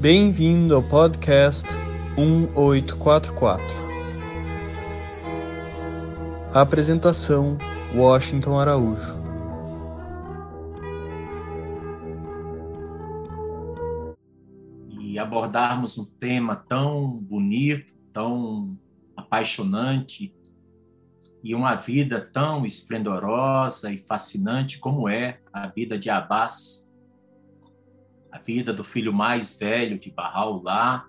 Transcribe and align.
Bem-vindo 0.00 0.74
ao 0.74 0.82
podcast 0.82 1.68
1844. 2.16 3.62
Apresentação: 6.54 7.58
Washington 7.94 8.58
Araújo. 8.58 9.20
E 14.98 15.18
abordarmos 15.18 15.98
um 15.98 16.06
tema 16.06 16.56
tão 16.56 17.06
bonito, 17.06 17.92
tão 18.10 18.74
apaixonante 19.14 20.34
e 21.44 21.54
uma 21.54 21.74
vida 21.74 22.18
tão 22.32 22.64
esplendorosa 22.64 23.92
e 23.92 23.98
fascinante 23.98 24.78
como 24.78 25.10
é 25.10 25.40
a 25.52 25.66
vida 25.66 25.98
de 25.98 26.08
Abbas 26.08 26.89
a 28.30 28.38
vida 28.38 28.72
do 28.72 28.84
filho 28.84 29.12
mais 29.12 29.58
velho 29.58 29.98
de 29.98 30.10
Bahá'u'lláh, 30.10 31.06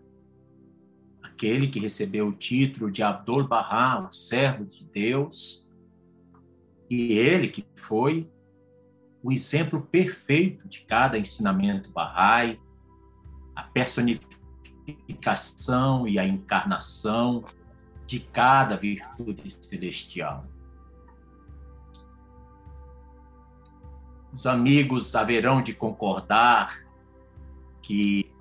aquele 1.21 1.67
que 1.67 1.79
recebeu 1.79 2.27
o 2.27 2.33
título 2.33 2.91
de 2.91 3.03
Abdul-Bahá, 3.03 3.99
o 3.99 4.11
servo 4.11 4.65
de 4.65 4.83
Deus, 4.85 5.69
e 6.89 7.13
ele 7.13 7.47
que 7.47 7.63
foi 7.75 8.27
o 9.23 9.31
exemplo 9.31 9.81
perfeito 9.81 10.67
de 10.67 10.81
cada 10.81 11.17
ensinamento 11.17 11.91
Bahá'í, 11.91 12.59
a 13.55 13.63
personificação 13.63 16.07
e 16.07 16.17
a 16.17 16.25
encarnação 16.25 17.43
de 18.07 18.19
cada 18.19 18.75
virtude 18.75 19.49
celestial. 19.49 20.45
Os 24.33 24.47
amigos 24.47 25.15
haverão 25.15 25.61
de 25.61 25.73
concordar 25.73 26.80
que, 27.81 28.31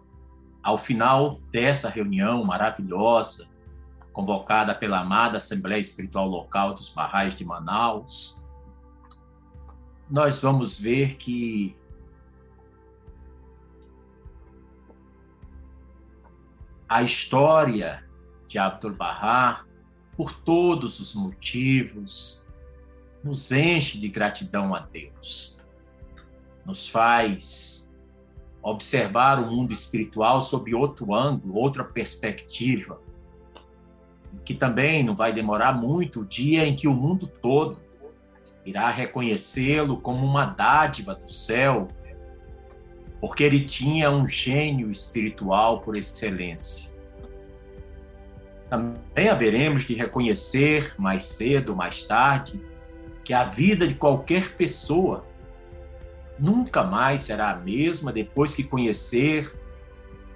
ao 0.63 0.77
final 0.77 1.41
dessa 1.51 1.89
reunião 1.89 2.43
maravilhosa, 2.45 3.49
convocada 4.13 4.75
pela 4.75 5.01
amada 5.01 5.39
Assembleia 5.39 5.81
Espiritual 5.81 6.27
Local 6.27 6.75
dos 6.75 6.89
Barrais 6.89 7.35
de 7.35 7.45
Manaus, 7.45 8.45
nós 10.11 10.43
vamos 10.43 10.79
ver 10.79 11.17
que 11.17 11.77
a 16.89 17.03
história 17.03 18.05
de 18.49 18.59
Abdul 18.59 18.95
Bahá, 18.95 19.65
por 20.17 20.33
todos 20.33 20.99
os 20.99 21.15
motivos, 21.15 22.45
nos 23.23 23.53
enche 23.53 23.99
de 23.99 24.09
gratidão 24.09 24.75
a 24.75 24.81
Deus, 24.81 25.65
nos 26.67 26.89
faz 26.89 27.90
observar 28.63 29.41
o 29.41 29.51
mundo 29.51 29.73
espiritual 29.73 30.41
sob 30.41 30.75
outro 30.75 31.15
ângulo, 31.15 31.57
outra 31.57 31.83
perspectiva, 31.83 33.01
que 34.45 34.55
também 34.55 35.03
não 35.03 35.17
vai 35.17 35.33
demorar 35.33 35.73
muito 35.73 36.21
o 36.21 36.27
dia 36.27 36.67
em 36.67 36.77
que 36.77 36.87
o 36.87 36.95
mundo 36.95 37.27
todo 37.27 37.81
irá 38.65 38.91
reconhecê-lo 38.91 40.01
como 40.01 40.25
uma 40.25 40.45
dádiva 40.45 41.15
do 41.15 41.31
céu, 41.31 41.89
porque 43.21 43.43
ele 43.43 43.65
tinha 43.65 44.11
um 44.11 44.29
gênio 44.29 44.91
espiritual 44.91 45.81
por 45.81 45.97
excelência. 45.97 46.91
Também 48.69 49.29
haveremos 49.29 49.83
de 49.83 49.95
reconhecer 49.95 50.95
mais 50.99 51.25
cedo, 51.25 51.75
mais 51.75 52.03
tarde, 52.03 52.61
que 53.25 53.35
a 53.35 53.45
vida 53.45 53.87
de 53.87 53.95
qualquer 53.95 54.55
pessoa 54.55 55.27
nunca 56.41 56.83
mais 56.83 57.23
será 57.23 57.51
a 57.51 57.57
mesma 57.57 58.13
depois 58.13 58.55
que 58.55 58.65
conhecer 58.65 59.55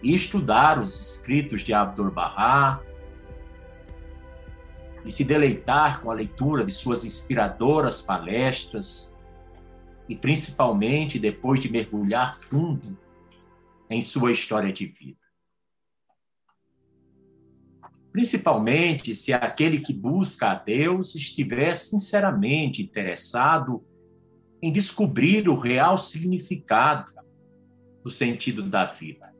e 0.02 0.14
estudar 0.14 0.78
os 0.78 1.00
escritos 1.00 1.62
de 1.62 1.72
Abdu'l-Bahá 1.72 2.80
e 5.05 5.10
se 5.10 5.25
deleitar 5.25 6.02
com 6.02 6.10
a 6.10 6.14
leitura 6.14 6.64
de 6.64 6.72
suas 6.72 7.04
inspiradoras 7.04 8.03
palestras 8.03 9.16
e 10.09 10.14
principalmente 10.14 11.19
depois 11.19 11.60
de 11.60 11.70
mergulhar 11.70 12.38
fundo 12.38 12.98
em 13.88 14.03
sua 14.03 14.32
história 14.32 14.72
de 14.72 14.87
vida. 14.87 15.19
Principalmente 18.12 19.16
se 19.16 19.32
aquele 19.32 19.81
que 19.81 19.93
busca 19.93 20.50
a 20.50 20.54
Deus 20.54 21.14
estiver 21.14 21.75
sinceramente 21.75 22.82
interessado 22.82 23.84
em 24.64 24.72
descobrir 24.72 25.47
o 25.47 25.58
real 25.58 25.98
significado 25.98 27.12
do 28.02 28.10
sentido 28.10 28.62
da 28.62 28.86
vida. 28.86 29.30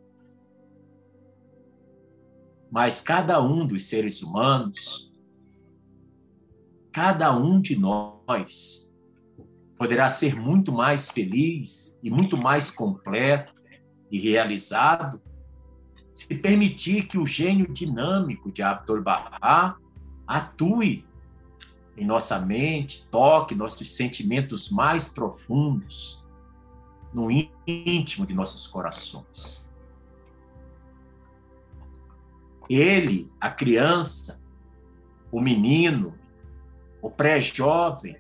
Mas 2.70 3.00
cada 3.00 3.42
um 3.42 3.66
dos 3.66 3.88
seres 3.88 4.20
humanos, 4.20 5.10
cada 6.92 7.34
um 7.34 7.58
de 7.58 7.74
nós, 7.74 8.92
poderá 9.78 10.10
ser 10.10 10.36
muito 10.36 10.70
mais 10.70 11.08
feliz 11.08 11.98
e 12.02 12.10
muito 12.10 12.36
mais 12.36 12.70
completo 12.70 13.54
e 14.10 14.18
realizado 14.18 15.22
se 16.12 16.34
permitir 16.34 17.06
que 17.06 17.16
o 17.16 17.26
gênio 17.26 17.72
dinâmico 17.72 18.52
de 18.52 18.60
Abdu'l-Bahá 18.60 19.78
atue 20.26 21.06
em 21.97 22.05
nossa 22.05 22.38
mente, 22.41 23.06
toque 23.10 23.55
nossos 23.55 23.94
sentimentos 23.94 24.71
mais 24.71 25.09
profundos, 25.09 26.25
no 27.12 27.28
íntimo 27.66 28.27
de 28.27 28.34
nossos 28.34 28.66
corações. 28.66 29.71
Ele, 32.69 33.31
a 33.41 33.50
criança, 33.50 34.43
o 35.31 35.41
menino, 35.41 36.19
o 37.00 37.09
pré-jovem, 37.09 38.16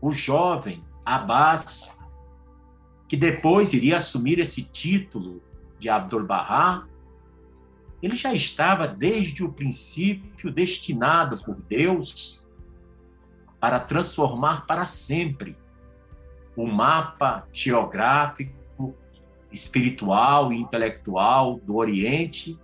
o 0.00 0.12
jovem, 0.12 0.82
Abbas, 1.04 2.00
que 3.06 3.16
depois 3.16 3.74
iria 3.74 3.98
assumir 3.98 4.38
esse 4.38 4.62
título 4.62 5.42
de 5.78 5.90
Abdul-Bahá, 5.90 6.86
ele 8.02 8.16
já 8.16 8.32
estava 8.32 8.88
desde 8.88 9.44
o 9.44 9.52
princípio 9.52 10.50
destinado 10.50 11.42
por 11.44 11.56
Deus 11.56 12.39
para 13.60 13.78
transformar 13.78 14.66
para 14.66 14.86
sempre 14.86 15.56
o 16.56 16.66
mapa 16.66 17.46
geográfico, 17.52 18.94
espiritual 19.52 20.52
e 20.52 20.56
intelectual 20.56 21.56
do 21.58 21.76
Oriente 21.76 22.58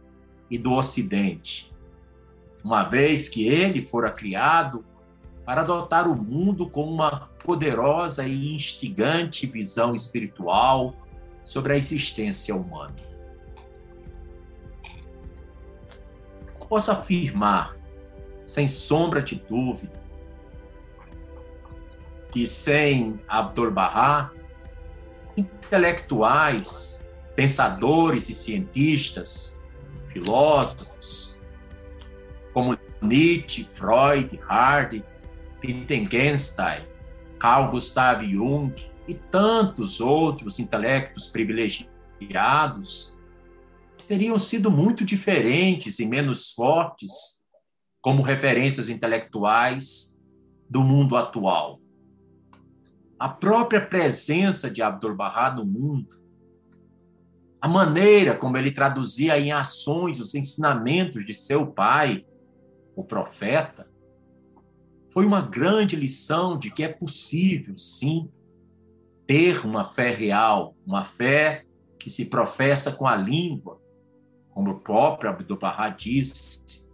e 0.50 0.56
do 0.56 0.72
Ocidente, 0.72 1.72
uma 2.64 2.84
vez 2.84 3.28
que 3.28 3.46
ele 3.46 3.82
fora 3.82 4.10
criado 4.10 4.84
para 5.44 5.62
dotar 5.62 6.08
o 6.08 6.16
mundo 6.16 6.68
com 6.68 6.84
uma 6.84 7.28
poderosa 7.44 8.26
e 8.26 8.54
instigante 8.54 9.46
visão 9.46 9.94
espiritual 9.94 10.94
sobre 11.44 11.74
a 11.74 11.76
existência 11.76 12.54
humana. 12.54 12.96
Posso 16.68 16.90
afirmar, 16.90 17.76
sem 18.44 18.66
sombra 18.66 19.22
de 19.22 19.36
dúvida, 19.36 20.05
que 22.36 22.46
sem 22.46 23.18
Abdu'l-Bahá, 23.26 24.30
intelectuais, 25.38 27.02
pensadores 27.34 28.28
e 28.28 28.34
cientistas, 28.34 29.58
filósofos, 30.08 31.34
como 32.52 32.78
Nietzsche, 33.00 33.66
Freud, 33.72 34.38
Hardy, 34.46 35.02
Wittgenstein, 35.64 36.84
Carl 37.38 37.70
Gustav 37.70 38.22
Jung 38.22 38.74
e 39.08 39.14
tantos 39.14 39.98
outros 40.02 40.58
intelectos 40.58 41.28
privilegiados 41.28 43.18
teriam 44.06 44.38
sido 44.38 44.70
muito 44.70 45.06
diferentes 45.06 45.98
e 46.00 46.04
menos 46.04 46.52
fortes 46.52 47.42
como 48.02 48.20
referências 48.20 48.90
intelectuais 48.90 50.22
do 50.68 50.82
mundo 50.82 51.16
atual 51.16 51.80
a 53.18 53.28
própria 53.28 53.80
presença 53.80 54.70
de 54.70 54.82
Abdu'l-Bahá 54.82 55.54
no 55.54 55.64
mundo, 55.64 56.14
a 57.60 57.68
maneira 57.68 58.36
como 58.36 58.56
ele 58.56 58.70
traduzia 58.70 59.38
em 59.38 59.52
ações 59.52 60.20
os 60.20 60.34
ensinamentos 60.34 61.24
de 61.24 61.34
seu 61.34 61.66
pai, 61.66 62.26
o 62.94 63.02
profeta, 63.02 63.88
foi 65.10 65.24
uma 65.24 65.40
grande 65.40 65.96
lição 65.96 66.58
de 66.58 66.70
que 66.70 66.84
é 66.84 66.88
possível, 66.88 67.76
sim, 67.78 68.30
ter 69.26 69.64
uma 69.64 69.84
fé 69.84 70.14
real, 70.14 70.76
uma 70.86 71.02
fé 71.02 71.64
que 71.98 72.10
se 72.10 72.26
professa 72.26 72.92
com 72.92 73.06
a 73.06 73.16
língua, 73.16 73.80
como 74.50 74.70
o 74.70 74.80
próprio 74.80 75.30
Abdu'l-Bahá 75.30 75.88
disse, 75.88 76.86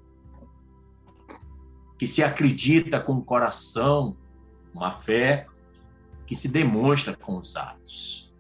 que 1.99 2.07
se 2.07 2.23
acredita 2.23 3.01
com 3.01 3.13
o 3.15 3.25
coração, 3.25 4.17
uma 4.73 4.93
fé 4.93 5.47
que 6.33 6.37
se 6.37 6.49
demonstra 6.49 7.15
com 7.15 7.37
os 7.37 7.57
atos. 7.57 8.33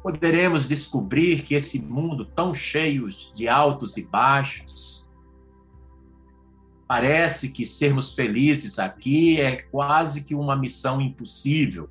poderemos 0.00 0.68
descobrir 0.68 1.42
que 1.42 1.54
esse 1.54 1.80
mundo 1.80 2.24
tão 2.24 2.54
cheio 2.54 3.08
de 3.34 3.48
altos 3.48 3.96
e 3.96 4.06
baixos, 4.06 5.10
parece 6.86 7.48
que 7.48 7.64
sermos 7.66 8.14
felizes 8.14 8.78
aqui 8.78 9.40
é 9.40 9.62
quase 9.62 10.22
que 10.22 10.34
uma 10.34 10.54
missão 10.54 11.00
impossível. 11.00 11.88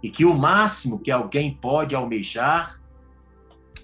E 0.00 0.10
que 0.10 0.24
o 0.24 0.34
máximo 0.34 1.00
que 1.00 1.10
alguém 1.10 1.52
pode 1.56 1.94
almejar 1.94 2.80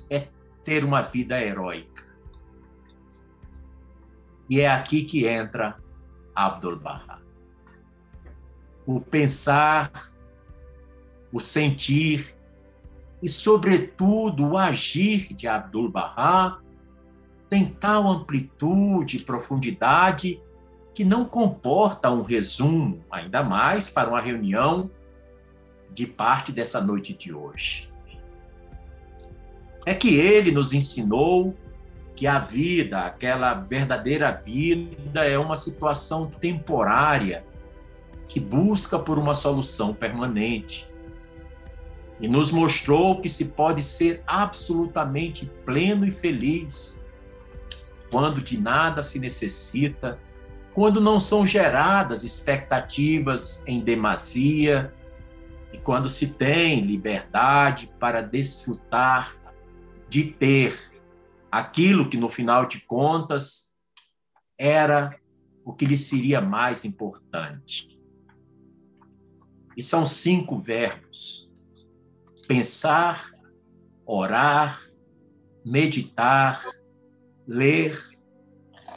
é 0.09 0.29
ter 0.65 0.85
uma 0.85 1.03
vida 1.03 1.41
heróica. 1.41 2.05
E 4.49 4.61
é 4.61 4.71
aqui 4.71 5.03
que 5.03 5.26
entra 5.26 5.82
Abdul 6.37 6.79
Bahá. 6.79 7.24
O 8.87 9.01
pensar, 9.01 9.91
o 11.33 11.41
sentir 11.41 12.35
e, 13.23 13.29
sobretudo, 13.29 14.51
o 14.51 14.59
agir 14.59 15.33
de 15.33 15.49
Abdul 15.49 15.91
Bahá 15.91 16.59
tem 17.49 17.67
tal 17.67 18.07
amplitude 18.07 19.17
e 19.17 19.23
profundidade 19.23 20.41
que 20.95 21.05
não 21.05 21.25
comporta 21.25 22.11
um 22.11 22.23
resumo, 22.23 23.03
ainda 23.11 23.43
mais 23.43 23.89
para 23.89 24.11
uma 24.11 24.21
reunião 24.21 24.91
de 25.91 26.07
parte 26.07 26.53
dessa 26.53 26.81
noite 26.81 27.15
de 27.15 27.33
hoje. 27.33 27.91
É 29.87 29.95
que 29.95 30.15
ele 30.15 30.53
nos 30.53 30.73
ensinou 30.73 31.57
que 32.15 32.27
a 32.27 32.39
vida, 32.39 33.01
aquela 33.01 33.55
verdadeira 33.55 34.31
vida, 34.31 35.25
é 35.25 35.39
uma 35.39 35.57
situação 35.57 36.31
temporária 36.31 37.45
que 38.29 38.41
busca 38.41 38.99
por 38.99 39.19
uma 39.19 39.35
solução 39.35 39.94
permanente. 39.94 40.88
E 42.21 42.29
nos 42.29 42.50
mostrou 42.50 43.21
que 43.21 43.29
se 43.29 43.47
pode 43.47 43.82
ser 43.82 44.23
absolutamente 44.26 45.50
pleno 45.65 46.06
e 46.06 46.11
feliz 46.11 47.05
quando 48.11 48.41
de 48.41 48.56
nada 48.59 49.03
se 49.03 49.19
necessita, 49.19 50.21
quando 50.73 51.00
não 51.00 51.19
são 51.19 51.47
geradas 51.47 52.23
expectativas 52.23 53.67
em 53.67 53.81
demasia 53.81 54.94
e 55.73 55.79
quando 55.79 56.09
se 56.09 56.35
tem 56.35 56.81
liberdade 56.81 57.91
para 57.99 58.21
desfrutar 58.21 59.35
de 60.09 60.25
ter 60.25 60.93
aquilo 61.50 62.09
que 62.09 62.17
no 62.17 62.29
final 62.29 62.67
de 62.67 62.81
contas 62.81 63.75
era 64.56 65.19
o 65.65 65.73
que 65.73 65.85
lhe 65.85 65.99
seria 65.99 66.41
mais 66.41 66.85
importante. 66.85 67.94
E 69.76 69.82
são 69.82 70.06
cinco 70.06 70.59
verbos: 70.59 71.50
pensar, 72.47 73.31
orar, 74.06 74.81
meditar, 75.65 76.62
ler 77.47 77.99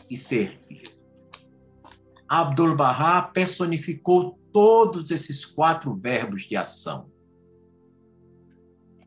e 0.10 0.18
servir. 0.18 0.98
Abdul 2.28 2.76
Bahá 2.76 3.22
personificou 3.22 4.38
todos 4.52 5.12
esses 5.12 5.46
quatro 5.46 5.96
verbos 5.96 6.44
de 6.44 6.56
ação. 6.56 7.10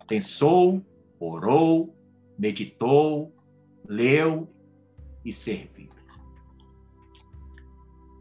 Pensou, 0.08 0.84
orou, 1.18 1.94
meditou, 2.38 3.34
leu 3.86 4.48
e 5.24 5.32
serviu. 5.32 5.79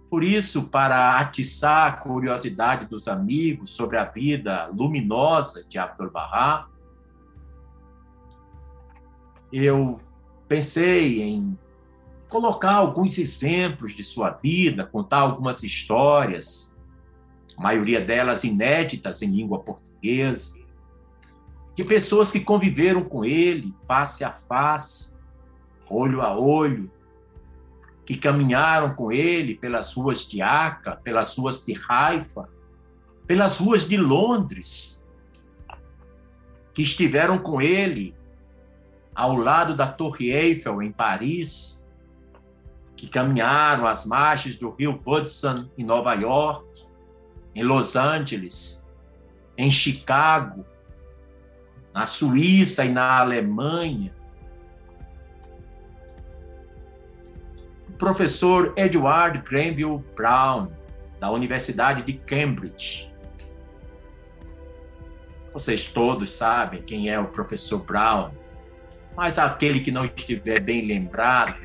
Por 0.10 0.24
isso, 0.24 0.64
para 0.70 1.20
atiçar 1.20 1.88
a 1.88 1.92
curiosidade 1.92 2.88
dos 2.88 3.08
amigos 3.08 3.70
sobre 3.70 3.98
a 3.98 4.06
vida 4.06 4.68
luminosa 4.68 5.64
de 5.70 5.78
Abdul 5.78 6.10
Bahá, 6.10 6.68
eu 9.54 10.00
pensei 10.48 11.22
em 11.22 11.58
colocar 12.28 12.76
alguns 12.76 13.18
exemplos 13.18 13.94
de 13.94 14.04
sua 14.04 14.32
vida, 14.32 14.86
contar 14.86 15.20
algumas 15.20 15.64
histórias, 15.64 16.78
a 17.56 17.62
maioria 17.62 18.02
delas 18.02 18.44
inéditas 18.44 19.22
em 19.22 19.30
língua 19.30 19.60
portuguesa, 19.60 20.58
de 21.76 21.84
pessoas 21.84 22.32
que 22.32 22.40
conviveram 22.40 23.04
com 23.04 23.24
ele 23.24 23.74
face 23.88 24.24
a 24.24 24.32
face, 24.32 25.18
olho 25.88 26.22
a 26.22 26.38
olho, 26.38 26.92
que 28.10 28.18
caminharam 28.18 28.96
com 28.96 29.12
ele 29.12 29.54
pelas 29.54 29.94
ruas 29.94 30.28
de 30.28 30.42
Aca, 30.42 30.96
pelas 30.96 31.38
ruas 31.38 31.64
de 31.64 31.76
Haifa, 31.88 32.50
pelas 33.28 33.60
ruas 33.60 33.88
de 33.88 33.98
Londres, 33.98 35.08
que 36.74 36.82
estiveram 36.82 37.38
com 37.38 37.62
ele 37.62 38.16
ao 39.14 39.36
lado 39.36 39.76
da 39.76 39.86
Torre 39.86 40.32
Eiffel 40.32 40.82
em 40.82 40.92
Paris, 40.92 41.88
que 42.96 43.08
caminharam 43.08 43.86
às 43.86 44.08
margens 44.08 44.56
do 44.56 44.72
rio 44.72 45.00
Hudson 45.06 45.70
em 45.78 45.84
Nova 45.84 46.16
York, 46.16 46.88
em 47.54 47.62
Los 47.62 47.96
Angeles, 47.96 48.88
em 49.56 49.70
Chicago, 49.70 50.66
na 51.94 52.08
Suíça 52.08 52.84
e 52.84 52.90
na 52.90 53.20
Alemanha, 53.20 54.16
professor 58.00 58.72
Edward 58.78 59.40
Granville 59.40 60.01
Brown, 60.16 60.72
da 61.19 61.30
Universidade 61.30 62.01
de 62.01 62.13
Cambridge. 62.13 63.13
Vocês 65.54 65.84
todos 65.84 66.31
sabem 66.31 66.81
quem 66.81 67.10
é 67.10 67.19
o 67.19 67.28
professor 67.28 67.84
Brown, 67.84 68.31
mas 69.18 69.38
aquele 69.38 69.81
que 69.81 69.92
não 69.92 70.06
estiver 70.06 70.62
bem 70.62 70.88
lembrado, 70.88 71.62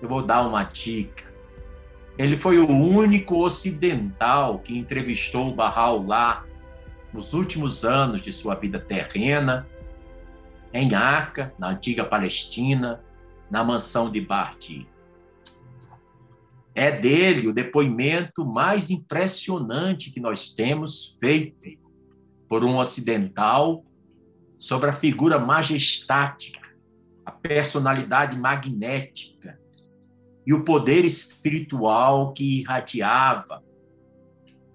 eu 0.00 0.08
vou 0.08 0.22
dar 0.22 0.46
uma 0.46 0.62
dica. 0.62 1.24
Ele 2.16 2.36
foi 2.36 2.60
o 2.60 2.68
único 2.70 3.44
ocidental 3.44 4.60
que 4.60 4.78
entrevistou 4.78 5.52
Bahá'u'lláh 5.52 6.44
nos 7.12 7.34
últimos 7.34 7.84
anos 7.84 8.22
de 8.22 8.32
sua 8.32 8.54
vida 8.54 8.78
terrena, 8.78 9.66
em 10.72 10.94
Aca, 10.94 11.52
na 11.58 11.70
antiga 11.70 12.04
Palestina, 12.04 13.00
na 13.50 13.64
mansão 13.64 14.08
de 14.08 14.20
Bardi. 14.20 14.93
É 16.74 16.90
dele 16.90 17.46
o 17.46 17.54
depoimento 17.54 18.44
mais 18.44 18.90
impressionante 18.90 20.10
que 20.10 20.18
nós 20.18 20.54
temos 20.54 21.16
feito 21.20 21.78
por 22.48 22.64
um 22.64 22.76
ocidental 22.78 23.84
sobre 24.58 24.90
a 24.90 24.92
figura 24.92 25.38
majestática, 25.38 26.60
a 27.24 27.30
personalidade 27.30 28.36
magnética 28.38 29.58
e 30.46 30.52
o 30.52 30.64
poder 30.64 31.04
espiritual 31.04 32.32
que 32.32 32.60
irradiava 32.60 33.62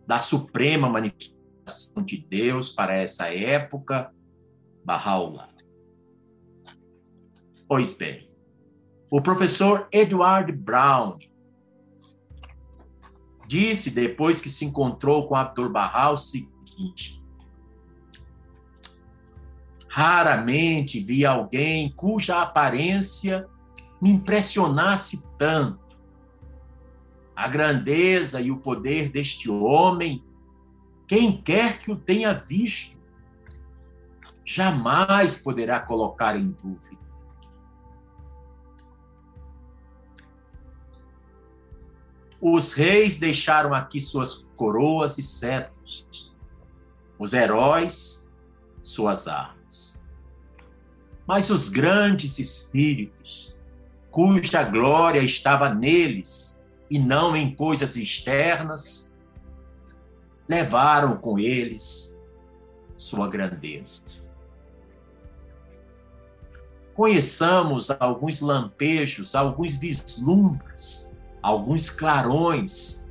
da 0.08 0.20
suprema 0.20 0.90
manifestação 0.90 2.04
de 2.04 2.18
Deus 2.18 2.70
para 2.70 2.96
essa 2.96 3.34
época, 3.34 4.12
Bahá'u'lláh. 4.84 5.50
Pois 7.68 7.92
bem, 7.96 8.28
o 9.12 9.22
professor 9.22 9.88
Edward 9.92 10.52
Brown 10.52 11.20
disse 13.50 13.90
depois 13.90 14.40
que 14.40 14.50
se 14.50 14.64
encontrou 14.64 15.28
com 15.28 15.36
Abdul 15.36 15.70
Bahá 15.70 16.12
o 16.12 16.16
seguinte: 16.16 17.20
Raramente 19.88 21.00
vi 21.00 21.26
alguém 21.26 21.92
cuja 21.92 22.44
aparência 22.44 23.48
me 24.00 24.12
impressionasse 24.12 25.26
tanto. 25.36 26.00
A 27.36 27.48
grandeza 27.48 28.40
e 28.40 28.52
o 28.52 28.58
poder 28.58 29.10
deste 29.10 29.50
homem, 29.50 30.24
quem 31.08 31.42
quer 31.42 31.80
que 31.80 31.92
o 31.92 31.96
tenha 31.96 32.34
visto, 32.34 32.96
jamais 34.46 35.42
poderá 35.42 35.80
colocar 35.80 36.38
em 36.38 36.52
dúvida. 36.52 37.09
Os 42.42 42.72
reis 42.72 43.18
deixaram 43.18 43.74
aqui 43.74 44.00
suas 44.00 44.48
coroas 44.56 45.18
e 45.18 45.24
cetros, 45.24 46.34
os 47.18 47.34
heróis, 47.34 48.26
suas 48.82 49.28
armas. 49.28 50.02
Mas 51.28 51.50
os 51.50 51.68
grandes 51.68 52.40
espíritos, 52.40 53.56
cuja 54.10 54.64
glória 54.64 55.20
estava 55.20 55.74
neles 55.74 56.64
e 56.90 56.98
não 56.98 57.36
em 57.36 57.54
coisas 57.54 57.98
externas, 57.98 59.14
levaram 60.48 61.18
com 61.18 61.38
eles 61.38 62.18
sua 62.98 63.28
grandeza. 63.28 64.30
Conheçamos 66.96 67.92
alguns 67.92 68.42
lampejos, 68.42 69.36
alguns 69.36 69.76
vislumbres 69.76 71.09
alguns 71.42 71.90
clarões 71.90 73.10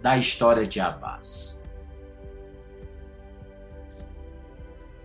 da 0.00 0.16
história 0.16 0.66
de 0.66 0.80
Abbas. 0.80 1.62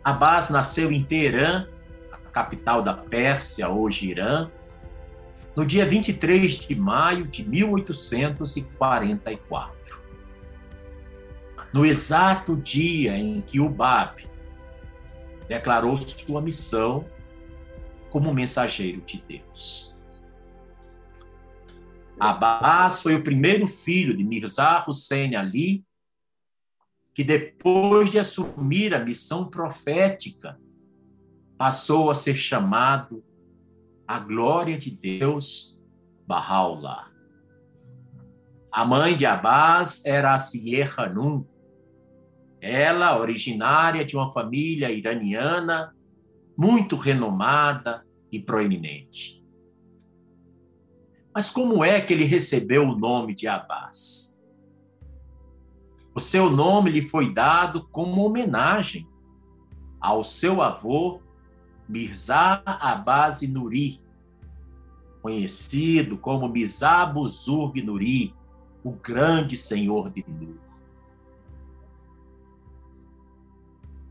Abbas 0.03 0.49
nasceu 0.49 0.91
em 0.91 1.03
Teherã, 1.03 1.67
a 2.11 2.17
capital 2.29 2.81
da 2.81 2.93
Pérsia, 2.93 3.69
hoje 3.69 4.09
Irã, 4.09 4.49
no 5.55 5.63
dia 5.65 5.85
23 5.85 6.51
de 6.51 6.75
maio 6.75 7.27
de 7.27 7.43
1844. 7.43 9.97
No 11.73 11.85
exato 11.85 12.55
dia 12.55 13.17
em 13.17 13.41
que 13.41 13.59
o 13.59 13.67
Bab 13.67 14.25
declarou 15.47 15.97
sua 15.97 16.41
missão 16.41 17.05
como 18.09 18.33
mensageiro 18.33 19.01
de 19.01 19.21
Deus. 19.27 19.96
Abbas 22.19 23.01
foi 23.03 23.15
o 23.15 23.23
primeiro 23.23 23.67
filho 23.67 24.15
de 24.15 24.23
Mirza 24.23 24.83
Hussein 24.87 25.35
Ali, 25.35 25.85
que 27.13 27.23
depois 27.23 28.09
de 28.09 28.17
assumir 28.17 28.93
a 28.93 29.03
missão 29.03 29.49
profética, 29.49 30.59
passou 31.57 32.09
a 32.09 32.15
ser 32.15 32.35
chamado 32.35 33.23
a 34.07 34.19
glória 34.19 34.77
de 34.77 34.91
Deus, 34.91 35.79
Bahá'u'lláh. 36.27 37.11
A 38.71 38.85
mãe 38.85 39.15
de 39.15 39.25
Abbas 39.25 40.05
era 40.05 40.33
a 40.33 40.37
Sier 40.37 40.93
Hanum, 40.99 41.45
ela 42.61 43.19
originária 43.19 44.03
de 44.03 44.15
uma 44.15 44.31
família 44.31 44.91
iraniana 44.91 45.95
muito 46.57 46.95
renomada 46.95 48.05
e 48.31 48.39
proeminente. 48.39 49.36
Mas 51.37 51.51
como 51.51 51.83
é 51.83 52.01
que 52.01 52.11
ele 52.11 52.23
recebeu 52.23 52.81
o 52.81 52.97
nome 52.97 53.35
de 53.35 53.47
Abbas? 53.47 54.43
O 56.15 56.19
seu 56.19 56.49
nome 56.49 56.89
lhe 56.89 57.07
foi 57.07 57.31
dado 57.31 57.87
como 57.89 58.25
homenagem 58.25 59.07
ao 60.01 60.23
seu 60.23 60.63
avô 60.63 61.21
Mirza 61.87 62.63
Abbas 62.65 63.43
Nuri, 63.43 64.01
conhecido 65.21 66.17
como 66.17 66.49
Mirza 66.49 67.05
Buzurg 67.05 67.83
Nuri, 67.83 68.33
o 68.83 68.93
grande 68.93 69.55
senhor 69.55 70.09
de 70.09 70.25
Nur. 70.27 70.57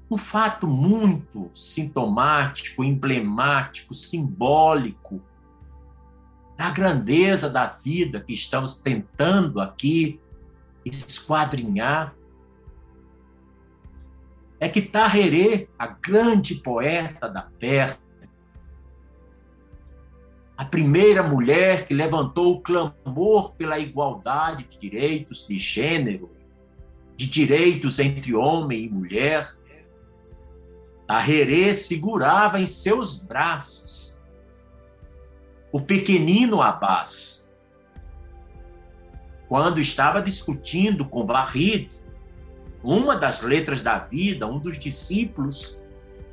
Um 0.08 0.16
fato 0.16 0.68
muito 0.68 1.50
sintomático, 1.52 2.84
emblemático, 2.84 3.92
simbólico 3.94 5.20
da 6.56 6.70
grandeza 6.70 7.50
da 7.50 7.66
vida 7.66 8.20
que 8.20 8.32
estamos 8.32 8.80
tentando 8.80 9.60
aqui 9.60 10.18
esquadrinhar 10.84 12.14
é 14.58 14.68
que 14.68 14.80
Tahirê, 14.80 15.68
a 15.78 15.86
grande 15.86 16.54
poeta 16.54 17.28
da 17.28 17.42
Pérsia, 17.42 18.00
a 20.56 20.64
primeira 20.64 21.22
mulher 21.22 21.86
que 21.86 21.92
levantou 21.92 22.54
o 22.54 22.60
clamor 22.62 23.52
pela 23.54 23.78
igualdade 23.78 24.64
de 24.64 24.78
direitos 24.78 25.46
de 25.46 25.58
gênero, 25.58 26.30
de 27.14 27.26
direitos 27.26 27.98
entre 27.98 28.34
homem 28.34 28.84
e 28.84 28.88
mulher, 28.88 29.54
Tahirê 31.06 31.74
segurava 31.74 32.58
em 32.58 32.66
seus 32.66 33.20
braços 33.20 34.15
o 35.76 35.80
pequenino 35.82 36.62
Abbas, 36.62 37.54
quando 39.46 39.78
estava 39.78 40.22
discutindo 40.22 41.04
com 41.04 41.26
Vahid, 41.26 41.92
uma 42.82 43.14
das 43.14 43.42
letras 43.42 43.82
da 43.82 43.98
vida, 43.98 44.46
um 44.46 44.58
dos 44.58 44.78
discípulos 44.78 45.78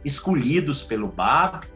escolhidos 0.05 0.81
pelo 0.81 1.09
Bab, 1.09 1.67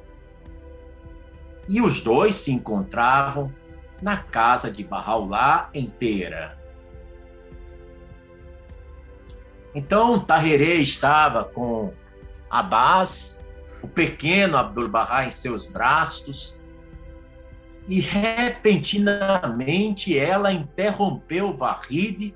e 1.68 1.82
os 1.82 2.00
dois 2.00 2.36
se 2.36 2.54
encontravam 2.54 3.54
na 4.02 4.16
casa 4.16 4.72
de 4.72 4.82
Bahá'u'lláh 4.86 5.70
Teherã. 6.00 6.52
Então, 9.76 10.22
Tahirê 10.22 10.76
estava 10.76 11.44
com 11.44 11.94
Abbas, 12.50 13.46
o 13.84 13.90
pequeno 13.90 14.56
Abdul-Bahá 14.56 15.26
em 15.26 15.32
seus 15.32 15.70
braços, 15.70 16.66
e 17.88 18.02
repentinamente 18.02 20.18
ela 20.18 20.52
interrompeu 20.52 21.56
Vahid 21.56 22.36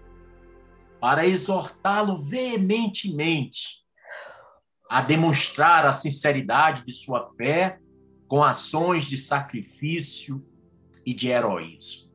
para 0.99 1.25
exortá-lo 1.25 2.15
veementemente 2.17 3.81
a 4.89 5.01
demonstrar 5.01 5.85
a 5.85 5.91
sinceridade 5.91 6.85
de 6.85 6.93
sua 6.93 7.33
fé 7.35 7.79
com 8.27 8.41
ações 8.43 9.05
de 9.05 9.17
sacrifício 9.17 10.41
e 11.05 11.13
de 11.13 11.27
heroísmo. 11.27 12.09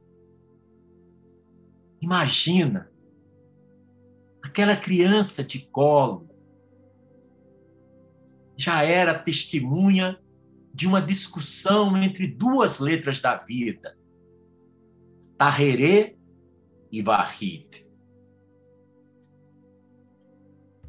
Imagina 2.00 2.90
aquela 4.43 4.76
criança 4.76 5.45
de 5.45 5.61
colo 5.66 6.31
já 8.57 8.83
era 8.83 9.19
testemunha 9.19 10.19
de 10.76 10.87
uma 10.87 11.00
discussão 11.00 11.97
entre 11.97 12.26
duas 12.26 12.80
letras 12.80 13.18
da 13.18 13.35
vida, 13.35 13.97
Tahirê 15.38 16.18
e 16.92 17.00
Vahid. 17.00 17.88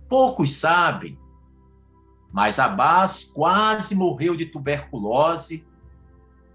Poucos 0.09 0.55
sabem, 0.55 1.17
mas 2.33 2.59
Abbas 2.59 3.31
quase 3.33 3.95
morreu 3.95 4.35
de 4.35 4.47
tuberculose 4.47 5.65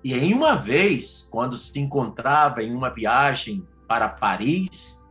e 0.04 0.12
em 0.12 0.34
uma 0.34 0.54
vez, 0.54 1.26
quando 1.32 1.56
se 1.56 1.80
encontrava 1.80 2.62
em 2.62 2.74
uma 2.74 2.90
viagem 2.90 3.66
para 3.88 4.10
Paris, 4.10 5.08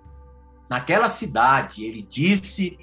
naquela 0.69 1.09
cidade, 1.09 1.83
ele 1.83 2.03
disse 2.03 2.77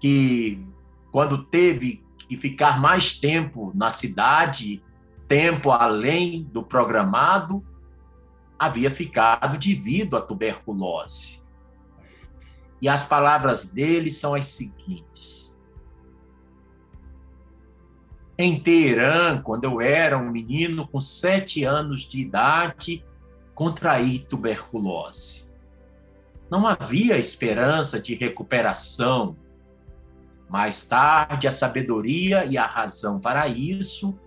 que 0.00 0.66
quando 1.10 1.44
teve 1.44 2.02
e 2.32 2.36
ficar 2.36 2.80
mais 2.80 3.12
tempo 3.12 3.72
na 3.74 3.90
cidade, 3.90 4.82
tempo 5.28 5.70
além 5.70 6.44
do 6.44 6.62
programado, 6.62 7.62
havia 8.58 8.90
ficado 8.90 9.58
devido 9.58 10.16
à 10.16 10.22
tuberculose. 10.22 11.46
E 12.80 12.88
as 12.88 13.06
palavras 13.06 13.70
dele 13.70 14.10
são 14.10 14.34
as 14.34 14.46
seguintes: 14.46 15.60
Em 18.38 18.58
Teherã, 18.58 19.42
quando 19.42 19.64
eu 19.64 19.78
era 19.78 20.16
um 20.16 20.30
menino 20.30 20.88
com 20.88 21.02
sete 21.02 21.64
anos 21.64 22.08
de 22.08 22.18
idade, 22.18 23.04
contraí 23.54 24.20
tuberculose. 24.20 25.52
Não 26.50 26.66
havia 26.66 27.18
esperança 27.18 28.00
de 28.00 28.14
recuperação 28.14 29.36
mais 30.52 30.86
tarde, 30.86 31.48
a 31.48 31.50
sabedoria 31.50 32.44
e 32.44 32.58
a 32.58 32.66
razão 32.66 33.18
para 33.18 33.48
isso 33.48 34.20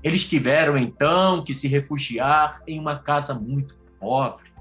Eles 0.00 0.28
tiveram 0.28 0.76
então 0.76 1.42
que 1.42 1.54
se 1.54 1.66
refugiar 1.66 2.62
em 2.66 2.78
uma 2.78 2.98
casa 3.00 3.34
muito 3.34 3.76
pobre, 3.98 4.52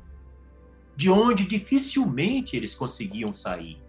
de 0.96 1.10
onde 1.10 1.46
dificilmente 1.46 2.56
eles 2.56 2.74
conseguiam 2.74 3.34
sair. 3.34 3.80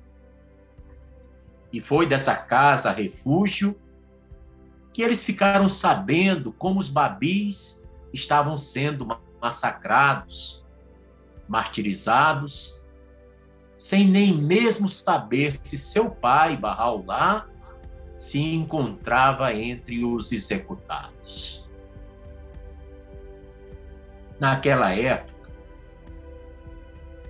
E 1.72 1.80
foi 1.80 2.06
dessa 2.06 2.34
casa 2.36 2.90
refúgio 2.90 3.78
que 4.92 5.02
eles 5.02 5.24
ficaram 5.24 5.68
sabendo 5.68 6.52
como 6.52 6.78
os 6.78 6.88
babis 6.88 7.88
estavam 8.12 8.58
sendo 8.58 9.06
massacrados, 9.40 10.64
martirizados, 11.48 12.80
sem 13.76 14.06
nem 14.06 14.36
mesmo 14.36 14.88
saber 14.88 15.52
se 15.62 15.76
seu 15.76 16.10
pai, 16.10 16.56
Bahá'u'lláh, 16.56 17.46
se 18.16 18.38
encontrava 18.38 19.52
entre 19.52 20.04
os 20.04 20.30
executados. 20.30 21.68
Naquela 24.38 24.94
época, 24.94 25.50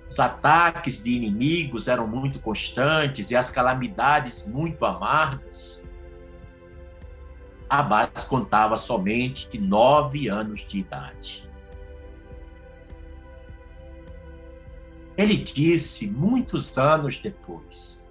os 0.09 0.19
ataques 0.19 1.03
de 1.03 1.11
inimigos 1.11 1.87
eram 1.87 2.05
muito 2.05 2.39
constantes 2.39 3.31
e 3.31 3.35
as 3.35 3.49
calamidades 3.49 4.47
muito 4.47 4.85
amargas. 4.85 5.89
Abbas 7.75 8.25
contava 8.25 8.77
somente 8.77 9.57
nove 9.57 10.27
anos 10.27 10.59
de 10.59 10.77
idade. 10.77 11.49
Ele 15.17 15.35
disse 15.37 16.05
muitos 16.05 16.77
anos 16.77 17.17
depois, 17.17 18.07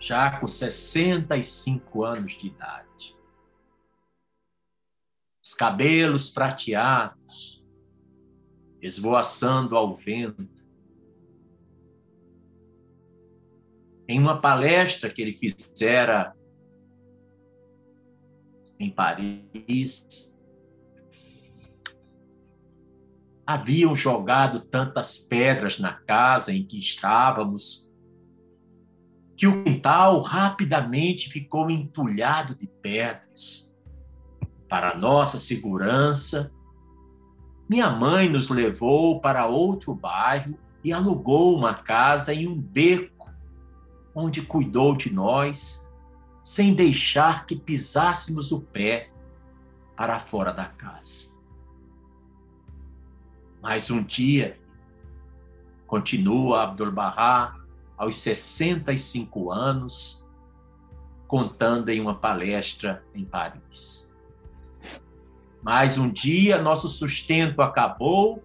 já 0.00 0.40
com 0.40 0.46
65 0.46 2.02
anos 2.02 2.32
de 2.32 2.46
idade, 2.46 3.14
os 5.44 5.52
cabelos 5.52 6.30
prateados, 6.30 7.62
esvoaçando 8.80 9.76
ao 9.76 9.94
vento, 9.94 10.48
em 14.08 14.18
uma 14.18 14.40
palestra 14.40 15.10
que 15.10 15.20
ele 15.20 15.34
fizera 15.34 16.34
em 18.82 18.90
Paris, 18.90 20.38
haviam 23.46 23.94
jogado 23.94 24.60
tantas 24.60 25.18
pedras 25.18 25.78
na 25.78 25.92
casa 25.92 26.52
em 26.52 26.64
que 26.64 26.78
estávamos 26.78 27.90
que 29.36 29.46
o 29.46 29.64
quintal 29.64 30.20
rapidamente 30.20 31.28
ficou 31.28 31.68
entulhado 31.70 32.54
de 32.54 32.66
pedras. 32.66 33.76
Para 34.68 34.96
nossa 34.96 35.38
segurança, 35.38 36.52
minha 37.68 37.90
mãe 37.90 38.28
nos 38.28 38.48
levou 38.48 39.20
para 39.20 39.46
outro 39.46 39.94
bairro 39.94 40.56
e 40.84 40.92
alugou 40.92 41.56
uma 41.56 41.74
casa 41.74 42.32
em 42.32 42.46
um 42.46 42.56
beco, 42.56 43.30
onde 44.14 44.42
cuidou 44.42 44.96
de 44.96 45.12
nós, 45.12 45.81
sem 46.42 46.74
deixar 46.74 47.46
que 47.46 47.54
pisássemos 47.54 48.50
o 48.50 48.60
pé 48.60 49.10
para 49.96 50.18
fora 50.18 50.52
da 50.52 50.66
casa. 50.66 51.32
Mas 53.62 53.90
um 53.90 54.02
dia, 54.02 54.58
continua 55.86 56.64
Abdul-Bahá, 56.64 57.56
aos 57.96 58.16
65 58.16 59.52
anos, 59.52 60.26
contando 61.28 61.88
em 61.90 62.00
uma 62.00 62.16
palestra 62.16 63.04
em 63.14 63.24
Paris. 63.24 64.12
Mas 65.62 65.96
um 65.96 66.10
dia 66.10 66.60
nosso 66.60 66.88
sustento 66.88 67.62
acabou 67.62 68.42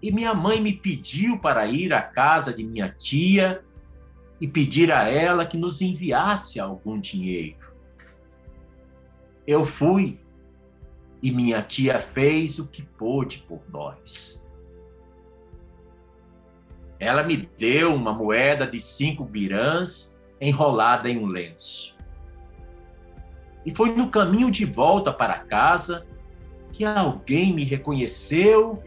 e 0.00 0.12
minha 0.12 0.32
mãe 0.32 0.60
me 0.60 0.72
pediu 0.72 1.40
para 1.40 1.66
ir 1.66 1.92
à 1.92 2.00
casa 2.00 2.54
de 2.54 2.62
minha 2.62 2.88
tia 2.88 3.64
e 4.40 4.48
pedir 4.48 4.90
a 4.90 5.08
ela 5.08 5.44
que 5.44 5.58
nos 5.58 5.82
enviasse 5.82 6.58
algum 6.58 6.98
dinheiro. 6.98 7.74
Eu 9.46 9.64
fui 9.64 10.18
e 11.22 11.30
minha 11.30 11.62
tia 11.62 12.00
fez 12.00 12.58
o 12.58 12.66
que 12.66 12.82
pôde 12.82 13.44
por 13.46 13.60
nós. 13.68 14.48
Ela 16.98 17.22
me 17.22 17.36
deu 17.58 17.94
uma 17.94 18.12
moeda 18.12 18.66
de 18.66 18.80
cinco 18.80 19.24
birãs 19.24 20.18
enrolada 20.40 21.08
em 21.08 21.18
um 21.18 21.26
lenço. 21.26 21.98
E 23.64 23.74
foi 23.74 23.94
no 23.94 24.10
caminho 24.10 24.50
de 24.50 24.64
volta 24.64 25.12
para 25.12 25.38
casa 25.40 26.06
que 26.72 26.84
alguém 26.84 27.52
me 27.52 27.64
reconheceu 27.64 28.82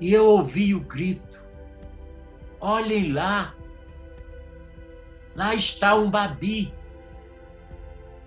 e 0.00 0.12
eu 0.12 0.26
ouvi 0.26 0.74
o 0.74 0.80
grito: 0.80 1.38
Olhem 2.60 3.12
lá! 3.12 3.54
Lá 5.34 5.54
está 5.54 5.94
um 5.94 6.10
babi. 6.10 6.72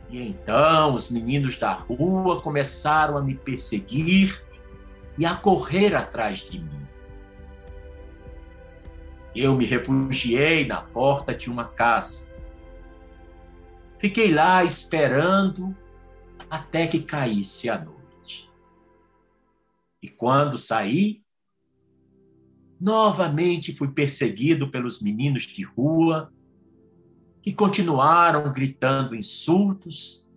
E 0.09 0.21
então 0.21 0.93
os 0.93 1.09
meninos 1.09 1.57
da 1.57 1.73
rua 1.73 2.41
começaram 2.41 3.17
a 3.17 3.21
me 3.21 3.35
perseguir 3.35 4.43
e 5.17 5.25
a 5.25 5.35
correr 5.35 5.95
atrás 5.95 6.39
de 6.39 6.59
mim. 6.59 6.85
Eu 9.35 9.55
me 9.55 9.65
refugiei 9.65 10.65
na 10.65 10.81
porta 10.81 11.33
de 11.33 11.49
uma 11.49 11.65
casa. 11.65 12.33
Fiquei 13.99 14.33
lá 14.33 14.63
esperando 14.63 15.75
até 16.49 16.87
que 16.87 17.01
caísse 17.01 17.69
a 17.69 17.77
noite. 17.77 18.49
E 20.01 20.07
quando 20.07 20.57
saí, 20.57 21.23
novamente 22.79 23.75
fui 23.75 23.89
perseguido 23.89 24.69
pelos 24.69 25.01
meninos 25.01 25.43
de 25.43 25.63
rua 25.63 26.31
que 27.45 27.53
continuaram 27.53 28.51
gritando 28.51 29.13
insultos 29.13 30.27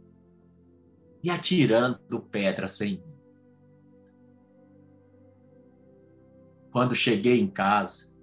e 1.22 1.30
atirando 1.30 2.20
pedras 2.20 2.78
em 2.82 2.98
mim. 2.98 3.18
Quando 6.70 6.94
cheguei 6.94 7.40
em 7.40 7.46
casa, 7.46 8.14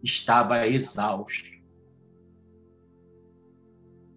estava 0.00 0.64
exausto. 0.68 1.50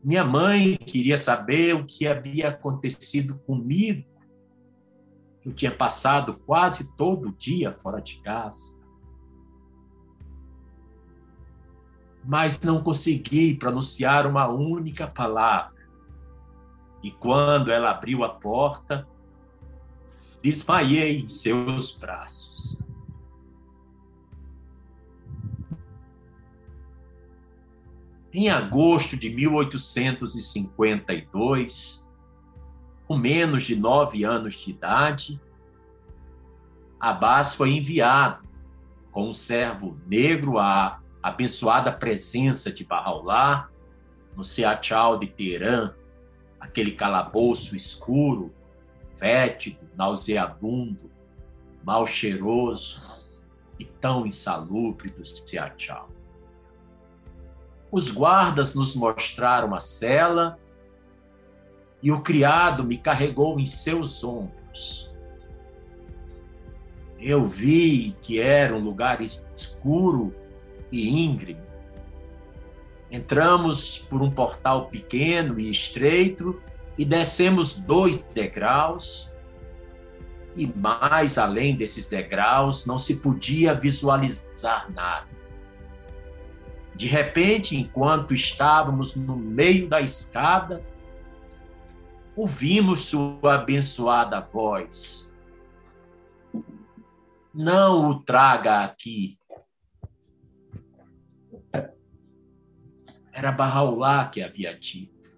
Minha 0.03 0.23
mãe 0.23 0.77
queria 0.77 1.17
saber 1.17 1.73
o 1.73 1.87
que 1.87 2.05
havia 2.05 2.49
acontecido 2.49 3.39
comigo. 3.39 4.07
Eu 5.43 5.51
tinha 5.51 5.75
passado 5.75 6.35
quase 6.45 6.95
todo 6.95 7.29
o 7.29 7.35
dia 7.35 7.73
fora 7.73 7.99
de 7.99 8.21
casa. 8.21 8.82
Mas 12.23 12.61
não 12.61 12.81
consegui 12.81 13.55
pronunciar 13.55 14.25
uma 14.25 14.47
única 14.47 15.07
palavra. 15.07 15.83
E 17.03 17.11
quando 17.11 17.71
ela 17.71 17.91
abriu 17.91 18.23
a 18.23 18.29
porta, 18.29 19.07
desmaiei 20.41 21.19
em 21.19 21.27
seus 21.27 21.95
braços. 21.97 22.81
Em 28.31 28.49
agosto 28.49 29.15
de 29.15 29.29
1852, 29.29 32.11
com 33.05 33.15
menos 33.17 33.61
de 33.63 33.75
nove 33.75 34.23
anos 34.23 34.55
de 34.55 34.71
idade, 34.71 35.39
Abbas 36.99 37.53
foi 37.53 37.69
enviado 37.71 38.41
com 39.11 39.29
um 39.29 39.33
servo 39.33 39.95
negro 40.07 40.57
à 40.57 41.02
abençoada 41.23 41.89
presença 41.89 42.69
de 42.69 42.83
Bahá'u'lláh 42.83 43.69
no 44.35 44.43
Seachal 44.43 45.17
de 45.17 45.27
Teherã, 45.27 45.93
aquele 46.59 46.91
calabouço 46.91 47.77
escuro, 47.77 48.53
fétido, 49.13 49.87
nauseabundo, 49.95 51.09
mal 51.81 52.05
cheiroso 52.05 53.01
e 53.79 53.85
tão 53.85 54.25
insalubre 54.27 55.09
do 55.09 55.23
Seachal. 55.23 56.09
Os 57.89 58.11
guardas 58.11 58.75
nos 58.75 58.95
mostraram 58.95 59.73
a 59.73 59.79
cela 59.79 60.59
e 62.01 62.11
o 62.11 62.21
criado 62.21 62.83
me 62.83 62.97
carregou 62.97 63.59
em 63.59 63.65
seus 63.65 64.23
ombros. 64.23 65.09
Eu 67.17 67.45
vi 67.45 68.13
que 68.21 68.41
era 68.41 68.75
um 68.75 68.79
lugar 68.79 69.21
escuro 69.21 70.35
e 70.93 71.09
íngreme. 71.09 71.59
Entramos 73.09 73.97
por 73.97 74.21
um 74.21 74.29
portal 74.29 74.87
pequeno 74.87 75.59
e 75.59 75.69
estreito 75.69 76.61
e 76.95 77.03
descemos 77.03 77.73
dois 77.73 78.21
degraus. 78.21 79.33
E 80.55 80.67
mais 80.67 81.39
além 81.39 81.75
desses 81.75 82.07
degraus, 82.07 82.85
não 82.85 82.99
se 82.99 83.15
podia 83.15 83.73
visualizar 83.73 84.91
nada. 84.93 85.27
De 86.95 87.07
repente, 87.07 87.75
enquanto 87.75 88.35
estávamos 88.35 89.15
no 89.15 89.35
meio 89.35 89.89
da 89.89 89.99
escada, 89.99 90.83
ouvimos 92.35 93.05
sua 93.05 93.55
abençoada 93.55 94.39
voz. 94.39 95.35
Não 97.51 98.09
o 98.09 98.19
traga 98.19 98.81
aqui. 98.81 99.39
Era 103.33 103.51
Barraulá 103.51 104.29
que 104.29 104.41
havia 104.41 104.77
dito. 104.77 105.37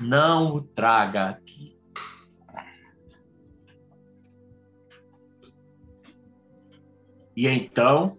Não 0.00 0.54
o 0.54 0.60
traga 0.60 1.30
aqui. 1.30 1.78
E 7.34 7.46
então, 7.46 8.18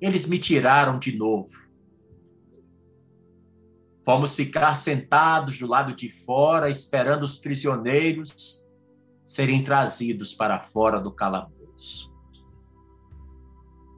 eles 0.00 0.26
me 0.26 0.38
tiraram 0.38 0.98
de 0.98 1.14
novo 1.14 1.66
Fomos 4.06 4.36
ficar 4.36 4.72
sentados 4.76 5.58
do 5.58 5.66
lado 5.66 5.92
de 5.92 6.08
fora, 6.08 6.70
esperando 6.70 7.24
os 7.24 7.38
prisioneiros 7.38 8.64
serem 9.24 9.64
trazidos 9.64 10.32
para 10.32 10.60
fora 10.60 11.00
do 11.00 11.10
calabouço. 11.10 12.15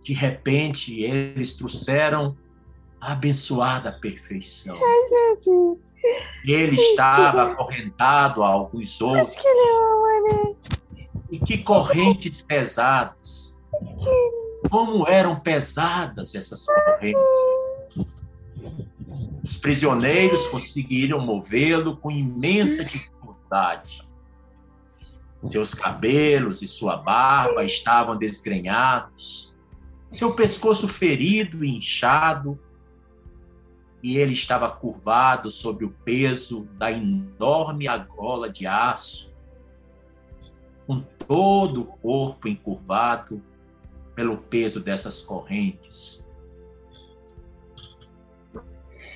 De 0.09 0.15
repente, 0.15 1.03
eles 1.03 1.55
trouxeram 1.55 2.35
a 2.99 3.13
abençoada 3.13 3.93
perfeição. 3.93 4.75
Ele 6.43 6.77
estava 6.77 7.53
acorrentado 7.53 8.43
a 8.43 8.49
alguns 8.49 9.03
outros. 9.03 9.37
E 11.31 11.39
que 11.39 11.59
correntes 11.59 12.43
pesadas! 12.43 13.63
Como 14.71 15.07
eram 15.07 15.39
pesadas 15.39 16.35
essas 16.35 16.65
correntes! 16.65 17.21
Os 19.45 19.59
prisioneiros 19.59 20.47
conseguiram 20.47 21.21
movê-lo 21.21 21.99
com 21.99 22.11
imensa 22.11 22.83
dificuldade. 22.83 24.09
Seus 25.43 25.75
cabelos 25.75 26.63
e 26.63 26.67
sua 26.67 26.97
barba 26.97 27.63
estavam 27.63 28.17
desgrenhados, 28.17 29.55
seu 30.11 30.35
pescoço 30.35 30.89
ferido 30.89 31.65
e 31.65 31.77
inchado, 31.77 32.59
e 34.03 34.17
ele 34.17 34.33
estava 34.33 34.71
curvado 34.71 35.51
sob 35.51 35.85
o 35.85 35.91
peso 35.91 36.65
da 36.75 36.91
enorme 36.91 37.89
argola 37.89 38.49
de 38.49 38.67
aço, 38.67 39.35
com 40.87 41.01
todo 41.01 41.83
o 41.83 41.85
corpo 41.85 42.49
encurvado 42.49 43.43
pelo 44.15 44.39
peso 44.39 44.81
dessas 44.81 45.21
correntes. 45.21 46.29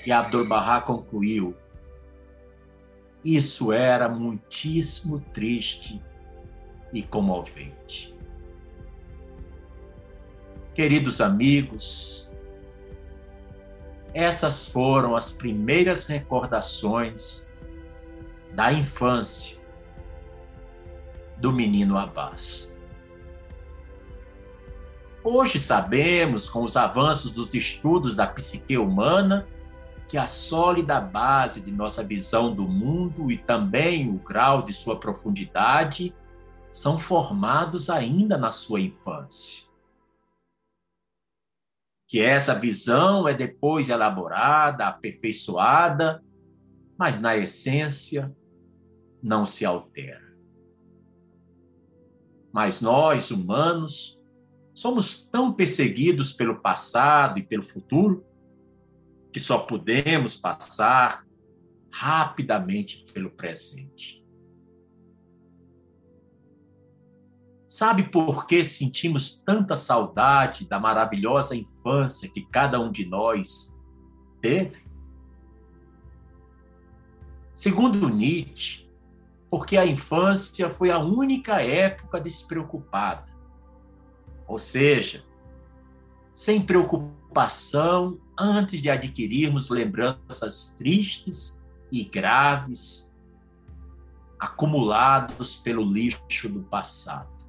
E 0.05 0.12
Abdu'l-Bahá 0.12 0.81
concluiu: 0.81 1.57
Isso 3.24 3.72
era 3.72 4.09
muitíssimo 4.09 5.20
triste 5.33 6.02
e 6.92 7.02
comovente. 7.02 8.12
Queridos 10.74 11.20
amigos, 11.20 12.32
essas 14.14 14.66
foram 14.66 15.14
as 15.14 15.30
primeiras 15.30 16.06
recordações 16.06 17.46
da 18.54 18.72
infância 18.72 19.58
do 21.37 21.52
menino 21.52 21.98
Abbas. 21.98 22.78
Hoje 25.22 25.58
sabemos, 25.58 26.48
com 26.48 26.64
os 26.64 26.74
avanços 26.74 27.32
dos 27.32 27.52
estudos 27.52 28.14
da 28.14 28.26
psique 28.26 28.78
humana, 28.78 29.46
que 30.08 30.16
a 30.16 30.26
sólida 30.26 30.98
base 31.00 31.61
de 31.61 31.70
nossa 31.70 32.02
visão 32.02 32.54
do 32.54 32.66
mundo 32.66 33.30
e 33.30 33.37
também 33.37 34.08
o 34.08 34.14
grau 34.14 34.62
de 34.62 34.72
sua 34.72 34.98
profundidade 34.98 36.14
são 36.70 36.96
formados 36.96 37.90
ainda 37.90 38.38
na 38.38 38.50
sua 38.50 38.80
infância. 38.80 39.71
Que 42.12 42.20
essa 42.20 42.55
visão 42.55 43.27
é 43.27 43.33
depois 43.33 43.88
elaborada, 43.88 44.87
aperfeiçoada, 44.87 46.22
mas 46.98 47.18
na 47.18 47.38
essência 47.38 48.31
não 49.22 49.46
se 49.46 49.64
altera. 49.64 50.20
Mas 52.53 52.83
nós, 52.83 53.31
humanos, 53.31 54.22
somos 54.75 55.27
tão 55.27 55.55
perseguidos 55.55 56.35
pelo 56.35 56.61
passado 56.61 57.38
e 57.38 57.42
pelo 57.42 57.62
futuro 57.62 58.27
que 59.33 59.40
só 59.40 59.61
podemos 59.61 60.37
passar 60.37 61.25
rapidamente 61.90 63.07
pelo 63.14 63.31
presente. 63.31 64.21
Sabe 67.72 68.02
por 68.02 68.46
que 68.46 68.62
sentimos 68.62 69.40
tanta 69.40 69.76
saudade 69.76 70.66
da 70.68 70.78
maravilhosa 70.78 71.56
infância 71.56 72.28
que 72.28 72.42
cada 72.42 72.78
um 72.78 72.92
de 72.92 73.06
nós 73.06 73.82
teve? 74.42 74.85
Segundo 77.50 78.11
Nietzsche, 78.11 78.87
porque 79.48 79.78
a 79.78 79.87
infância 79.87 80.68
foi 80.68 80.90
a 80.90 80.98
única 80.98 81.62
época 81.62 82.20
despreocupada. 82.20 83.24
Ou 84.46 84.58
seja, 84.58 85.24
sem 86.30 86.61
preocupação 86.61 88.20
antes 88.38 88.82
de 88.82 88.90
adquirirmos 88.90 89.70
lembranças 89.70 90.74
tristes 90.76 91.64
e 91.90 92.04
graves 92.04 93.16
acumulados 94.38 95.56
pelo 95.56 95.82
lixo 95.90 96.50
do 96.50 96.61
passado. 96.64 97.41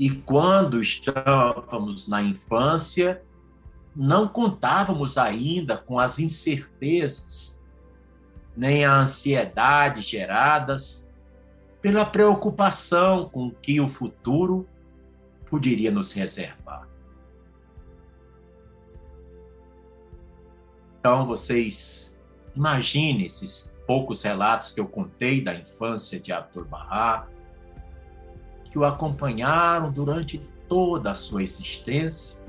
E 0.00 0.10
quando 0.10 0.80
estávamos 0.80 2.08
na 2.08 2.22
infância, 2.22 3.22
não 3.94 4.26
contávamos 4.26 5.18
ainda 5.18 5.76
com 5.76 5.98
as 5.98 6.18
incertezas, 6.18 7.62
nem 8.56 8.82
a 8.82 8.96
ansiedade 8.96 10.00
geradas 10.00 11.14
pela 11.82 12.06
preocupação 12.06 13.28
com 13.28 13.50
que 13.50 13.78
o 13.78 13.90
futuro 13.90 14.66
poderia 15.50 15.90
nos 15.90 16.12
reservar. 16.12 16.88
Então, 20.98 21.26
vocês 21.26 22.18
imaginem 22.56 23.26
esses 23.26 23.78
poucos 23.86 24.22
relatos 24.22 24.72
que 24.72 24.80
eu 24.80 24.88
contei 24.88 25.44
da 25.44 25.54
infância 25.54 26.18
de 26.18 26.32
Abdul 26.32 26.64
Bahá, 26.64 27.28
que 28.70 28.78
o 28.78 28.84
acompanharam 28.84 29.90
durante 29.90 30.38
toda 30.68 31.10
a 31.10 31.14
sua 31.14 31.42
existência 31.42 32.40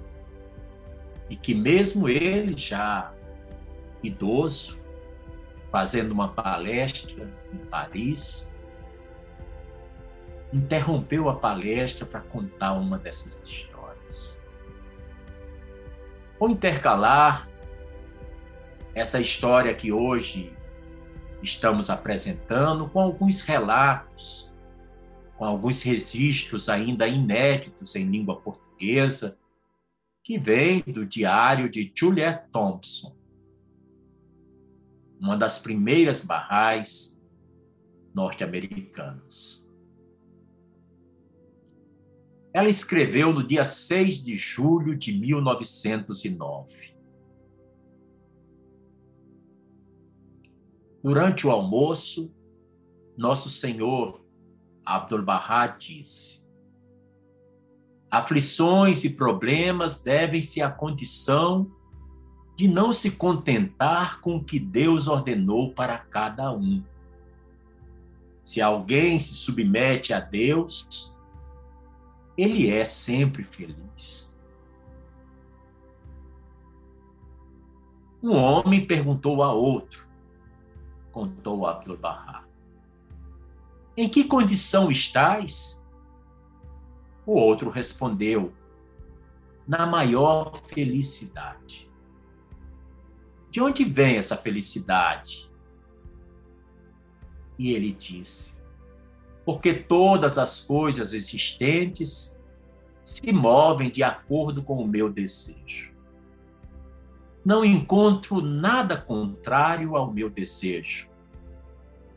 e 1.28 1.36
que 1.36 1.56
mesmo 1.56 2.08
ele 2.08 2.56
já 2.56 3.12
idoso, 4.04 4.80
fazendo 5.72 6.12
uma 6.12 6.28
palestra 6.28 7.28
em 7.52 7.58
Paris, 7.58 8.54
interrompeu 10.54 11.30
a 11.30 11.36
palestra 11.36 12.06
para 12.06 12.20
contar 12.20 12.74
uma 12.74 13.00
dessas 13.00 13.42
histórias. 13.44 14.44
Ou 16.38 16.50
intercalar 16.50 17.50
essa 18.94 19.20
história 19.20 19.74
que 19.74 19.92
hoje 19.92 20.54
estamos 21.42 21.90
apresentando 21.90 22.88
com 22.90 23.00
alguns 23.00 23.42
relatos, 23.42 24.51
com 25.42 25.46
alguns 25.46 25.82
registros 25.82 26.70
ainda 26.70 27.08
inéditos 27.08 27.96
em 27.96 28.06
língua 28.06 28.40
portuguesa, 28.40 29.40
que 30.24 30.38
vem 30.38 30.84
do 30.84 31.04
diário 31.04 31.68
de 31.68 31.92
Juliet 31.96 32.48
Thompson, 32.52 33.18
uma 35.20 35.36
das 35.36 35.58
primeiras 35.58 36.24
barrais 36.24 37.20
norte-americanas. 38.14 39.68
Ela 42.54 42.70
escreveu 42.70 43.34
no 43.34 43.44
dia 43.44 43.66
6 43.66 44.24
de 44.24 44.38
julho 44.38 44.96
de 44.96 45.12
1909. 45.12 46.96
Durante 51.04 51.48
o 51.48 51.50
almoço, 51.50 52.32
nosso 53.18 53.50
Senhor 53.50 54.21
Abdu'l-Bahá 54.86 55.68
disse: 55.68 56.50
Aflições 58.10 59.04
e 59.04 59.12
problemas 59.12 60.04
devem-se 60.04 60.62
à 60.62 60.70
condição 60.70 61.72
de 62.58 62.68
não 62.68 62.92
se 62.92 63.12
contentar 63.12 64.20
com 64.22 64.36
o 64.36 64.44
que 64.44 64.60
Deus 64.60 65.08
ordenou 65.08 65.74
para 65.74 65.98
cada 65.98 66.52
um. 66.52 66.84
Se 68.44 68.62
alguém 68.62 69.18
se 69.20 69.34
submete 69.34 70.14
a 70.14 70.20
Deus, 70.20 71.16
ele 72.38 72.70
é 72.70 72.84
sempre 72.84 73.44
feliz. 73.44 74.36
Um 78.22 78.36
homem 78.36 78.86
perguntou 78.86 79.42
a 79.42 79.52
outro, 79.52 80.08
contou 81.12 81.66
Abdu'l-Bahá, 81.66 82.44
em 83.96 84.08
que 84.08 84.24
condição 84.24 84.92
estás? 84.92 85.86
O 87.26 87.34
outro 87.34 87.70
respondeu, 87.70 88.54
na 89.68 89.86
maior 89.86 90.58
felicidade. 90.58 91.90
De 93.50 93.62
onde 93.62 93.84
vem 93.84 94.18
essa 94.18 94.38
felicidade? 94.38 95.52
E 97.60 97.72
ele 97.74 97.92
disse: 97.92 98.64
Porque 99.46 99.74
todas 99.74 100.38
as 100.38 100.62
coisas 100.62 101.14
existentes 101.14 102.42
se 103.04 103.32
movem 103.34 103.92
de 103.92 104.04
acordo 104.04 104.64
com 104.64 104.82
o 104.82 104.88
meu 104.88 105.12
desejo. 105.12 105.92
Não 107.44 107.66
encontro 107.66 108.42
nada 108.42 108.96
contrário 108.96 109.96
ao 109.96 110.12
meu 110.12 110.30
desejo. 110.30 111.11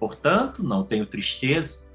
Portanto, 0.04 0.62
não 0.62 0.84
tenho 0.84 1.06
tristeza. 1.06 1.86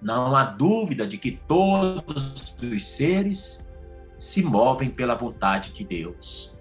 Não 0.00 0.34
há 0.34 0.42
dúvida 0.42 1.06
de 1.06 1.16
que 1.16 1.30
todos 1.46 2.56
os 2.60 2.84
seres 2.84 3.70
se 4.18 4.42
movem 4.42 4.90
pela 4.90 5.14
vontade 5.14 5.72
de 5.72 5.84
Deus. 5.84 6.60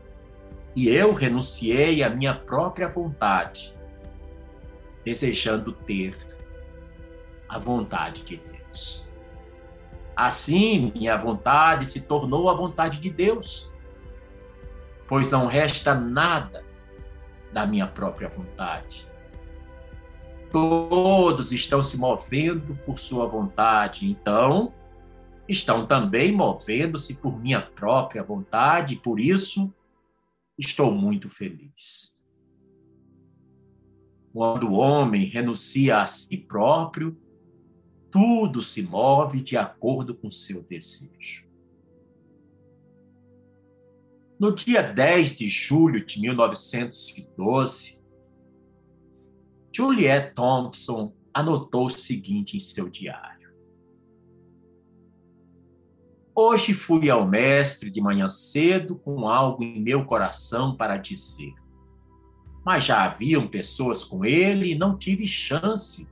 E 0.76 0.88
eu 0.90 1.12
renunciei 1.12 2.04
à 2.04 2.10
minha 2.12 2.36
própria 2.36 2.88
vontade 2.88 3.76
desejando 5.04 5.72
ter 5.72 6.16
a 7.50 7.58
vontade 7.58 8.22
de 8.22 8.38
Deus. 8.38 9.10
Assim, 10.16 10.92
minha 10.94 11.18
vontade 11.18 11.88
se 11.88 12.02
tornou 12.02 12.48
a 12.48 12.54
vontade 12.54 13.00
de 13.00 13.10
Deus, 13.10 13.74
pois 15.08 15.32
não 15.32 15.48
resta 15.48 15.96
nada 15.96 16.64
da 17.52 17.66
minha 17.66 17.88
própria 17.88 18.30
vontade. 18.30 19.10
Todos 20.52 21.52
estão 21.52 21.82
se 21.82 21.98
movendo 21.98 22.76
por 22.86 23.00
sua 23.00 23.26
vontade, 23.26 24.10
então 24.10 24.74
estão 25.48 25.86
também 25.86 26.32
movendo-se 26.32 27.16
por 27.16 27.40
minha 27.40 27.62
própria 27.62 28.24
vontade, 28.24 28.96
e 28.96 28.98
por 28.98 29.20
isso 29.20 29.74
estou 30.58 30.92
muito 30.92 31.30
feliz. 31.30 32.16
Quando 34.34 34.70
o 34.70 34.74
homem 34.74 35.26
renuncia 35.26 36.02
a 36.02 36.08
si 36.08 36.38
próprio, 36.38 37.18
tudo 38.10 38.62
se 38.62 38.84
move 38.84 39.42
de 39.42 39.56
acordo 39.58 40.14
com 40.14 40.30
seu 40.30 40.62
desejo. 40.64 41.50
No 44.40 44.54
dia 44.54 44.82
10 44.82 45.38
de 45.38 45.48
julho 45.48 46.06
de 46.06 46.20
1912, 46.20 48.01
Juliette 49.74 50.34
Thompson 50.36 51.14
anotou 51.34 51.86
o 51.86 51.90
seguinte 51.90 52.58
em 52.58 52.60
seu 52.60 52.90
diário: 52.90 53.54
Hoje 56.36 56.74
fui 56.74 57.10
ao 57.10 57.28
mestre 57.28 57.90
de 57.90 58.02
manhã 58.02 58.30
cedo 58.30 58.96
com 58.96 59.28
algo 59.28 59.64
em 59.64 59.82
meu 59.82 60.06
coração 60.06 60.76
para 60.76 60.98
dizer 60.98 61.54
mas 62.64 62.84
já 62.84 63.04
haviam 63.06 63.48
pessoas 63.48 64.04
com 64.04 64.24
ele 64.24 64.72
e 64.72 64.78
não 64.78 64.98
tive 64.98 65.28
chance 65.28 66.10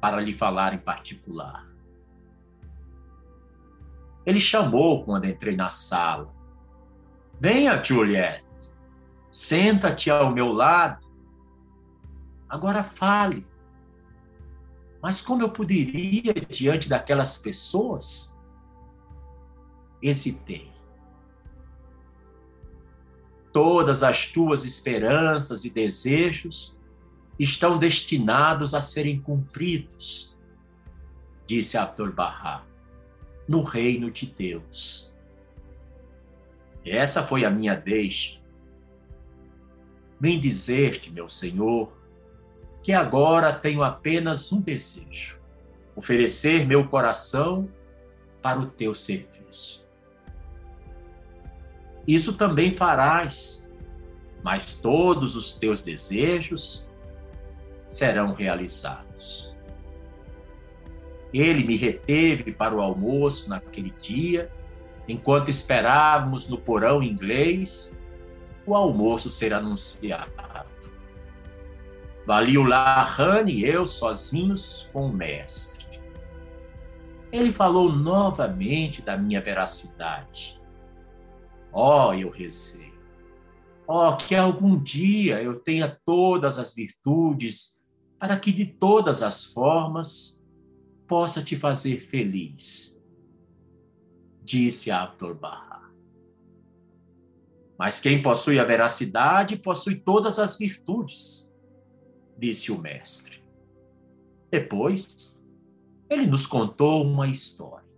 para 0.00 0.20
lhe 0.20 0.32
falar 0.32 0.74
em 0.74 0.78
particular. 0.78 1.62
Ele 4.24 4.38
chamou 4.38 5.04
quando 5.04 5.26
entrei 5.26 5.56
na 5.56 5.70
sala. 5.70 6.32
Venha, 7.40 7.82
Juliette, 7.82 8.44
senta-te 9.30 10.10
ao 10.10 10.30
meu 10.30 10.52
lado. 10.52 11.04
Agora 12.52 12.84
fale. 12.84 13.46
Mas 15.02 15.20
como 15.20 15.42
eu 15.42 15.50
poderia 15.50 16.34
diante 16.34 16.88
daquelas 16.88 17.38
pessoas? 17.38 18.38
Hesitei 20.02 20.72
todas 23.52 24.02
as 24.02 24.26
tuas 24.26 24.64
esperanças 24.64 25.64
e 25.64 25.70
desejos 25.70 26.78
estão 27.38 27.78
destinados 27.78 28.74
a 28.74 28.80
serem 28.80 29.20
cumpridos, 29.20 30.36
disse 31.46 31.76
Abdu'l-Bahá, 31.76 32.64
no 33.46 33.62
reino 33.62 34.10
de 34.10 34.26
Deus. 34.26 35.14
Essa 36.84 37.22
foi 37.22 37.44
a 37.44 37.50
minha 37.50 37.74
deixa. 37.74 38.40
Vem 40.18 40.40
dizer-te, 40.40 41.10
meu 41.10 41.28
Senhor, 41.28 42.01
que 42.82 42.92
agora 42.92 43.52
tenho 43.52 43.82
apenas 43.82 44.52
um 44.52 44.60
desejo: 44.60 45.38
oferecer 45.94 46.66
meu 46.66 46.88
coração 46.88 47.68
para 48.42 48.58
o 48.58 48.66
teu 48.66 48.92
serviço. 48.94 49.86
Isso 52.06 52.32
também 52.32 52.72
farás, 52.72 53.70
mas 54.42 54.74
todos 54.74 55.36
os 55.36 55.52
teus 55.52 55.84
desejos 55.84 56.88
serão 57.86 58.32
realizados. 58.32 59.54
Ele 61.32 61.64
me 61.64 61.76
reteve 61.76 62.52
para 62.52 62.74
o 62.74 62.80
almoço 62.80 63.48
naquele 63.48 63.90
dia, 63.90 64.50
enquanto 65.08 65.48
esperávamos 65.48 66.48
no 66.48 66.58
porão 66.58 67.02
inglês 67.02 67.98
o 68.66 68.74
almoço 68.74 69.30
ser 69.30 69.54
anunciado. 69.54 70.32
Valiullah 72.26 73.16
e 73.46 73.64
eu 73.64 73.84
sozinhos 73.84 74.88
com 74.92 75.06
o 75.06 75.12
mestre. 75.12 76.00
Ele 77.30 77.52
falou 77.52 77.92
novamente 77.92 79.02
da 79.02 79.16
minha 79.16 79.40
veracidade 79.40 80.62
oh, 81.72 82.12
eu 82.12 82.30
rezei. 82.30 82.92
Oh, 83.86 84.14
que 84.16 84.34
algum 84.34 84.80
dia 84.80 85.42
eu 85.42 85.58
tenha 85.58 85.88
todas 86.04 86.58
as 86.58 86.74
virtudes, 86.74 87.80
para 88.18 88.38
que 88.38 88.52
de 88.52 88.66
todas 88.66 89.22
as 89.22 89.46
formas 89.46 90.44
possa 91.08 91.42
te 91.42 91.56
fazer 91.56 92.00
feliz. 92.00 93.02
Disse 94.42 94.90
Abdul 94.90 95.34
Bahá. 95.34 95.90
Mas 97.78 97.98
quem 98.00 98.22
possui 98.22 98.60
a 98.60 98.64
veracidade 98.64 99.56
possui 99.56 99.96
todas 99.96 100.38
as 100.38 100.56
virtudes, 100.56 101.51
disse 102.42 102.72
o 102.72 102.78
mestre. 102.78 103.40
Depois, 104.50 105.40
ele 106.10 106.26
nos 106.26 106.44
contou 106.44 107.04
uma 107.04 107.28
história. 107.28 107.88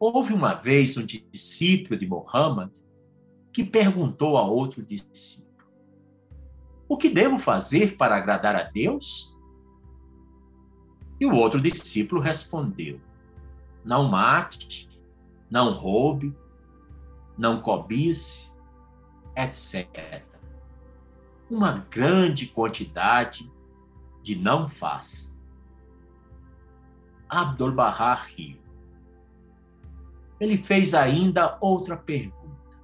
Houve 0.00 0.32
uma 0.32 0.54
vez 0.54 0.96
um 0.96 1.06
discípulo 1.06 1.96
de 1.96 2.08
Muhammad 2.08 2.76
que 3.52 3.62
perguntou 3.62 4.36
a 4.36 4.44
outro 4.44 4.82
discípulo: 4.82 5.70
O 6.88 6.96
que 6.96 7.08
devo 7.08 7.38
fazer 7.38 7.96
para 7.96 8.16
agradar 8.16 8.56
a 8.56 8.64
Deus? 8.64 9.36
E 11.20 11.26
o 11.26 11.34
outro 11.34 11.60
discípulo 11.60 12.20
respondeu: 12.20 13.00
Não 13.84 14.08
mate, 14.08 14.88
não 15.48 15.72
roube, 15.72 16.36
não 17.36 17.60
cobice, 17.60 18.56
etc. 19.36 20.27
Uma 21.50 21.86
grande 21.90 22.46
quantidade 22.46 23.50
de 24.22 24.36
não 24.36 24.68
faça. 24.68 25.36
Abdul-Bahá 27.28 28.14
riu 28.14 28.68
ele 30.40 30.56
fez 30.56 30.94
ainda 30.94 31.58
outra 31.60 31.96
pergunta: 31.96 32.78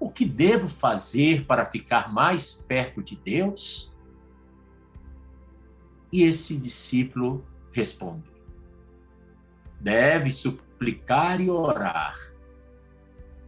O 0.00 0.10
que 0.10 0.24
devo 0.24 0.68
fazer 0.68 1.44
para 1.44 1.66
ficar 1.66 2.12
mais 2.12 2.54
perto 2.54 3.02
de 3.02 3.16
Deus? 3.16 3.94
E 6.10 6.22
esse 6.22 6.56
discípulo 6.58 7.44
respondeu: 7.72 8.32
deve 9.78 10.30
suplicar 10.30 11.40
e 11.40 11.50
orar, 11.50 12.16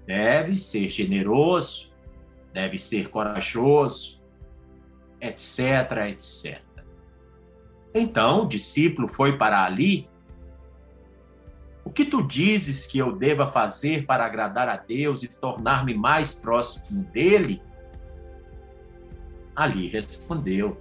deve 0.06 0.58
ser 0.58 0.90
generoso, 0.90 1.89
deve 2.52 2.78
ser 2.78 3.08
corajoso, 3.08 4.20
etc, 5.20 6.08
etc. 6.08 6.60
Então 7.94 8.44
o 8.44 8.48
discípulo 8.48 9.08
foi 9.08 9.36
para 9.36 9.64
ali. 9.64 10.08
O 11.84 11.90
que 11.90 12.04
tu 12.04 12.22
dizes 12.22 12.86
que 12.86 12.98
eu 12.98 13.16
deva 13.16 13.46
fazer 13.46 14.06
para 14.06 14.24
agradar 14.24 14.68
a 14.68 14.76
Deus 14.76 15.22
e 15.22 15.28
tornar-me 15.28 15.94
mais 15.94 16.34
próximo 16.34 17.02
dele? 17.04 17.62
Ali 19.56 19.88
respondeu: 19.88 20.80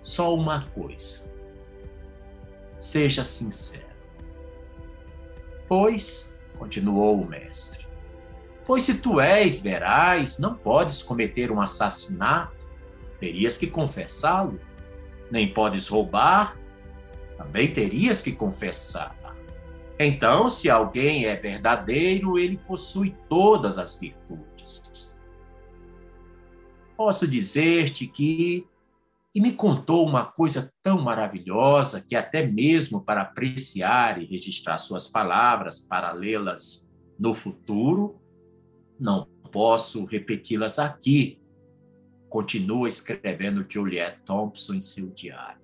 só 0.00 0.34
uma 0.34 0.66
coisa. 0.68 1.30
Seja 2.76 3.22
sincero. 3.22 3.92
Pois, 5.68 6.36
continuou 6.58 7.22
o 7.22 7.26
mestre, 7.26 7.86
pois 8.66 8.84
se 8.84 8.94
tu 8.94 9.20
és 9.20 9.60
veraz, 9.60 10.38
não 10.38 10.54
podes 10.54 11.02
cometer 11.02 11.50
um 11.50 11.60
assassinato, 11.60 12.56
terias 13.18 13.58
que 13.58 13.66
confessá-lo 13.66 14.58
nem 15.30 15.52
podes 15.52 15.88
roubar, 15.88 16.58
também 17.38 17.72
terias 17.72 18.22
que 18.22 18.32
confessar. 18.32 19.16
Então, 19.98 20.50
se 20.50 20.68
alguém 20.68 21.24
é 21.24 21.34
verdadeiro, 21.34 22.38
ele 22.38 22.56
possui 22.56 23.16
todas 23.28 23.78
as 23.78 23.98
virtudes. 23.98 25.16
Posso 26.96 27.26
dizer-te 27.26 28.06
que 28.06 28.66
e 29.34 29.40
me 29.40 29.52
contou 29.52 30.06
uma 30.06 30.26
coisa 30.26 30.70
tão 30.82 31.00
maravilhosa 31.00 32.02
que 32.06 32.14
até 32.14 32.46
mesmo 32.46 33.00
para 33.00 33.22
apreciar 33.22 34.20
e 34.20 34.26
registrar 34.26 34.76
suas 34.76 35.08
palavras 35.08 35.78
para 35.78 36.12
lê-las 36.12 36.90
no 37.18 37.32
futuro, 37.32 38.20
não 39.02 39.26
posso 39.50 40.04
repeti-las 40.04 40.78
aqui, 40.78 41.42
continua 42.28 42.88
escrevendo 42.88 43.66
Juliette 43.68 44.22
Thompson 44.24 44.74
em 44.74 44.80
seu 44.80 45.10
diário. 45.10 45.60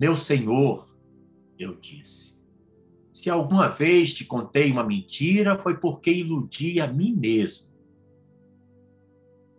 Meu 0.00 0.16
Senhor, 0.16 0.84
eu 1.56 1.76
disse, 1.76 2.44
se 3.12 3.30
alguma 3.30 3.68
vez 3.68 4.12
te 4.12 4.24
contei 4.24 4.70
uma 4.70 4.82
mentira, 4.82 5.56
foi 5.58 5.78
porque 5.78 6.10
iludi 6.10 6.80
a 6.80 6.86
mim 6.86 7.14
mesmo. 7.14 7.72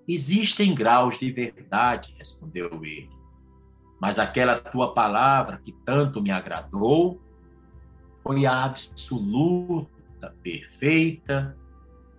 Existem 0.07 0.75
graus 0.75 1.17
de 1.17 1.31
verdade, 1.31 2.13
respondeu 2.17 2.83
ele, 2.83 3.09
mas 4.01 4.19
aquela 4.19 4.59
tua 4.59 4.93
palavra 4.93 5.61
que 5.63 5.71
tanto 5.85 6.21
me 6.21 6.31
agradou 6.31 7.21
foi 8.21 8.45
a 8.45 8.65
absoluta, 8.65 10.35
perfeita 10.43 11.57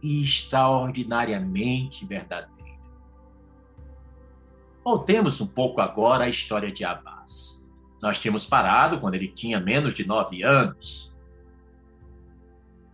extraordinariamente 0.03 2.07
verdadeira. 2.07 2.61
Voltemos 4.85 5.41
um 5.41 5.47
pouco 5.47 5.81
agora 5.81 6.25
à 6.25 6.29
história 6.29 6.73
de 6.73 6.85
Abbas. 6.85 7.71
Nós 8.03 8.19
tínhamos 8.19 8.45
parado 8.47 8.99
quando 8.99 9.15
ele 9.15 9.29
tinha 9.29 9.61
menos 9.61 9.95
de 9.95 10.05
nove 10.07 10.43
anos. 10.43 11.17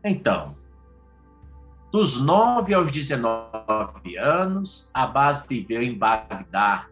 Então, 0.04 0.54
dos 1.92 2.20
nove 2.20 2.74
aos 2.74 2.90
19 2.90 4.18
anos, 4.18 4.90
Abbas 4.92 5.46
viveu 5.46 5.80
em 5.82 5.96
Bagdá. 5.96 6.88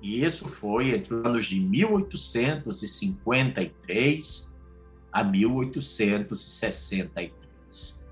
E 0.00 0.24
isso 0.24 0.48
foi 0.48 0.94
entre 0.94 1.12
os 1.14 1.26
anos 1.26 1.46
de 1.46 1.58
1853 1.60 4.56
a 5.12 5.24
1863. 5.24 8.03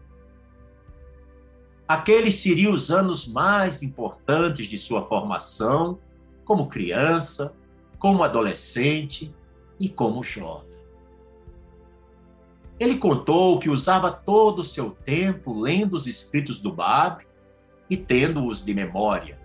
Aqueles 1.92 2.36
seriam 2.36 2.72
os 2.72 2.90
anos 2.90 3.26
mais 3.26 3.82
importantes 3.82 4.66
de 4.66 4.78
sua 4.78 5.06
formação 5.06 5.98
como 6.42 6.70
criança, 6.70 7.54
como 7.98 8.24
adolescente 8.24 9.30
e 9.78 9.90
como 9.90 10.22
jovem. 10.22 10.72
Ele 12.80 12.96
contou 12.96 13.58
que 13.58 13.68
usava 13.68 14.10
todo 14.10 14.60
o 14.60 14.64
seu 14.64 14.92
tempo 14.92 15.60
lendo 15.60 15.92
os 15.92 16.06
escritos 16.06 16.58
do 16.58 16.72
Bab 16.72 17.26
e 17.90 17.96
tendo-os 17.98 18.64
de 18.64 18.72
memória. 18.72 19.38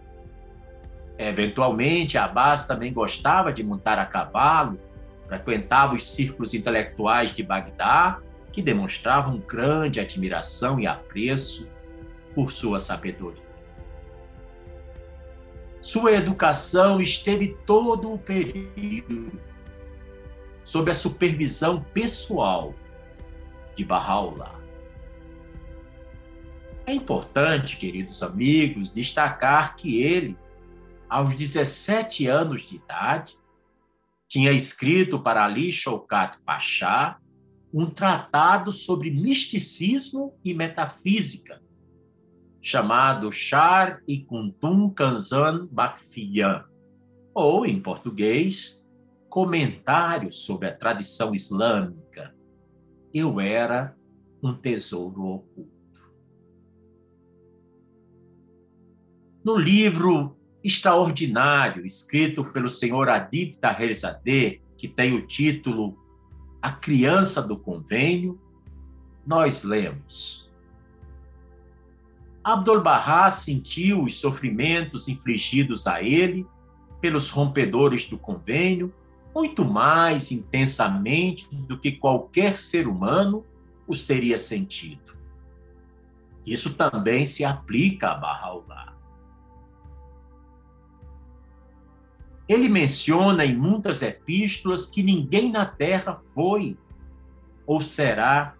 Eventualmente, 1.17 2.17
Abbas 2.17 2.65
também 2.65 2.93
gostava 2.93 3.51
de 3.51 3.61
montar 3.61 3.99
a 3.99 4.05
cavalo, 4.05 4.79
frequentava 5.25 5.95
os 5.95 6.09
círculos 6.09 6.53
intelectuais 6.53 7.35
de 7.35 7.43
Bagdá, 7.43 8.21
que 8.53 8.61
demonstravam 8.61 9.37
grande 9.37 9.99
admiração 9.99 10.79
e 10.79 10.87
apreço 10.87 11.75
por 12.37 12.51
sua 12.51 12.79
sabedoria. 12.79 13.41
Sua 15.81 16.11
educação 16.11 17.01
esteve 17.01 17.57
todo 17.65 18.13
o 18.13 18.19
período 18.19 19.31
sob 20.63 20.91
a 20.91 20.93
supervisão 20.93 21.81
pessoal 21.81 22.75
de 23.75 23.83
Bahá'u'lláh. 23.83 24.53
É 26.85 26.93
importante, 26.93 27.75
queridos 27.75 28.21
amigos, 28.21 28.91
destacar 28.91 29.75
que 29.75 30.03
ele, 30.03 30.37
aos 31.09 31.33
17 31.33 32.27
anos 32.27 32.61
de 32.67 32.75
idade, 32.75 33.35
tinha 34.27 34.51
escrito 34.51 35.19
para 35.19 35.43
Ali 35.43 35.71
Shaukat 35.71 36.37
Pasha 36.45 37.17
um 37.73 37.89
tratado 37.89 38.71
sobre 38.71 39.09
misticismo 39.09 40.37
e 40.45 40.53
metafísica, 40.53 41.65
chamado 42.61 43.31
Char 43.31 44.01
e 44.07 44.19
Kuntum 44.19 44.89
Kanzan 44.89 45.67
Bakfiyan, 45.71 46.65
ou, 47.33 47.65
em 47.65 47.81
português, 47.81 48.85
Comentário 49.29 50.31
sobre 50.31 50.67
a 50.67 50.75
Tradição 50.75 51.35
Islâmica. 51.35 52.35
Eu 53.13 53.39
era 53.39 53.95
um 54.41 54.53
tesouro 54.53 55.23
oculto. 55.23 55.77
No 59.43 59.55
livro 59.55 60.37
extraordinário 60.63 61.85
escrito 61.85 62.43
pelo 62.51 62.69
senhor 62.69 63.09
Adib 63.09 63.55
Taherzadeh, 63.57 64.61
que 64.75 64.87
tem 64.87 65.13
o 65.13 65.25
título 65.25 65.97
A 66.61 66.71
Criança 66.71 67.41
do 67.41 67.57
Convênio, 67.57 68.41
nós 69.25 69.63
lemos 69.63 70.46
Abdul-Bahá 72.53 73.29
sentiu 73.29 74.03
os 74.03 74.21
sofrimentos 74.21 75.09
infligidos 75.09 75.85
a 75.85 76.01
ele 76.01 76.47
pelos 77.01 77.29
rompedores 77.29 78.05
do 78.05 78.17
convênio 78.17 78.93
muito 79.35 79.65
mais 79.65 80.31
intensamente 80.31 81.53
do 81.53 81.77
que 81.77 81.91
qualquer 81.91 82.57
ser 82.57 82.87
humano 82.87 83.45
os 83.85 84.07
teria 84.07 84.39
sentido. 84.39 85.17
Isso 86.45 86.73
também 86.73 87.25
se 87.25 87.43
aplica 87.43 88.11
a 88.11 88.15
Bahá'u'lláh. 88.15 88.93
Ele 92.47 92.69
menciona 92.69 93.43
em 93.43 93.57
muitas 93.57 94.01
epístolas 94.01 94.85
que 94.85 95.03
ninguém 95.03 95.51
na 95.51 95.65
terra 95.65 96.15
foi 96.15 96.77
ou 97.65 97.81
será 97.81 98.55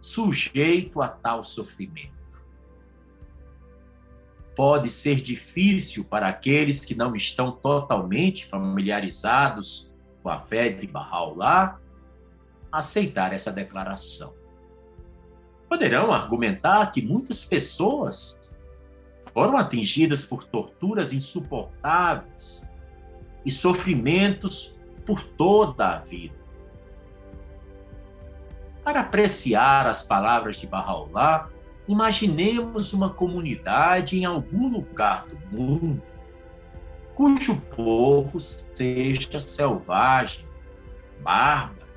sujeito 0.00 1.00
a 1.00 1.06
tal 1.06 1.44
sofrimento 1.44 2.19
pode 4.60 4.90
ser 4.90 5.22
difícil 5.22 6.04
para 6.04 6.28
aqueles 6.28 6.80
que 6.80 6.94
não 6.94 7.16
estão 7.16 7.50
totalmente 7.50 8.44
familiarizados 8.44 9.90
com 10.22 10.28
a 10.28 10.38
fé 10.38 10.68
de 10.68 10.86
Bahá'u'lláh 10.86 11.78
aceitar 12.70 13.32
essa 13.32 13.50
declaração. 13.50 14.34
Poderão 15.66 16.12
argumentar 16.12 16.92
que 16.92 17.00
muitas 17.00 17.42
pessoas 17.42 18.38
foram 19.32 19.56
atingidas 19.56 20.26
por 20.26 20.44
torturas 20.44 21.14
insuportáveis 21.14 22.70
e 23.46 23.50
sofrimentos 23.50 24.78
por 25.06 25.22
toda 25.22 25.88
a 25.88 25.98
vida. 26.00 26.36
Para 28.84 29.00
apreciar 29.00 29.86
as 29.86 30.02
palavras 30.02 30.56
de 30.56 30.66
Bahá'u'lláh, 30.66 31.48
Imaginemos 31.90 32.92
uma 32.92 33.10
comunidade 33.10 34.16
em 34.16 34.24
algum 34.24 34.68
lugar 34.68 35.26
do 35.26 35.36
mundo 35.50 36.00
cujo 37.16 37.60
povo 37.74 38.38
seja 38.38 39.40
selvagem, 39.40 40.46
bárbaro 41.20 41.88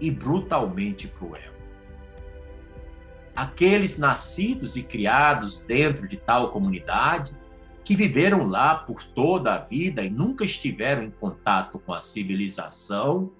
e 0.00 0.12
brutalmente 0.12 1.08
cruel. 1.08 1.52
Aqueles 3.34 3.98
nascidos 3.98 4.76
e 4.76 4.82
criados 4.84 5.58
dentro 5.64 6.06
de 6.06 6.16
tal 6.16 6.52
comunidade, 6.52 7.34
que 7.84 7.96
viveram 7.96 8.46
lá 8.46 8.76
por 8.76 9.02
toda 9.02 9.56
a 9.56 9.58
vida 9.58 10.04
e 10.04 10.08
nunca 10.08 10.44
estiveram 10.44 11.02
em 11.02 11.10
contato 11.10 11.80
com 11.80 11.92
a 11.92 12.00
civilização, 12.00 13.32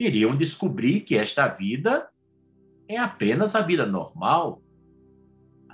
iriam 0.00 0.34
descobrir 0.34 1.00
que 1.00 1.14
esta 1.14 1.46
vida 1.46 2.08
é 2.88 2.96
apenas 2.96 3.54
a 3.54 3.60
vida 3.60 3.84
normal, 3.84 4.63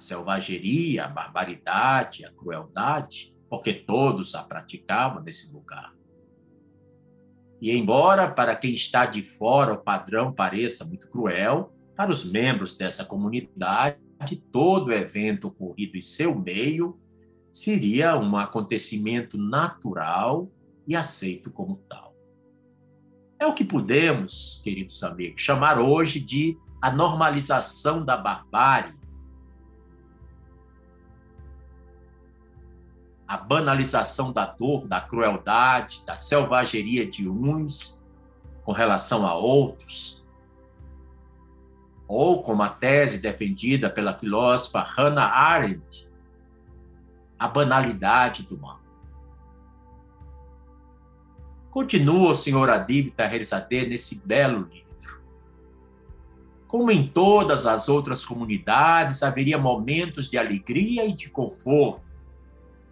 a 0.01 0.03
selvageria, 0.03 1.05
a 1.05 1.09
barbaridade, 1.09 2.25
a 2.25 2.33
crueldade, 2.33 3.37
porque 3.51 3.75
todos 3.75 4.35
a 4.35 4.43
praticavam 4.43 5.23
nesse 5.23 5.53
lugar. 5.53 5.93
E 7.61 7.71
embora 7.77 8.33
para 8.33 8.57
quem 8.57 8.73
está 8.73 9.05
de 9.05 9.23
fora 9.23 9.75
o 9.75 9.79
padrão 9.79 10.33
pareça 10.33 10.87
muito 10.87 11.09
cruel, 11.11 11.75
para 11.95 12.11
os 12.11 12.25
membros 12.25 12.79
dessa 12.79 13.05
comunidade, 13.05 13.99
todo 14.51 14.91
evento 14.91 15.49
ocorrido 15.49 15.99
em 15.99 16.01
seu 16.01 16.35
meio 16.35 16.99
seria 17.53 18.17
um 18.17 18.39
acontecimento 18.39 19.37
natural 19.37 20.51
e 20.87 20.97
aceito 20.97 21.51
como 21.51 21.77
tal. 21.89 22.15
É 23.39 23.47
o 23.47 23.53
que 23.53 23.65
podemos, 23.65 24.63
queridos 24.65 25.03
amigos, 25.03 25.43
chamar 25.43 25.79
hoje 25.79 26.21
de 26.21 26.57
a 26.81 26.91
normalização 26.91 28.03
da 28.03 28.17
barbárie, 28.17 29.00
a 33.31 33.37
banalização 33.37 34.33
da 34.33 34.45
dor, 34.45 34.89
da 34.89 35.01
crueldade, 35.01 36.03
da 36.05 36.17
selvageria 36.17 37.09
de 37.09 37.29
uns 37.29 38.05
com 38.65 38.73
relação 38.73 39.25
a 39.25 39.37
outros, 39.37 40.27
ou 42.09 42.43
como 42.43 42.65
a 42.65 42.69
tese 42.69 43.23
defendida 43.23 43.89
pela 43.89 44.19
filósofa 44.19 44.81
Hannah 44.81 45.29
Arendt, 45.29 46.11
a 47.39 47.47
banalidade 47.47 48.43
do 48.43 48.59
mal. 48.59 48.81
Continua 51.71 52.31
o 52.31 52.35
senhor 52.35 52.69
Adib 52.69 53.13
Taherzadeh 53.13 53.87
nesse 53.87 54.27
belo 54.27 54.63
livro. 54.63 55.23
Como 56.67 56.91
em 56.91 57.07
todas 57.07 57.65
as 57.65 57.89
outras 57.89 58.25
comunidades, 58.25 59.23
haveria 59.23 59.57
momentos 59.57 60.29
de 60.29 60.37
alegria 60.37 61.05
e 61.05 61.13
de 61.13 61.31
conforto, 61.31 62.10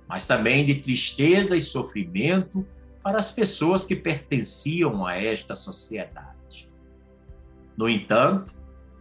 mas 0.08 0.26
também 0.26 0.64
de 0.64 0.76
tristeza 0.76 1.56
e 1.56 1.62
sofrimento 1.62 2.66
para 3.02 3.18
as 3.18 3.30
pessoas 3.30 3.84
que 3.84 3.94
pertenciam 3.94 5.06
a 5.06 5.16
esta 5.16 5.54
sociedade. 5.54 6.68
No 7.76 7.88
entanto, 7.88 8.52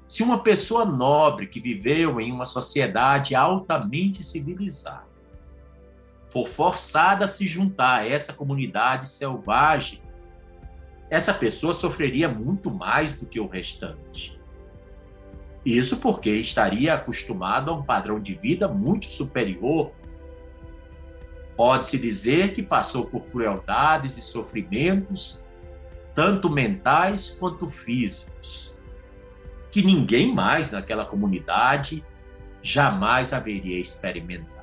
se 0.08 0.22
uma 0.24 0.44
pessoa 0.44 0.86
nobre 0.86 1.48
que 1.48 1.60
viveu 1.60 2.20
em 2.22 2.32
uma 2.32 2.46
sociedade 2.46 3.36
altamente 3.36 4.24
civilizada 4.24 5.08
for 6.30 6.48
forçada 6.48 7.24
a 7.24 7.28
se 7.28 7.46
juntar 7.46 8.02
a 8.02 8.08
essa 8.08 8.34
comunidade 8.34 9.10
selvagem, 9.10 10.02
essa 11.10 11.34
pessoa 11.34 11.74
sofreria 11.74 12.28
muito 12.28 12.70
mais 12.70 13.18
do 13.18 13.26
que 13.26 13.40
o 13.40 13.48
restante. 13.48 14.38
Isso 15.66 15.98
porque 15.98 16.30
estaria 16.30 16.94
acostumado 16.94 17.72
a 17.72 17.74
um 17.74 17.84
padrão 17.84 18.20
de 18.20 18.36
vida 18.36 18.68
muito 18.68 19.10
superior 19.10 19.92
Pode-se 21.58 21.98
dizer 21.98 22.54
que 22.54 22.62
passou 22.62 23.08
por 23.08 23.26
crueldades 23.26 24.16
e 24.16 24.22
sofrimentos, 24.22 25.46
tanto 26.14 26.50
mentais 26.50 27.32
quanto 27.32 27.68
físicos, 27.68 28.78
que 29.72 29.82
ninguém 29.82 30.34
mais 30.34 30.72
naquela 30.72 31.04
comunidade 31.04 32.06
jamais 32.62 33.34
haveria 33.34 33.80
experimentado. 33.80 34.58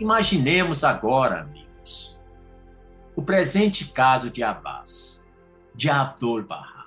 Imaginemos 0.00 0.82
agora, 0.82 1.42
amigos, 1.42 2.18
o 3.14 3.22
presente 3.22 3.92
caso 3.92 4.30
de 4.30 4.42
Abbas, 4.42 5.30
de 5.74 5.90
Abdul 5.90 6.42
Bahá. 6.42 6.86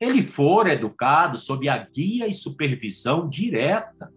Ele 0.00 0.20
fora 0.22 0.72
educado 0.72 1.38
sob 1.38 1.68
a 1.68 1.78
guia 1.78 2.26
e 2.26 2.34
supervisão 2.34 3.28
direta 3.28 4.12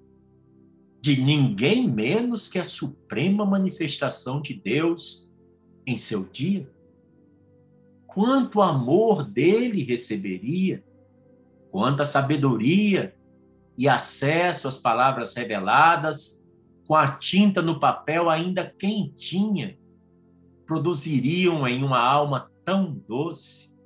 de 1.04 1.22
ninguém 1.22 1.86
menos 1.86 2.48
que 2.48 2.58
a 2.58 2.64
suprema 2.64 3.46
manifestação 3.46 4.42
de 4.42 4.54
Deus 4.54 5.30
em 5.86 5.98
seu 5.98 6.24
dia? 6.24 6.72
Quanto 8.08 8.62
amor 8.62 9.22
dele 9.22 9.84
receberia, 9.84 10.82
quanta 11.70 12.06
sabedoria 12.06 13.14
e 13.78 13.90
acesso 13.90 14.66
às 14.66 14.78
palavras 14.78 15.34
reveladas, 15.36 16.48
com 16.88 16.96
a 16.96 17.12
tinta 17.12 17.62
no 17.62 17.82
papel 17.82 18.30
ainda 18.30 18.64
quentinha, 18.66 19.78
produziriam 20.66 21.68
em 21.68 21.84
uma 21.84 22.00
alma 22.00 22.50
tão 22.64 22.94
doce, 23.06 23.78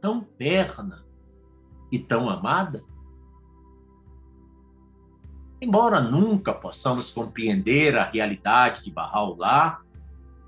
tão 0.00 0.22
terna 0.22 1.06
e 1.92 2.00
tão 2.00 2.28
amada? 2.28 2.82
Embora 5.60 6.00
nunca 6.00 6.52
possamos 6.52 7.10
compreender 7.10 7.96
a 7.96 8.04
realidade 8.04 8.84
de 8.84 8.92
Bahá'u'lláh, 8.92 9.80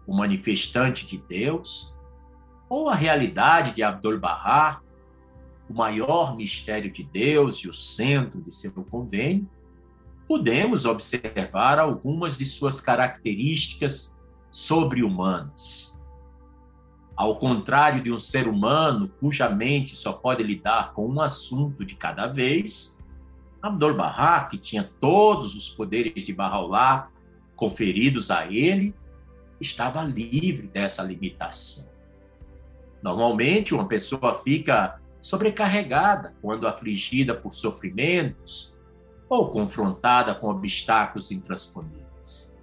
o 0.07 0.15
manifestante 0.15 1.05
de 1.05 1.19
Deus, 1.19 1.95
ou 2.69 2.89
a 2.89 2.95
realidade 2.95 3.73
de 3.75 3.83
Abdul-Bahá, 3.83 4.81
o 5.69 5.75
maior 5.75 6.37
mistério 6.37 6.93
de 6.93 7.03
Deus 7.03 7.59
e 7.59 7.69
o 7.69 7.73
centro 7.73 8.41
de 8.41 8.55
seu 8.55 8.73
convênio, 8.73 9.51
podemos 10.29 10.85
observar 10.85 11.81
algumas 11.81 12.39
de 12.39 12.45
suas 12.45 12.81
características 12.81 14.17
sobre-humanas. 14.49 16.01
Ao 17.17 17.37
contrário 17.37 18.01
de 18.01 18.13
um 18.13 18.21
ser 18.21 18.47
humano 18.47 19.11
cuja 19.19 19.49
mente 19.51 19.97
só 19.97 20.13
pode 20.13 20.45
lidar 20.45 20.93
com 20.93 21.09
um 21.09 21.21
assunto 21.21 21.85
de 21.85 21.97
cada 21.97 22.29
vez, 22.29 23.00
Abdul 23.63 23.95
Bahá, 23.95 24.45
que 24.45 24.57
tinha 24.57 24.91
todos 25.01 25.55
os 25.55 25.69
poderes 25.69 26.25
de 26.25 26.35
Bahá'u'lláh 26.35 27.09
conferidos 27.55 28.31
a 28.31 28.47
ele, 28.47 28.95
estava 29.61 30.03
livre 30.03 30.67
dessa 30.67 31.03
limitação. 31.03 31.91
Normalmente, 33.03 33.75
uma 33.75 33.87
pessoa 33.87 34.35
fica 34.35 34.99
sobrecarregada 35.21 36.35
quando 36.41 36.67
afligida 36.67 37.35
por 37.35 37.53
sofrimentos 37.53 38.77
ou 39.29 39.51
confrontada 39.51 40.35
com 40.35 40.49
obstáculos 40.49 41.31
intransponíveis. 41.31 42.57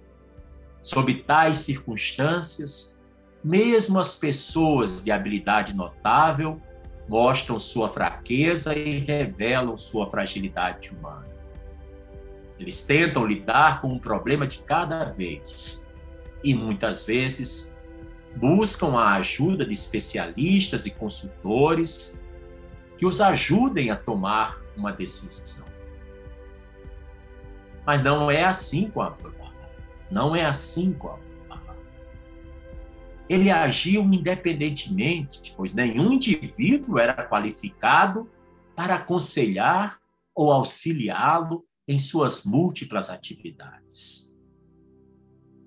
Sob 0.82 1.14
tais 1.22 1.58
circunstâncias, 1.58 2.98
mesmo 3.42 3.98
as 3.98 4.14
pessoas 4.14 5.02
de 5.02 5.12
habilidade 5.12 5.74
notável 5.74 6.60
mostram 7.08 7.58
sua 7.58 7.88
fraqueza 7.88 8.76
e 8.76 8.98
revelam 8.98 9.76
sua 9.76 10.10
fragilidade 10.10 10.90
humana. 10.90 11.26
Eles 12.58 12.84
tentam 12.84 13.24
lidar 13.24 13.80
com 13.80 13.88
um 13.88 13.98
problema 13.98 14.46
de 14.46 14.58
cada 14.58 15.04
vez 15.04 15.90
e 16.42 16.54
muitas 16.54 17.06
vezes 17.06 17.74
buscam 18.36 18.96
a 18.96 19.14
ajuda 19.14 19.64
de 19.64 19.72
especialistas 19.72 20.86
e 20.86 20.90
consultores 20.90 22.22
que 22.96 23.06
os 23.06 23.20
ajudem 23.20 23.90
a 23.90 23.96
tomar 23.96 24.60
uma 24.76 24.92
decisão. 24.92 25.66
Mas 27.86 28.02
não 28.02 28.30
é 28.30 28.44
assim 28.44 28.90
com 28.90 29.00
a 29.00 29.16
Não 30.10 30.36
é 30.36 30.44
assim 30.44 30.92
com 30.92 31.08
a 31.08 31.27
ele 33.28 33.50
agiu 33.50 34.02
independentemente, 34.02 35.52
pois 35.56 35.74
nenhum 35.74 36.12
indivíduo 36.12 36.98
era 36.98 37.28
qualificado 37.28 38.28
para 38.74 38.94
aconselhar 38.94 39.98
ou 40.34 40.50
auxiliá-lo 40.50 41.64
em 41.86 41.98
suas 41.98 42.44
múltiplas 42.44 43.10
atividades. 43.10 44.32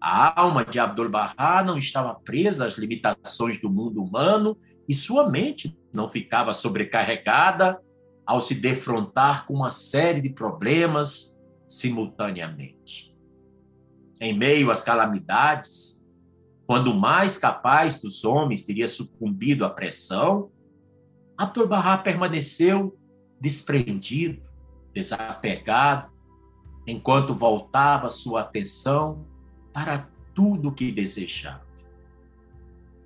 A 0.01 0.41
alma 0.41 0.65
de 0.65 0.79
Abdu'l-Bahá 0.79 1.63
não 1.63 1.77
estava 1.77 2.15
presa 2.15 2.65
às 2.65 2.73
limitações 2.73 3.61
do 3.61 3.69
mundo 3.69 4.01
humano 4.01 4.57
e 4.89 4.95
sua 4.95 5.29
mente 5.29 5.77
não 5.93 6.09
ficava 6.09 6.53
sobrecarregada 6.53 7.79
ao 8.25 8.41
se 8.41 8.55
defrontar 8.55 9.45
com 9.45 9.53
uma 9.53 9.69
série 9.69 10.21
de 10.21 10.29
problemas 10.29 11.39
simultaneamente. 11.67 13.15
Em 14.19 14.35
meio 14.35 14.71
às 14.71 14.83
calamidades, 14.83 16.00
quando 16.71 16.87
o 16.87 16.97
mais 16.97 17.37
capaz 17.37 17.99
dos 17.99 18.23
homens 18.23 18.65
teria 18.65 18.87
sucumbido 18.87 19.65
à 19.65 19.69
pressão, 19.69 20.49
Abdu'l-Bahá 21.37 21.97
permaneceu 21.97 22.97
desprendido, 23.41 24.41
desapegado, 24.93 26.09
enquanto 26.87 27.35
voltava 27.35 28.09
sua 28.09 28.39
atenção 28.39 29.27
para 29.73 30.09
tudo 30.33 30.69
o 30.69 30.71
que 30.73 30.93
desejava. 30.93 31.67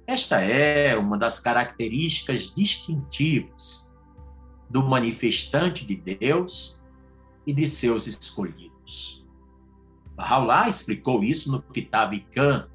Esta 0.05 0.41
é 0.41 0.95
uma 0.95 1.17
das 1.17 1.39
características 1.39 2.53
distintivas 2.53 3.91
do 4.69 4.83
manifestante 4.83 5.83
de 5.83 5.95
Deus 5.95 6.85
e 7.47 7.51
de 7.51 7.67
seus 7.67 8.05
escolhidos. 8.05 9.25
Bahá'u'lláh 10.15 10.69
explicou 10.69 11.23
isso 11.23 11.51
no 11.51 11.63
Kitab 11.63 12.19
Khan, 12.31 12.69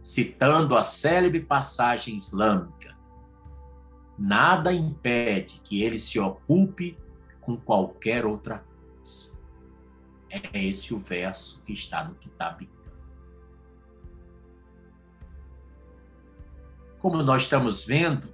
citando 0.00 0.76
a 0.76 0.82
célebre 0.82 1.40
passagem 1.40 2.16
islâmica: 2.16 2.96
nada 4.18 4.72
impede 4.72 5.60
que 5.64 5.82
ele 5.82 5.98
se 5.98 6.18
ocupe 6.18 6.96
com 7.40 7.56
qualquer 7.56 8.26
outra 8.26 8.58
coisa. 8.58 9.38
É 10.30 10.64
esse 10.64 10.92
o 10.92 10.98
verso 10.98 11.62
que 11.64 11.72
está 11.72 12.04
no 12.04 12.14
Kitab 12.14 12.68
Como 16.98 17.22
nós 17.22 17.42
estamos 17.42 17.84
vendo, 17.84 18.28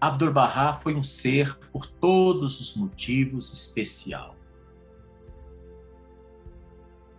Abdu'l-Bahá 0.00 0.74
foi 0.74 0.94
um 0.94 1.02
ser, 1.02 1.54
por 1.70 1.86
todos 1.86 2.60
os 2.60 2.74
motivos, 2.76 3.52
especial. 3.52 4.37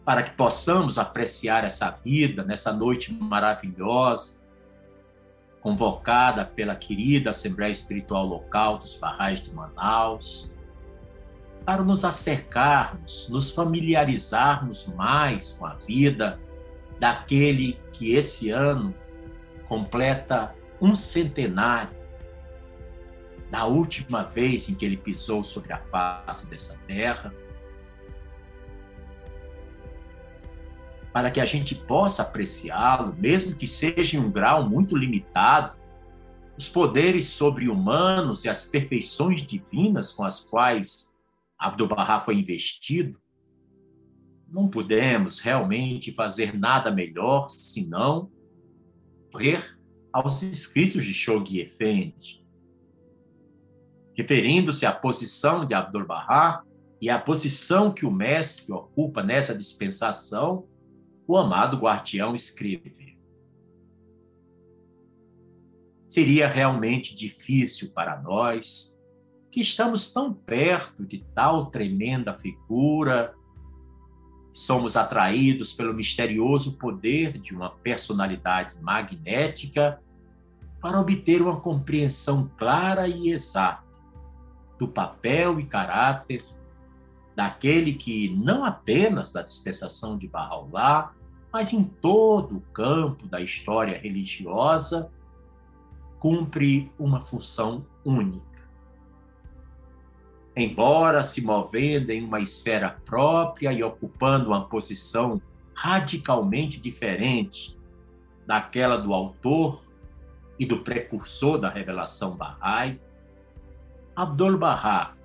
Para 0.10 0.24
que 0.24 0.32
possamos 0.32 0.98
apreciar 0.98 1.64
essa 1.64 1.92
vida 2.04 2.44
nessa 2.44 2.74
noite 2.74 3.14
maravilhosa, 3.14 4.42
convocada 5.62 6.44
pela 6.44 6.76
querida 6.76 7.30
Assembleia 7.30 7.72
Espiritual 7.72 8.26
Local 8.26 8.80
dos 8.80 8.96
Barrais 8.96 9.40
de 9.40 9.54
Manaus, 9.54 10.52
para 11.64 11.84
nos 11.84 12.04
acercarmos, 12.04 13.30
nos 13.30 13.52
familiarizarmos 13.52 14.88
mais 14.88 15.52
com 15.52 15.68
a 15.68 15.76
vida 15.76 16.40
daquele 17.00 17.80
que 17.94 18.16
esse 18.16 18.50
ano 18.50 18.96
completa 19.68 20.56
um 20.82 20.96
centenário 20.96 21.96
da 23.52 23.66
última 23.66 24.24
vez 24.24 24.70
em 24.70 24.74
que 24.74 24.88
ele 24.88 24.98
pisou 24.98 25.44
sobre 25.44 25.72
a 25.72 25.78
face 25.78 26.50
dessa 26.50 26.80
terra, 26.88 27.32
para 31.12 31.32
que 31.32 31.40
a 31.40 31.46
gente 31.46 31.74
possa 31.74 32.22
apreciá-lo, 32.22 33.16
mesmo 33.18 33.56
que 33.56 33.68
seja 33.68 34.18
em 34.18 34.20
um 34.20 34.32
grau 34.32 34.70
muito 34.70 34.96
limitado, 34.96 35.76
os 36.58 36.68
poderes 36.68 37.28
sobre-humanos 37.28 38.44
e 38.44 38.50
as 38.50 38.66
perfeições 38.66 39.42
divinas 39.42 40.12
com 40.12 40.24
as 40.24 40.44
quais 40.44 41.18
Abdu'l-Bahá 41.58 42.20
foi 42.20 42.36
investido, 42.36 43.20
não 44.48 44.68
podemos 44.68 45.40
realmente 45.40 46.14
fazer 46.14 46.58
nada 46.58 46.92
melhor 46.92 47.50
senão 47.50 48.32
ler 49.34 49.78
aos 50.12 50.42
escritos 50.42 51.06
de 51.06 51.14
Shoghi 51.14 51.62
Effendi, 51.62 52.44
referindo-se 54.16 54.86
à 54.86 54.92
posição 54.92 55.66
de 55.66 55.74
Abdu'l-Bahá 55.74 56.64
e 57.02 57.10
à 57.10 57.18
posição 57.18 57.94
que 57.94 58.06
o 58.06 58.12
mestre 58.12 58.74
ocupa 58.74 59.24
nessa 59.24 59.56
dispensação, 59.56 60.68
o 61.30 61.38
amado 61.38 61.78
guardião 61.78 62.34
escreve. 62.34 63.16
Seria 66.08 66.48
realmente 66.48 67.16
difícil 67.16 67.92
para 67.94 68.20
nós, 68.20 69.00
que 69.52 69.62
estamos 69.62 70.12
tão 70.12 70.34
perto 70.34 71.06
de 71.06 71.24
tal 71.36 71.68
tremenda 71.68 72.36
figura, 72.36 73.36
somos 74.52 74.98
atraídos 74.98 75.72
pelo 75.72 75.94
misterioso 75.94 76.80
poder 76.80 77.38
de 77.38 77.56
uma 77.56 77.70
personalidade 77.70 78.76
magnética 78.82 80.02
para 80.82 81.00
obter 81.00 81.44
uma 81.44 81.62
compreensão 81.62 82.52
clara 82.58 83.08
e 83.08 83.30
exata 83.30 83.88
do 84.80 84.88
papel 84.88 85.60
e 85.60 85.66
caráter 85.68 86.44
daquele 87.36 87.94
que, 87.94 88.30
não 88.30 88.66
apenas 88.66 89.32
da 89.32 89.44
dispensação 89.44 90.18
de 90.18 90.28
Bahá'u'lláh, 90.28 91.19
mas 91.52 91.74
em 91.74 91.84
todo 91.84 92.58
o 92.58 92.62
campo 92.74 93.28
da 93.28 93.42
história 93.42 93.98
religiosa, 93.98 95.12
cumpre 96.20 96.92
uma 97.00 97.22
função 97.22 97.86
única. 98.04 98.46
Embora 100.56 101.24
se 101.24 101.42
movendo 101.42 102.10
em 102.12 102.24
uma 102.24 102.40
esfera 102.40 103.00
própria 103.06 103.72
e 103.72 103.82
ocupando 103.82 104.50
uma 104.50 104.66
posição 104.66 105.42
radicalmente 105.74 106.80
diferente 106.80 107.78
daquela 108.46 108.98
do 108.98 109.14
autor 109.14 109.82
e 110.60 110.66
do 110.66 110.80
precursor 110.80 111.58
da 111.58 111.70
revelação 111.70 112.36
Bahá'í, 112.36 113.00
Abdul-Bahá, 114.14 115.16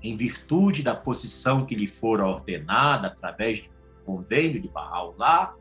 em 0.00 0.16
virtude 0.16 0.82
da 0.82 0.94
posição 0.94 1.66
que 1.66 1.74
lhe 1.74 1.88
fora 1.88 2.24
ordenada 2.24 3.08
através 3.08 3.68
convênio 4.04 4.60
de 4.60 4.68
Bahá'u'lláh, 4.68 5.54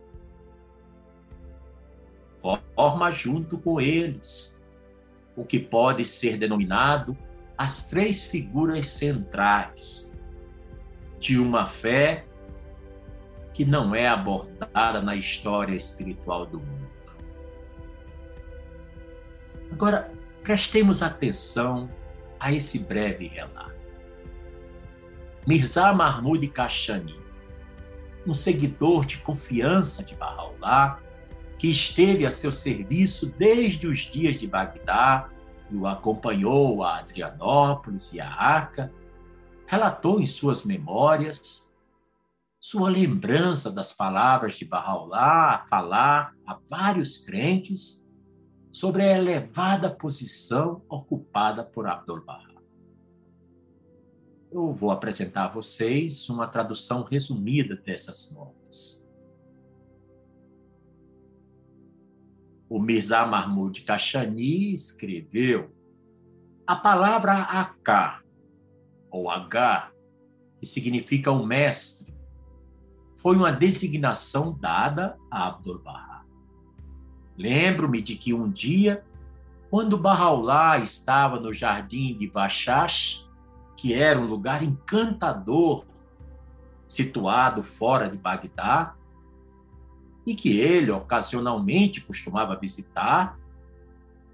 forma 2.75 3.11
junto 3.11 3.57
com 3.57 3.79
eles 3.79 4.61
o 5.35 5.45
que 5.45 5.59
pode 5.59 6.05
ser 6.05 6.37
denominado 6.37 7.17
as 7.57 7.87
três 7.87 8.25
figuras 8.25 8.87
centrais 8.87 10.13
de 11.19 11.39
uma 11.39 11.65
fé 11.65 12.25
que 13.53 13.63
não 13.63 13.95
é 13.95 14.07
abordada 14.07 15.01
na 15.01 15.15
história 15.15 15.75
espiritual 15.75 16.45
do 16.45 16.59
mundo. 16.59 16.89
Agora, 19.71 20.11
prestemos 20.43 21.01
atenção 21.01 21.89
a 22.39 22.51
esse 22.51 22.79
breve 22.79 23.27
relato. 23.27 23.73
Mirza 25.47 25.93
Mahmud 25.93 26.45
Kashani, 26.47 27.22
um 28.25 28.33
seguidor 28.33 29.05
de 29.05 29.17
confiança 29.19 30.03
de 30.03 30.15
Bahá'u'lláh, 30.15 30.99
que 31.57 31.67
esteve 31.69 32.25
a 32.25 32.31
seu 32.31 32.51
serviço 32.51 33.27
desde 33.37 33.87
os 33.87 33.99
dias 33.99 34.37
de 34.37 34.47
Bagdá 34.47 35.29
e 35.69 35.75
o 35.75 35.87
acompanhou 35.87 36.83
a 36.83 36.99
Adrianópolis 36.99 38.13
e 38.13 38.19
a 38.19 38.29
Arca, 38.29 38.91
relatou 39.65 40.19
em 40.19 40.25
suas 40.25 40.65
memórias 40.65 41.71
sua 42.63 42.89
lembrança 42.89 43.69
das 43.69 43.91
palavras 43.91 44.53
de 44.53 44.63
Bahá'u'lláh 44.63 45.55
a 45.55 45.67
falar 45.67 46.31
a 46.47 46.57
vários 46.69 47.17
crentes 47.17 48.07
sobre 48.71 49.03
a 49.03 49.17
elevada 49.17 49.89
posição 49.89 50.81
ocupada 50.87 51.61
por 51.65 51.85
Abdu'l-Bahá. 51.87 52.52
Eu 54.53 54.71
vou 54.71 54.91
apresentar 54.91 55.45
a 55.45 55.51
vocês 55.51 56.29
uma 56.29 56.47
tradução 56.47 57.01
resumida 57.01 57.75
dessas 57.75 58.31
notas. 58.35 59.03
O 62.69 62.79
Mirza 62.79 63.25
Mahmud 63.25 63.81
Kashani 63.81 64.71
escreveu 64.71 65.75
a 66.67 66.75
palavra 66.75 67.33
Akar, 67.33 68.23
ou 69.09 69.27
H, 69.27 69.91
que 70.59 70.67
significa 70.67 71.31
o 71.31 71.43
mestre, 71.43 72.13
foi 73.15 73.35
uma 73.35 73.51
designação 73.51 74.55
dada 74.55 75.17
a 75.31 75.47
Abdu'l-Bahá. 75.47 76.23
Lembro-me 77.35 78.03
de 78.03 78.15
que 78.15 78.35
um 78.35 78.51
dia, 78.51 79.03
quando 79.71 79.97
Bahá'u'lláh 79.97 80.83
estava 80.83 81.39
no 81.39 81.51
jardim 81.51 82.15
de 82.15 82.27
Vashash, 82.27 83.22
que 83.75 83.93
era 83.93 84.19
um 84.19 84.25
lugar 84.25 84.63
encantador, 84.63 85.85
situado 86.87 87.63
fora 87.63 88.09
de 88.09 88.17
Bagdá, 88.17 88.95
e 90.25 90.35
que 90.35 90.59
ele 90.59 90.91
ocasionalmente 90.91 92.01
costumava 92.01 92.55
visitar, 92.55 93.37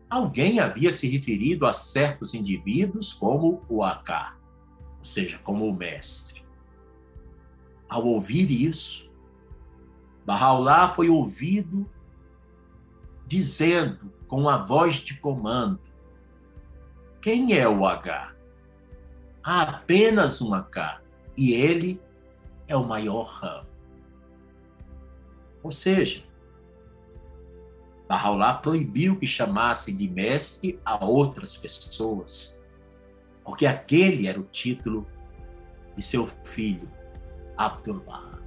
alguém 0.09 0.59
havia 0.59 0.91
se 0.91 1.07
referido 1.07 1.65
a 1.65 1.73
certos 1.73 2.33
indivíduos 2.33 3.13
como 3.13 3.63
o 3.67 3.83
Akar, 3.83 4.37
ou 4.99 5.05
seja, 5.05 5.39
como 5.39 5.67
o 5.67 5.73
mestre. 5.73 6.43
Ao 7.87 8.05
ouvir 8.05 8.51
isso, 8.51 9.09
Bahá'u'lláh 10.25 10.93
foi 10.93 11.09
ouvido 11.09 11.89
dizendo 13.25 14.11
com 14.27 14.47
a 14.47 14.57
voz 14.57 14.95
de 14.95 15.15
comando: 15.17 15.79
Quem 17.19 17.53
é 17.57 17.67
o 17.67 17.85
H? 17.85 18.35
Há 19.51 19.63
apenas 19.63 20.43
um 20.43 20.53
H 20.53 21.01
e 21.35 21.53
ele 21.53 21.99
é 22.67 22.75
o 22.75 22.85
maior 22.85 23.23
ramo. 23.23 23.67
Ou 25.63 25.71
seja, 25.71 26.23
Bahá'u'lláh 28.07 28.61
proibiu 28.61 29.15
que 29.15 29.25
chamassem 29.25 29.97
de 29.97 30.07
mestre 30.07 30.79
a 30.85 31.03
outras 31.03 31.57
pessoas, 31.57 32.63
porque 33.43 33.65
aquele 33.65 34.27
era 34.27 34.39
o 34.39 34.43
título 34.43 35.07
de 35.97 36.03
seu 36.03 36.27
filho, 36.27 36.87
Abdul-Bahá. 37.57 38.37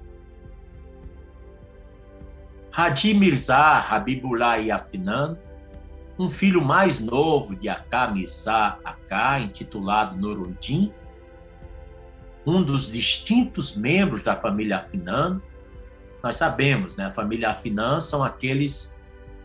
Hadi 2.70 3.12
Mirza 3.12 3.56
Habibullah 3.58 4.58
Yafinan, 4.58 5.36
um 6.18 6.28
filho 6.30 6.62
mais 6.62 7.00
novo 7.00 7.54
de 7.56 7.68
Mirza 8.12 8.78
Aká, 8.84 9.40
intitulado 9.40 10.16
Nuruddin, 10.16 10.92
um 12.46 12.62
dos 12.62 12.90
distintos 12.90 13.76
membros 13.76 14.22
da 14.22 14.36
família 14.36 14.78
Afinan, 14.78 15.40
nós 16.22 16.36
sabemos, 16.36 16.96
né? 16.96 17.06
A 17.06 17.10
família 17.10 17.50
Afinan 17.50 18.00
são 18.00 18.22
aqueles 18.22 18.98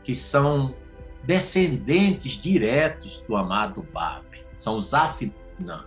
que 0.04 0.14
são 0.14 0.76
descendentes 1.24 2.34
diretos 2.34 3.22
do 3.22 3.36
amado 3.36 3.84
Bab, 3.94 4.26
são 4.56 4.78
os 4.78 4.94
Afinan. 4.94 5.86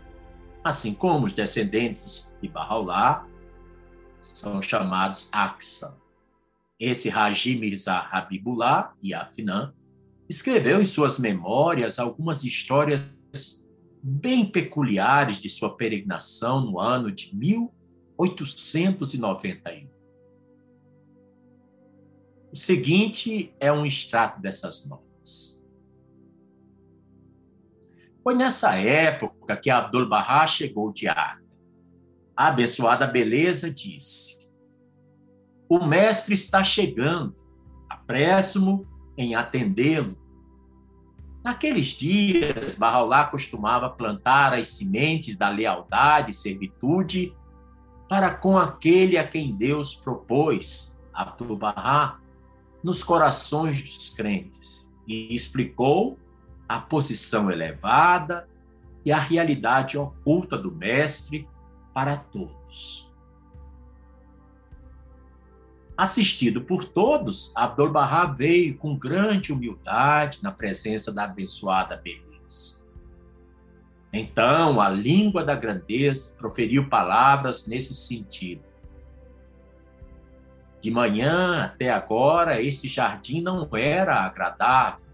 Assim 0.62 0.94
como 0.94 1.26
os 1.26 1.32
descendentes 1.32 2.36
de 2.40 2.48
Bahá'u'lláh 2.48 3.24
são 4.22 4.60
chamados 4.60 5.28
Aksa. 5.32 5.98
Esse 6.78 7.10
Haji 7.10 7.56
Mirza 7.56 7.94
Habibullah 8.10 8.92
e 9.02 9.12
Afinan 9.14 9.72
escreveu 10.30 10.80
em 10.80 10.84
suas 10.84 11.18
memórias 11.18 11.98
algumas 11.98 12.44
histórias 12.44 13.02
bem 14.00 14.46
peculiares 14.46 15.38
de 15.38 15.48
sua 15.48 15.76
peregrinação 15.76 16.60
no 16.60 16.78
ano 16.78 17.10
de 17.10 17.36
1891. 17.36 19.90
O 22.52 22.56
seguinte 22.56 23.52
é 23.58 23.72
um 23.72 23.84
extrato 23.84 24.40
dessas 24.40 24.86
notas. 24.86 25.60
Foi 28.22 28.36
nessa 28.36 28.76
época 28.76 29.56
que 29.56 29.68
Abdul 29.68 30.08
Bahá 30.08 30.46
chegou 30.46 30.92
de 30.92 31.08
Acre. 31.08 31.44
A 32.36 32.46
abençoada 32.48 33.04
beleza 33.06 33.68
disse: 33.68 34.54
O 35.68 35.84
mestre 35.84 36.34
está 36.34 36.62
chegando, 36.62 37.34
apresso-me 37.88 38.86
em 39.16 39.34
atendê-lo. 39.34 40.19
Naqueles 41.42 41.86
dias, 41.86 42.76
Bahá'u'lláh 42.76 43.30
costumava 43.30 43.88
plantar 43.88 44.52
as 44.52 44.68
sementes 44.68 45.38
da 45.38 45.48
lealdade 45.48 46.30
e 46.30 46.34
servitude 46.34 47.34
para 48.08 48.34
com 48.34 48.58
aquele 48.58 49.16
a 49.16 49.26
quem 49.26 49.54
Deus 49.54 49.94
propôs, 49.94 51.00
Abdu'l-Bahá, 51.14 52.18
nos 52.82 53.02
corações 53.02 53.80
dos 53.82 54.10
crentes 54.10 54.94
e 55.06 55.34
explicou 55.34 56.18
a 56.68 56.78
posição 56.78 57.50
elevada 57.50 58.48
e 59.04 59.10
a 59.10 59.18
realidade 59.18 59.96
oculta 59.96 60.58
do 60.58 60.70
Mestre 60.70 61.48
para 61.94 62.16
todos. 62.16 63.09
Assistido 66.00 66.62
por 66.62 66.86
todos, 66.86 67.52
Abdul-Bahá 67.54 68.24
veio 68.24 68.74
com 68.78 68.96
grande 68.96 69.52
humildade 69.52 70.42
na 70.42 70.50
presença 70.50 71.12
da 71.12 71.24
abençoada 71.24 71.94
beleza. 71.94 72.82
Então, 74.10 74.80
a 74.80 74.88
língua 74.88 75.44
da 75.44 75.54
grandeza 75.54 76.34
proferiu 76.38 76.88
palavras 76.88 77.66
nesse 77.66 77.92
sentido. 77.92 78.62
De 80.80 80.90
manhã 80.90 81.64
até 81.64 81.90
agora, 81.90 82.62
esse 82.62 82.88
jardim 82.88 83.42
não 83.42 83.68
era 83.76 84.24
agradável, 84.24 85.04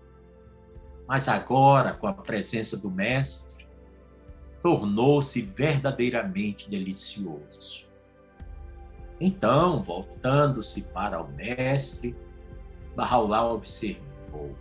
mas 1.05 1.29
agora, 1.29 1.95
com 1.95 2.07
a 2.07 2.15
presença 2.15 2.77
do 2.77 2.93
Mestre, 2.93 3.67
tornou-se 4.63 5.43
verdadeiramente 5.43 6.71
delicioso. 6.71 7.86
Então, 9.21 9.83
voltando-se 9.83 10.83
para 10.83 11.23
o 11.23 11.29
Mestre, 11.33 12.15
Bahá'u'lláh 12.95 13.53
observou: 13.53 14.55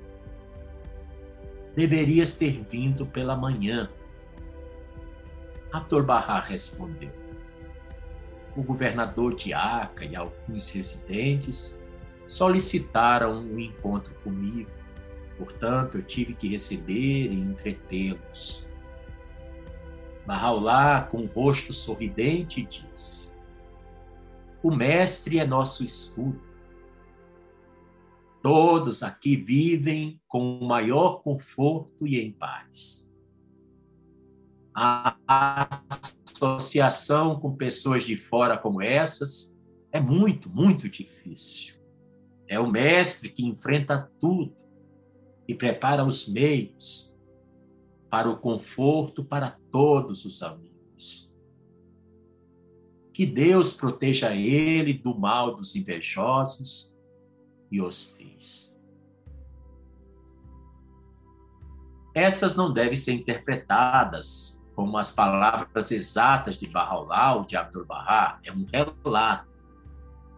Deverias 1.75 2.35
ter 2.35 2.63
vindo 2.69 3.05
pela 3.05 3.35
manhã. 3.35 3.89
Abdul-Bahá 5.71 6.39
respondeu: 6.39 7.11
o 8.55 8.63
governador 8.63 9.35
de 9.35 9.53
Aca 9.53 10.05
e 10.05 10.15
alguns 10.15 10.69
residentes 10.69 11.77
solicitaram 12.25 13.41
um 13.41 13.59
encontro 13.59 14.13
comigo. 14.23 14.69
Portanto, 15.37 15.97
eu 15.97 16.03
tive 16.03 16.33
que 16.33 16.47
receber 16.47 17.31
e 17.31 17.33
entretê-los. 17.33 18.65
Bahá'u'lláh, 20.25 21.07
com 21.09 21.17
o 21.17 21.25
rosto 21.25 21.73
sorridente, 21.73 22.63
disse: 22.63 23.34
O 24.65 24.75
mestre 24.75 25.37
é 25.37 25.45
nosso 25.45 25.85
escudo. 25.85 26.41
Todos 28.41 29.03
aqui 29.03 29.35
vivem 29.35 30.19
com 30.27 30.57
o 30.57 30.67
maior 30.67 31.21
conforto 31.21 32.07
e 32.07 32.19
em 32.19 32.31
paz. 32.31 33.15
A 34.73 35.15
associação 36.41 37.39
com 37.39 37.55
pessoas 37.55 38.05
de 38.05 38.17
fora 38.17 38.57
como 38.57 38.81
essas 38.81 39.55
é 39.91 39.99
muito, 39.99 40.49
muito 40.49 40.89
difícil. 40.89 41.75
É 42.47 42.59
o 42.59 42.67
mestre 42.67 43.29
que 43.29 43.45
enfrenta 43.45 44.11
tudo 44.19 44.57
e 45.47 45.53
prepara 45.53 46.03
os 46.03 46.27
meios 46.27 47.15
para 48.09 48.27
o 48.27 48.39
conforto 48.39 49.23
para 49.23 49.59
todos 49.71 50.25
os 50.25 50.41
amigos. 50.41 51.24
Que 53.15 53.25
Deus 53.25 53.73
proteja 53.73 54.35
ele 54.35 54.91
do 54.91 55.17
mal 55.17 55.55
dos 55.55 55.73
invejosos 55.73 56.93
e 57.71 57.79
hostis. 57.79 58.77
Essas 62.13 62.57
não 62.57 62.73
devem 62.73 62.97
ser 62.97 63.13
interpretadas 63.13 64.61
como 64.75 64.97
as 64.97 65.11
palavras 65.11 65.91
exatas 65.91 66.59
de 66.59 66.67
Bahá'u'lláh 66.67 67.37
ou 67.37 67.45
de 67.45 67.55
Abdu'l-Bahá, 67.55 68.37
é 68.43 68.51
um 68.51 68.65
relato 68.65 69.47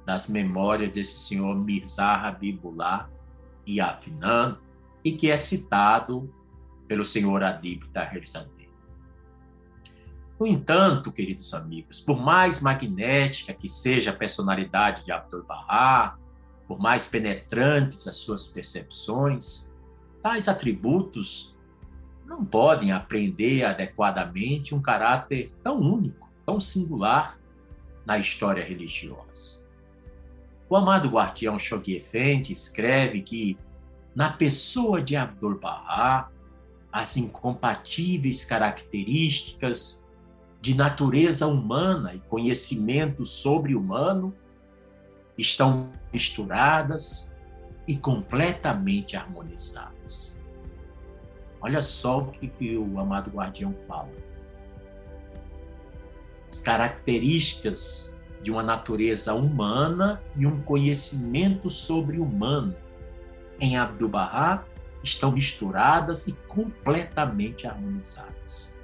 das 0.05 0.29
memórias 0.29 0.91
desse 0.91 1.17
senhor 1.17 1.55
Mirza 1.55 2.05
Habibullah 2.05 3.09
e 3.65 3.81
Afinan, 3.81 4.59
e 5.03 5.13
que 5.13 5.31
é 5.31 5.35
citado 5.35 6.31
pelo 6.87 7.03
senhor 7.03 7.41
Adib 7.41 7.85
Sandeh. 8.23 8.56
No 10.39 10.45
entanto, 10.45 11.11
queridos 11.11 11.53
amigos, 11.53 11.99
por 11.99 12.21
mais 12.21 12.61
magnética 12.61 13.53
que 13.53 13.67
seja 13.67 14.11
a 14.11 14.15
personalidade 14.15 15.03
de 15.03 15.11
Abdu'l-Bahá, 15.11 16.17
por 16.67 16.79
mais 16.79 17.07
penetrantes 17.07 18.07
as 18.07 18.17
suas 18.17 18.47
percepções, 18.47 19.73
tais 20.21 20.47
atributos 20.47 21.57
não 22.25 22.45
podem 22.45 22.91
aprender 22.91 23.63
adequadamente 23.63 24.75
um 24.75 24.81
caráter 24.81 25.51
tão 25.63 25.79
único, 25.79 26.29
tão 26.45 26.59
singular 26.59 27.39
na 28.05 28.19
história 28.19 28.63
religiosa. 28.63 29.65
O 30.69 30.75
amado 30.75 31.09
guardião 31.09 31.57
Shoghi 31.57 31.95
Effendi 31.95 32.51
escreve 32.51 33.21
que, 33.21 33.57
na 34.13 34.29
pessoa 34.29 35.01
de 35.01 35.15
Abdul-Bahá, 35.15 36.29
as 36.91 37.15
incompatíveis 37.15 38.43
características 38.43 40.06
de 40.61 40.75
natureza 40.75 41.47
humana 41.47 42.13
e 42.13 42.19
conhecimento 42.19 43.25
sobre-humano 43.25 44.33
estão 45.37 45.91
misturadas 46.11 47.35
e 47.87 47.95
completamente 47.95 49.15
harmonizadas. 49.15 50.37
Olha 51.61 51.81
só 51.81 52.19
o 52.19 52.31
que, 52.31 52.77
o 52.77 52.99
amado 52.99 53.31
guardião 53.31 53.73
fala. 53.87 54.11
As 56.51 56.59
características 56.59 58.17
de 58.41 58.51
uma 58.51 58.63
natureza 58.63 59.33
humana 59.33 60.21
e 60.35 60.45
um 60.45 60.61
conhecimento 60.61 61.69
sobre-humano 61.69 62.75
em 63.59 63.77
Abdu'l-Bahá 63.77 64.63
estão 65.03 65.31
misturadas 65.31 66.27
e 66.27 66.33
completamente 66.47 67.65
harmonizadas. 67.65 68.76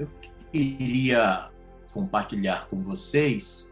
Eu 0.00 0.08
queria 0.50 1.50
compartilhar 1.92 2.70
com 2.70 2.82
vocês 2.82 3.70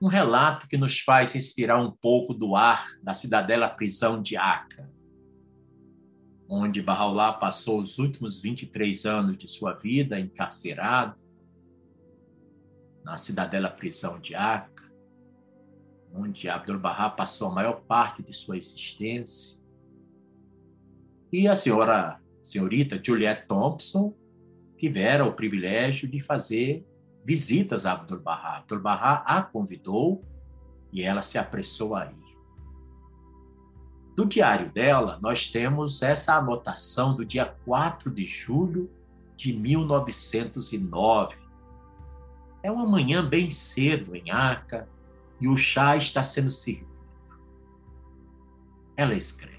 um 0.00 0.06
relato 0.06 0.66
que 0.66 0.78
nos 0.78 1.00
faz 1.00 1.32
respirar 1.32 1.78
um 1.78 1.90
pouco 1.90 2.32
do 2.32 2.56
ar 2.56 2.86
da 3.02 3.12
cidadela 3.12 3.68
prisão 3.68 4.22
de 4.22 4.34
Aca, 4.34 4.90
onde 6.48 6.82
Bahá'u'lláh 6.82 7.38
passou 7.38 7.78
os 7.78 7.98
últimos 7.98 8.40
23 8.40 9.04
anos 9.04 9.36
de 9.36 9.46
sua 9.46 9.74
vida 9.74 10.18
encarcerado, 10.18 11.20
na 13.04 13.18
cidadela 13.18 13.68
prisão 13.68 14.18
de 14.18 14.34
Aca, 14.34 14.90
onde 16.14 16.48
Abdul-Bahá 16.48 17.10
passou 17.10 17.48
a 17.48 17.54
maior 17.54 17.82
parte 17.82 18.22
de 18.22 18.32
sua 18.32 18.56
existência. 18.56 19.62
E 21.30 21.46
a 21.46 21.54
senhora, 21.54 22.18
senhorita 22.48 22.98
Juliette 23.02 23.46
Thompson, 23.46 24.14
tivera 24.78 25.26
o 25.26 25.34
privilégio 25.34 26.08
de 26.08 26.18
fazer 26.18 26.86
visitas 27.22 27.84
a 27.84 27.92
Abdul-Bahá. 27.92 28.58
Abdul-Bahá 28.58 29.22
a 29.26 29.42
convidou 29.42 30.24
e 30.90 31.02
ela 31.02 31.20
se 31.20 31.36
apressou 31.36 31.94
a 31.94 32.06
ir. 32.06 32.38
No 34.16 34.24
diário 34.24 34.72
dela, 34.72 35.18
nós 35.20 35.46
temos 35.46 36.02
essa 36.02 36.36
anotação 36.36 37.14
do 37.14 37.22
dia 37.22 37.44
4 37.66 38.10
de 38.10 38.24
julho 38.24 38.90
de 39.36 39.52
1909. 39.52 41.36
É 42.62 42.72
uma 42.72 42.86
manhã 42.86 43.22
bem 43.22 43.50
cedo 43.50 44.16
em 44.16 44.30
Aca 44.30 44.88
e 45.38 45.46
o 45.46 45.56
chá 45.56 45.98
está 45.98 46.22
sendo 46.22 46.50
servido. 46.50 46.88
Ela 48.96 49.14
escreve: 49.14 49.57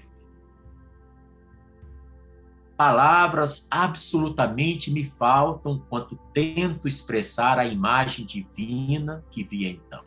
Palavras 2.80 3.68
absolutamente 3.70 4.90
me 4.90 5.04
faltam 5.04 5.84
quando 5.90 6.18
tento 6.32 6.88
expressar 6.88 7.58
a 7.58 7.66
imagem 7.66 8.24
divina 8.24 9.22
que 9.30 9.44
vi 9.44 9.66
então. 9.66 10.02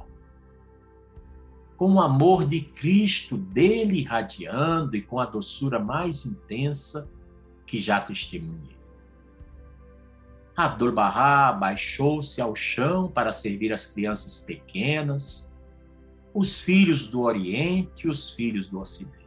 Com 1.78 1.94
o 1.94 2.02
amor 2.02 2.48
de 2.48 2.62
Cristo 2.62 3.38
dele 3.38 4.00
irradiando 4.00 4.96
e 4.96 5.04
com 5.04 5.20
a 5.20 5.26
doçura 5.28 5.78
mais 5.78 6.26
intensa 6.26 7.08
que 7.64 7.80
já 7.80 8.02
testemunhei. 8.02 8.76
Abdul-Bahá 10.58 11.54
baixou-se 11.54 12.42
ao 12.42 12.56
chão 12.56 13.08
para 13.08 13.32
servir 13.32 13.72
as 13.72 13.86
crianças 13.86 14.40
pequenas, 14.40 15.56
os 16.34 16.60
filhos 16.60 17.06
do 17.06 17.22
Oriente 17.22 18.08
e 18.08 18.10
os 18.10 18.32
filhos 18.32 18.68
do 18.68 18.80
Ocidente. 18.80 19.23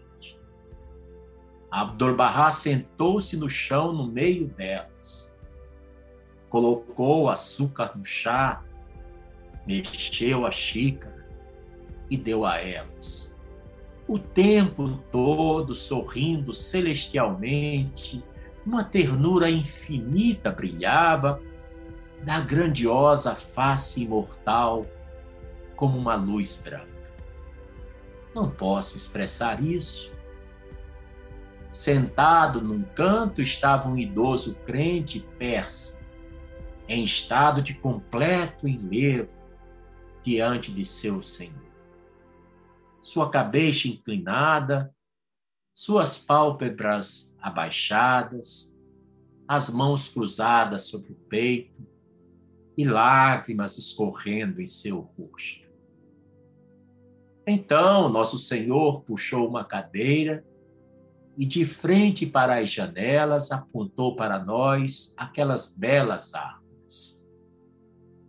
Abdul-Bahá 1.71 2.51
sentou-se 2.51 3.37
no 3.37 3.49
chão 3.49 3.93
no 3.93 4.07
meio 4.07 4.47
delas, 4.47 5.35
colocou 6.49 7.29
açúcar 7.29 7.93
no 7.97 8.05
chá, 8.05 8.63
mexeu 9.67 10.47
a 10.47 10.51
xícara 10.51 11.27
e 12.09 12.17
deu 12.17 12.47
a 12.47 12.57
elas. 12.57 13.39
O 14.09 14.19
tempo 14.19 14.89
todo 15.11 15.75
sorrindo 15.75 16.55
celestialmente, 16.55 18.25
uma 18.65 18.85
ternura 18.85 19.51
infinita 19.51 20.51
brilhava 20.51 21.41
da 22.23 22.41
grandiosa 22.41 23.35
face 23.35 24.03
imortal 24.03 24.87
como 25.75 25.99
uma 25.99 26.15
luz 26.15 26.61
branca. 26.63 26.87
Não 28.35 28.51
posso 28.51 28.97
expressar 28.97 29.63
isso. 29.63 30.16
Sentado 31.77 32.63
num 32.63 32.83
canto 32.83 33.43
estava 33.43 33.87
um 33.87 33.99
idoso 33.99 34.59
crente 34.61 35.21
persa, 35.39 36.03
em 36.89 37.05
estado 37.05 37.61
de 37.61 37.75
completo 37.75 38.67
enlevo 38.67 39.37
diante 40.23 40.73
de 40.73 40.87
seu 40.87 41.23
Senhor. 41.23 41.71
Sua 43.03 43.29
cabeça 43.29 43.89
inclinada, 43.89 44.91
suas 45.71 46.17
pálpebras 46.17 47.37
abaixadas, 47.43 48.81
as 49.47 49.69
mãos 49.69 50.09
cruzadas 50.09 50.85
sobre 50.85 51.13
o 51.13 51.17
peito 51.29 51.87
e 52.75 52.87
lágrimas 52.87 53.77
escorrendo 53.77 54.63
em 54.63 54.67
seu 54.67 55.01
rosto. 55.01 55.69
Então, 57.47 58.09
nosso 58.09 58.39
Senhor 58.39 59.03
puxou 59.03 59.47
uma 59.47 59.63
cadeira 59.63 60.43
e, 61.37 61.45
de 61.45 61.65
frente 61.65 62.27
para 62.27 62.61
as 62.61 62.71
janelas, 62.71 63.53
apontou 63.53 64.17
para 64.17 64.39
nós 64.39 65.15
aquelas 65.17 65.77
belas 65.77 66.35
árvores. 66.35 67.27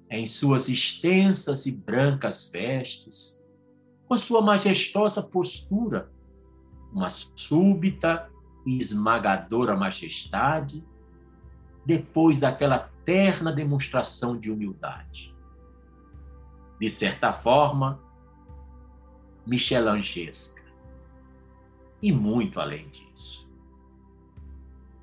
Em 0.09 0.25
suas 0.25 0.69
extensas 0.69 1.65
e 1.65 1.71
brancas 1.71 2.49
vestes, 2.51 3.43
com 4.07 4.17
sua 4.17 4.41
majestosa 4.41 5.21
postura, 5.21 6.11
uma 6.93 7.09
súbita 7.09 8.29
e 8.65 8.77
esmagadora 8.77 9.75
majestade, 9.75 10.83
depois 11.85 12.39
daquela 12.39 12.79
terna 13.05 13.51
demonstração 13.51 14.37
de 14.37 14.51
humildade. 14.51 15.33
De 16.79 16.89
certa 16.89 17.33
forma, 17.33 18.01
michelangesca. 19.45 20.56
E 22.01 22.11
muito 22.11 22.59
além 22.59 22.87
disso. 22.89 23.47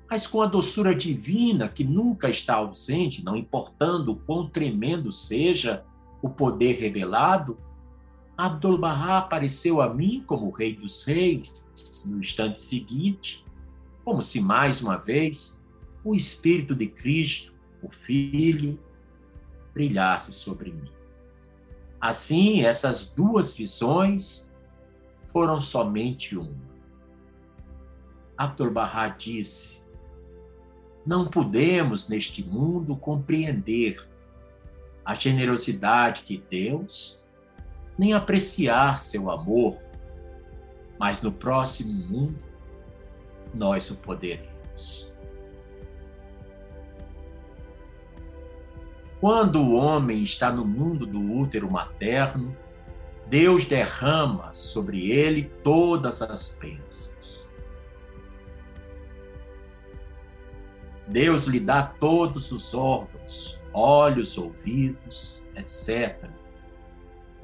Mas 0.09 0.27
com 0.27 0.41
a 0.41 0.45
doçura 0.45 0.93
divina 0.93 1.67
que 1.67 1.83
nunca 1.83 2.29
está 2.29 2.55
ausente, 2.55 3.23
não 3.23 3.35
importando 3.35 4.11
o 4.11 4.15
quão 4.15 4.47
tremendo 4.47 5.11
seja 5.11 5.83
o 6.21 6.29
poder 6.29 6.79
revelado, 6.79 7.57
Abdul-Bahá 8.37 9.19
apareceu 9.19 9.81
a 9.81 9.93
mim 9.93 10.23
como 10.25 10.49
Rei 10.49 10.75
dos 10.75 11.03
Reis 11.03 11.65
no 12.05 12.19
instante 12.19 12.59
seguinte, 12.59 13.45
como 14.03 14.21
se 14.21 14.41
mais 14.41 14.81
uma 14.81 14.97
vez 14.97 15.63
o 16.03 16.13
Espírito 16.13 16.75
de 16.75 16.87
Cristo, 16.87 17.53
o 17.81 17.89
Filho, 17.89 18.79
brilhasse 19.73 20.31
sobre 20.31 20.71
mim. 20.71 20.89
Assim, 21.99 22.61
essas 22.61 23.09
duas 23.09 23.55
visões 23.55 24.53
foram 25.31 25.59
somente 25.59 26.37
uma. 26.37 26.74
Abdul-Bahá 28.37 29.09
disse: 29.09 29.85
Não 31.05 31.25
podemos 31.27 32.09
neste 32.09 32.43
mundo 32.43 32.95
compreender 32.95 34.05
a 35.03 35.13
generosidade 35.13 36.25
de 36.25 36.37
Deus 36.37 37.23
nem 37.97 38.13
apreciar 38.13 38.99
seu 38.99 39.31
amor, 39.31 39.77
mas 40.99 41.21
no 41.21 41.31
próximo 41.31 41.93
mundo 41.93 42.43
nós 43.53 43.89
o 43.89 43.95
poderemos. 43.95 45.13
Quando 49.21 49.61
o 49.61 49.75
homem 49.75 50.21
está 50.21 50.51
no 50.51 50.65
mundo 50.65 51.05
do 51.05 51.33
útero 51.33 51.71
materno, 51.71 52.55
Deus 53.27 53.65
derrama 53.65 54.53
sobre 54.53 55.09
ele 55.09 55.45
todas 55.63 56.21
as 56.21 56.55
bênçãos. 56.59 57.14
Deus 61.07 61.45
lhe 61.45 61.59
dá 61.59 61.83
todos 61.83 62.51
os 62.51 62.73
órgãos, 62.73 63.59
olhos, 63.73 64.37
ouvidos, 64.37 65.47
etc 65.55 66.29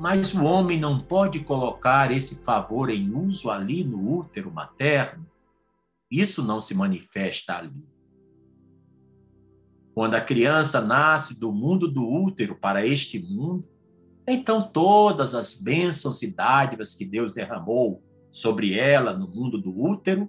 mas 0.02 0.34
o 0.34 0.44
homem 0.46 0.80
não 0.80 1.00
pode 1.00 1.42
colocar 1.42 2.12
esse 2.12 2.44
favor 2.44 2.90
em 2.90 3.14
uso 3.14 3.52
ali 3.52 3.84
no 3.84 4.18
útero 4.18 4.52
materno. 4.52 5.28
Isso 6.10 6.44
não 6.44 6.60
se 6.60 6.74
manifesta 6.74 7.54
ali. 7.54 7.86
Quando 9.94 10.16
a 10.16 10.22
criança 10.22 10.82
nasce 10.82 11.40
do 11.40 11.52
mundo 11.52 11.88
do 11.88 12.04
útero 12.04 12.56
para 12.56 12.84
este 12.84 13.20
mundo, 13.20 13.70
então 14.28 14.68
todas 14.68 15.36
as 15.36 15.62
bênçãos 15.62 16.24
e 16.24 16.34
dádivas 16.34 16.96
que 16.96 17.06
Deus 17.06 17.36
derramou 17.36 18.04
sobre 18.32 18.74
ela 18.74 19.16
no 19.16 19.28
mundo 19.28 19.62
do 19.62 19.80
útero 19.84 20.28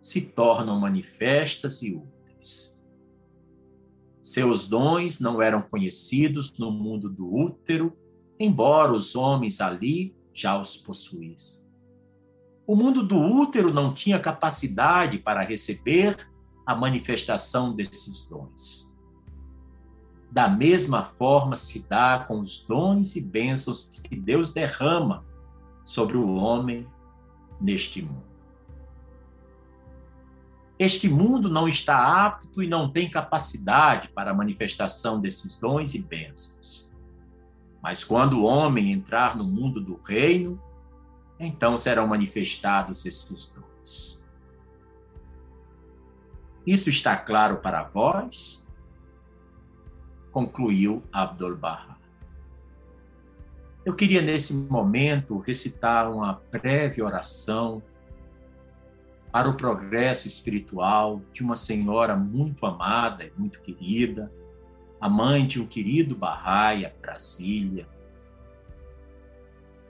se 0.00 0.22
tornam 0.22 0.80
manifestas 0.80 1.82
e 1.82 1.92
úteis. 1.92 2.15
Seus 4.20 4.68
dons 4.68 5.20
não 5.20 5.40
eram 5.40 5.62
conhecidos 5.62 6.56
no 6.58 6.70
mundo 6.70 7.08
do 7.08 7.32
útero 7.32 7.96
embora 8.38 8.92
os 8.92 9.16
homens 9.16 9.60
ali 9.60 10.14
já 10.32 10.58
os 10.60 10.76
possuíssem. 10.76 11.66
O 12.66 12.74
mundo 12.74 13.02
do 13.02 13.18
útero 13.18 13.72
não 13.72 13.94
tinha 13.94 14.18
capacidade 14.18 15.18
para 15.18 15.42
receber 15.42 16.16
a 16.66 16.74
manifestação 16.74 17.74
desses 17.74 18.26
dons. 18.26 18.94
Da 20.30 20.48
mesma 20.48 21.04
forma 21.04 21.56
se 21.56 21.88
dá 21.88 22.24
com 22.26 22.40
os 22.40 22.64
dons 22.64 23.14
e 23.14 23.20
bênçãos 23.20 23.88
que 23.88 24.16
Deus 24.16 24.52
derrama 24.52 25.24
sobre 25.84 26.16
o 26.16 26.34
homem 26.34 26.86
neste 27.60 28.02
mundo. 28.02 28.35
Este 30.78 31.08
mundo 31.08 31.48
não 31.48 31.66
está 31.66 32.26
apto 32.26 32.62
e 32.62 32.68
não 32.68 32.90
tem 32.90 33.10
capacidade 33.10 34.08
para 34.08 34.30
a 34.30 34.34
manifestação 34.34 35.20
desses 35.20 35.56
dons 35.56 35.94
e 35.94 36.02
bênçãos. 36.02 36.90
Mas 37.82 38.04
quando 38.04 38.40
o 38.40 38.44
homem 38.44 38.92
entrar 38.92 39.36
no 39.36 39.44
mundo 39.44 39.80
do 39.80 39.96
reino, 39.96 40.60
então 41.40 41.78
serão 41.78 42.06
manifestados 42.06 43.06
esses 43.06 43.48
dons. 43.48 44.26
Isso 46.66 46.90
está 46.90 47.16
claro 47.16 47.58
para 47.58 47.84
vós? 47.84 48.70
Concluiu 50.32 51.02
Abdul-Bahá. 51.12 51.96
Eu 53.84 53.94
queria 53.94 54.20
nesse 54.20 54.52
momento 54.52 55.38
recitar 55.38 56.10
uma 56.10 56.42
breve 56.50 57.00
oração 57.00 57.80
para 59.36 59.50
o 59.50 59.54
progresso 59.54 60.26
espiritual 60.26 61.20
de 61.30 61.42
uma 61.42 61.56
senhora 61.56 62.16
muito 62.16 62.64
amada 62.64 63.22
e 63.22 63.30
muito 63.36 63.60
querida, 63.60 64.32
a 64.98 65.10
mãe 65.10 65.46
de 65.46 65.60
um 65.60 65.66
querido 65.66 66.16
Barraia, 66.16 66.96
Brasília, 67.02 67.86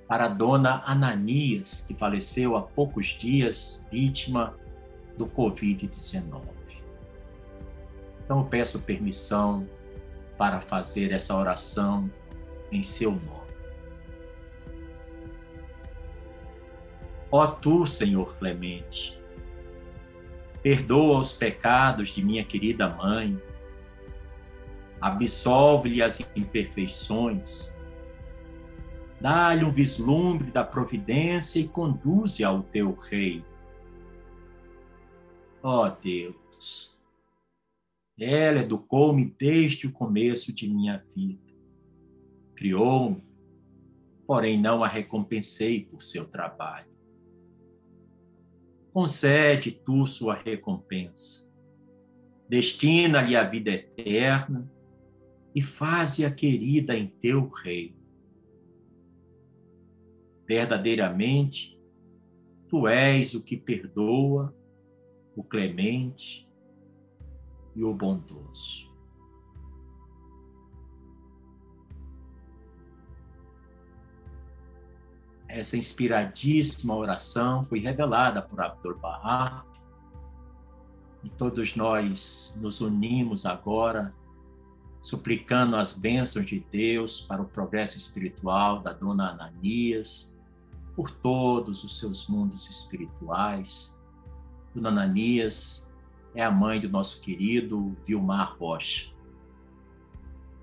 para 0.09 0.25
a 0.25 0.29
dona 0.29 0.83
Ananias, 0.85 1.85
que 1.87 1.95
faleceu 1.95 2.57
há 2.57 2.63
poucos 2.63 3.07
dias, 3.07 3.87
vítima 3.89 4.53
do 5.17 5.29
Covid-19. 5.29 6.43
Então 8.25 8.41
eu 8.41 8.47
peço 8.47 8.83
permissão 8.83 9.65
para 10.37 10.61
fazer 10.61 11.13
essa 11.13 11.37
oração 11.37 12.11
em 12.73 12.83
seu 12.83 13.13
nome. 13.13 13.47
Ó 17.31 17.47
tu, 17.47 17.87
Senhor 17.87 18.35
clemente, 18.37 19.17
perdoa 20.67 21.21
os 21.21 21.33
pecados 21.33 22.09
de 22.09 22.25
minha 22.25 22.45
querida 22.45 22.89
mãe, 22.89 23.41
absolve-lhe 25.01 26.03
as 26.03 26.19
imperfeições, 26.35 27.73
dá-lhe 29.21 29.65
um 29.65 29.71
vislumbre 29.71 30.51
da 30.51 30.65
providência 30.65 31.61
e 31.61 31.69
conduze 31.69 32.43
ao 32.43 32.65
teu 32.65 32.93
reino. 32.97 33.45
Ó 35.63 35.89
Deus, 35.89 36.99
ela 38.19 38.59
educou-me 38.59 39.25
desde 39.39 39.87
o 39.87 39.93
começo 39.93 40.53
de 40.53 40.69
minha 40.69 41.01
vida. 41.15 41.55
Criou-me, 42.57 43.23
porém 44.27 44.61
não 44.61 44.83
a 44.83 44.89
recompensei 44.89 45.85
por 45.85 46.03
seu 46.03 46.27
trabalho. 46.27 46.96
Concede 48.97 49.73
tu 49.73 50.07
sua 50.07 50.33
recompensa. 50.33 51.53
Destina-lhe 52.49 53.37
a 53.37 53.45
vida 53.45 53.71
eterna 53.71 54.73
e 55.55 55.61
faze-a 55.61 56.31
querida 56.31 56.97
em 56.97 57.07
teu 57.07 57.47
reino. 57.47 58.03
Verdadeiramente, 60.49 61.79
tu 62.71 62.89
és 62.89 63.35
o 63.35 63.45
que 63.45 63.55
perdoa, 63.55 64.57
o 65.37 65.45
clemente 65.45 66.51
e 67.75 67.85
o 67.85 67.93
bondoso. 67.93 68.96
Essa 75.57 75.75
inspiradíssima 75.79 76.95
oração 76.95 77.65
foi 77.65 77.79
revelada 77.79 78.43
por 78.43 78.61
Abdul 78.61 78.99
Bahá 78.99 79.65
e 81.25 81.31
todos 81.31 81.75
nós 81.75 82.55
nos 82.61 82.83
unimos 82.83 83.47
agora 83.47 84.15
suplicando 85.01 85.75
as 85.77 85.95
bênçãos 85.95 86.45
de 86.45 86.61
Deus 86.71 87.23
para 87.23 87.41
o 87.41 87.47
progresso 87.47 87.97
espiritual 87.97 88.83
da 88.83 88.93
dona 88.93 89.31
Ananias, 89.31 90.39
por 90.95 91.11
todos 91.11 91.83
os 91.83 91.99
seus 91.99 92.29
mundos 92.29 92.69
espirituais. 92.69 93.99
Dona 94.75 94.91
Ananias 94.91 95.91
é 96.35 96.45
a 96.45 96.51
mãe 96.51 96.79
do 96.79 96.91
nosso 96.91 97.19
querido 97.19 97.97
Vilmar 98.05 98.59
Rocha. 98.59 99.11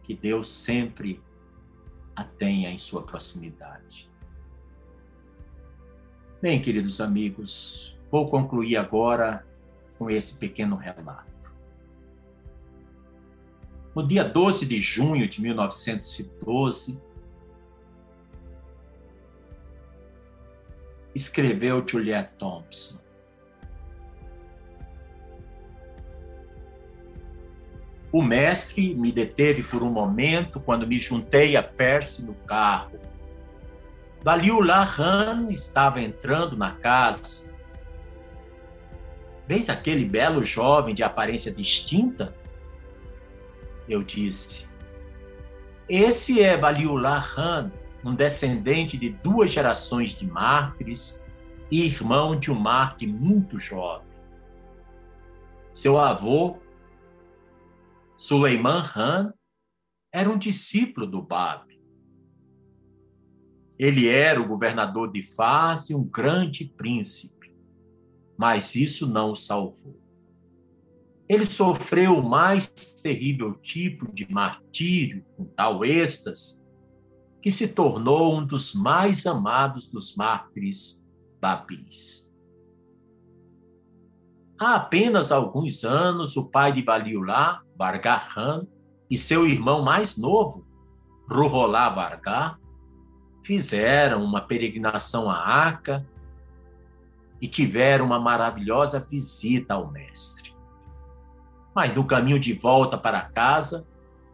Que 0.03 0.13
Deus 0.13 0.47
sempre 0.49 1.19
a 2.15 2.23
tenha 2.23 2.69
em 2.69 2.77
sua 2.77 3.01
proximidade. 3.01 4.12
Bem, 6.43 6.59
queridos 6.59 6.99
amigos, 6.99 7.97
vou 8.11 8.27
concluir 8.27 8.75
agora 8.75 9.47
com 9.97 10.09
esse 10.09 10.35
pequeno 10.35 10.75
relato. 10.75 11.55
No 13.95 14.05
dia 14.05 14.25
12 14.25 14.65
de 14.65 14.77
junho 14.81 15.25
de 15.25 15.41
1912, 15.41 17.01
escreveu 21.15 21.81
Juliette 21.87 22.33
Thompson. 22.37 22.99
O 28.11 28.21
mestre 28.21 28.93
me 28.93 29.13
deteve 29.13 29.63
por 29.63 29.81
um 29.81 29.89
momento 29.89 30.59
quando 30.59 30.85
me 30.85 30.99
juntei 30.99 31.55
a 31.55 31.63
Percy 31.63 32.25
no 32.25 32.33
carro. 32.33 33.12
Baliullah 34.23 34.87
Han 34.97 35.51
estava 35.51 35.99
entrando 35.99 36.55
na 36.55 36.71
casa. 36.71 37.53
Vês 39.45 39.69
aquele 39.69 40.05
belo 40.05 40.41
jovem 40.41 40.95
de 40.95 41.03
aparência 41.03 41.51
distinta? 41.51 42.33
Eu 43.87 44.01
disse. 44.01 44.71
Esse 45.89 46.41
é 46.41 46.57
Baliullah 46.57 47.33
Han, 47.37 47.69
um 48.01 48.15
descendente 48.15 48.97
de 48.97 49.09
duas 49.09 49.51
gerações 49.51 50.11
de 50.11 50.25
mártires 50.25 51.25
e 51.69 51.85
irmão 51.85 52.39
de 52.39 52.49
um 52.49 52.55
mártir 52.55 53.09
muito 53.09 53.59
jovem. 53.59 54.07
Seu 55.73 55.99
avô 55.99 56.59
Suleiman 58.15 58.89
Han 58.95 59.33
era 60.13 60.29
um 60.29 60.37
discípulo 60.37 61.05
do 61.05 61.21
Bab. 61.21 61.72
Ele 63.77 64.07
era 64.07 64.41
o 64.41 64.47
governador 64.47 65.11
de 65.11 65.21
Faz 65.21 65.89
e 65.89 65.95
um 65.95 66.03
grande 66.03 66.65
príncipe, 66.65 67.55
mas 68.37 68.75
isso 68.75 69.07
não 69.07 69.31
o 69.31 69.35
salvou. 69.35 69.99
Ele 71.27 71.45
sofreu 71.45 72.19
o 72.19 72.29
mais 72.29 72.69
terrível 72.69 73.53
tipo 73.55 74.13
de 74.13 74.31
martírio, 74.31 75.25
com 75.35 75.45
tal 75.45 75.83
êxtase, 75.83 76.63
que 77.41 77.51
se 77.51 77.73
tornou 77.73 78.37
um 78.37 78.45
dos 78.45 78.73
mais 78.73 79.25
amados 79.25 79.91
dos 79.91 80.15
mártires 80.15 81.05
babis. 81.41 82.31
Há 84.59 84.75
apenas 84.75 85.31
alguns 85.31 85.83
anos, 85.83 86.37
o 86.37 86.49
pai 86.49 86.71
de 86.71 86.81
Baliulá 86.81 87.61
Vargar 87.75 88.33
Khan 88.33 88.67
e 89.09 89.17
seu 89.17 89.47
irmão 89.47 89.81
mais 89.81 90.17
novo, 90.17 90.65
Ruholá 91.29 91.89
Vargar, 91.89 92.59
fizeram 93.43 94.23
uma 94.23 94.41
peregrinação 94.41 95.29
a 95.29 95.67
Aca 95.67 96.05
e 97.41 97.47
tiveram 97.47 98.05
uma 98.05 98.19
maravilhosa 98.19 98.99
visita 98.99 99.73
ao 99.73 99.91
mestre. 99.91 100.55
Mas 101.75 101.93
no 101.93 102.05
caminho 102.05 102.39
de 102.39 102.53
volta 102.53 102.97
para 102.97 103.21
casa, 103.21 103.85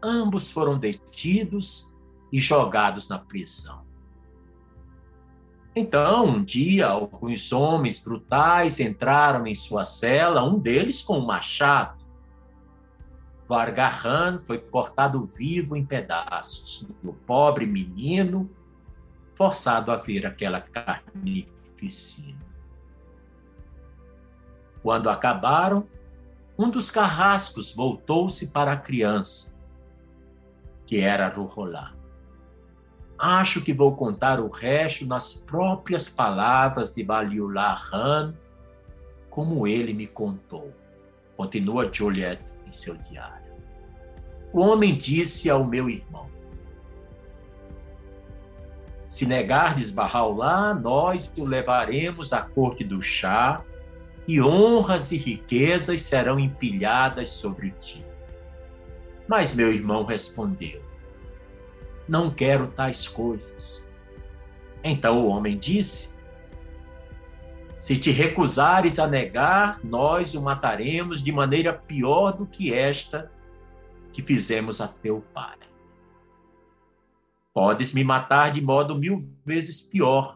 ambos 0.01 0.51
foram 0.51 0.77
detidos 0.77 1.93
e 2.31 2.39
jogados 2.39 3.09
na 3.09 3.17
prisão. 3.17 3.83
Então, 5.75 6.25
um 6.25 6.43
dia, 6.43 6.87
alguns 6.87 7.51
homens 7.51 8.03
brutais 8.03 8.79
entraram 8.79 9.47
em 9.47 9.55
sua 9.55 9.83
cela, 9.83 10.43
um 10.43 10.59
deles 10.59 11.01
com 11.01 11.19
um 11.19 11.25
machado. 11.25 11.97
Vargahan 13.47 14.41
foi 14.45 14.59
cortado 14.59 15.25
vivo 15.25 15.75
em 15.75 15.85
pedaços. 15.85 16.85
O 17.03 17.13
pobre 17.13 17.65
menino, 17.65 18.49
forçado 19.39 19.89
a 19.89 19.95
ver 19.95 20.25
aquela 20.27 20.59
carnificina. 20.59 22.45
Quando 24.83 25.09
acabaram, 25.09 25.87
um 26.57 26.69
dos 26.69 26.91
carrascos 26.91 27.73
voltou-se 27.73 28.51
para 28.51 28.73
a 28.73 28.77
criança, 28.77 29.57
que 30.85 30.99
era 30.99 31.29
Ruholá. 31.29 31.93
Acho 33.17 33.61
que 33.61 33.71
vou 33.71 33.95
contar 33.95 34.41
o 34.41 34.49
resto 34.49 35.05
nas 35.05 35.35
próprias 35.35 36.09
palavras 36.09 36.93
de 36.93 37.01
Baliullah 37.01 37.79
Han, 37.93 38.35
como 39.29 39.65
ele 39.65 39.93
me 39.93 40.07
contou. 40.07 40.73
Continua 41.37 41.89
Juliette 41.89 42.53
em 42.67 42.73
seu 42.73 42.97
diário. 42.97 43.53
O 44.51 44.59
homem 44.59 44.97
disse 44.97 45.49
ao 45.49 45.63
meu 45.63 45.89
irmão: 45.89 46.29
Se 49.09 49.25
negardes 49.25 49.89
Bahá'u'lláh, 49.89 50.75
nós 50.75 51.33
o 51.35 51.43
levaremos 51.43 52.31
à 52.31 52.43
corte 52.43 52.83
do 52.83 53.01
chá 53.01 53.63
e 54.27 54.39
honras 54.39 55.11
e 55.11 55.17
riquezas 55.17 56.03
serão 56.03 56.39
empilhadas 56.39 57.31
sobre 57.31 57.71
ti. 57.81 58.05
Mas 59.27 59.55
meu 59.55 59.73
irmão 59.73 60.05
respondeu: 60.05 60.79
Não 62.07 62.29
quero 62.29 62.67
tais 62.67 63.07
coisas. 63.07 63.89
Então 64.83 65.25
o 65.25 65.27
homem 65.29 65.57
disse: 65.57 66.19
se 67.75 67.97
te 67.97 68.11
recusares 68.11 68.99
a 68.99 69.07
negar, 69.07 69.79
nós 69.83 70.35
o 70.35 70.41
mataremos 70.43 71.23
de 71.23 71.31
maneira 71.31 71.73
pior 71.73 72.33
do 72.33 72.45
que 72.45 72.71
esta 72.71 73.31
que 74.13 74.21
fizemos 74.21 74.81
a 74.81 74.87
teu 74.87 75.23
pai. 75.33 75.57
Podes 77.59 77.91
me 77.91 78.05
matar 78.05 78.53
de 78.53 78.61
modo 78.61 78.97
mil 78.97 79.29
vezes 79.45 79.81
pior, 79.81 80.33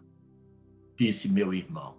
disse 0.94 1.32
meu 1.32 1.54
irmão. 1.54 1.96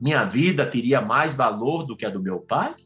Minha 0.00 0.22
vida 0.24 0.64
teria 0.64 1.00
mais 1.00 1.34
valor 1.34 1.84
do 1.84 1.96
que 1.96 2.06
a 2.06 2.08
do 2.08 2.22
meu 2.22 2.38
pai? 2.38 2.76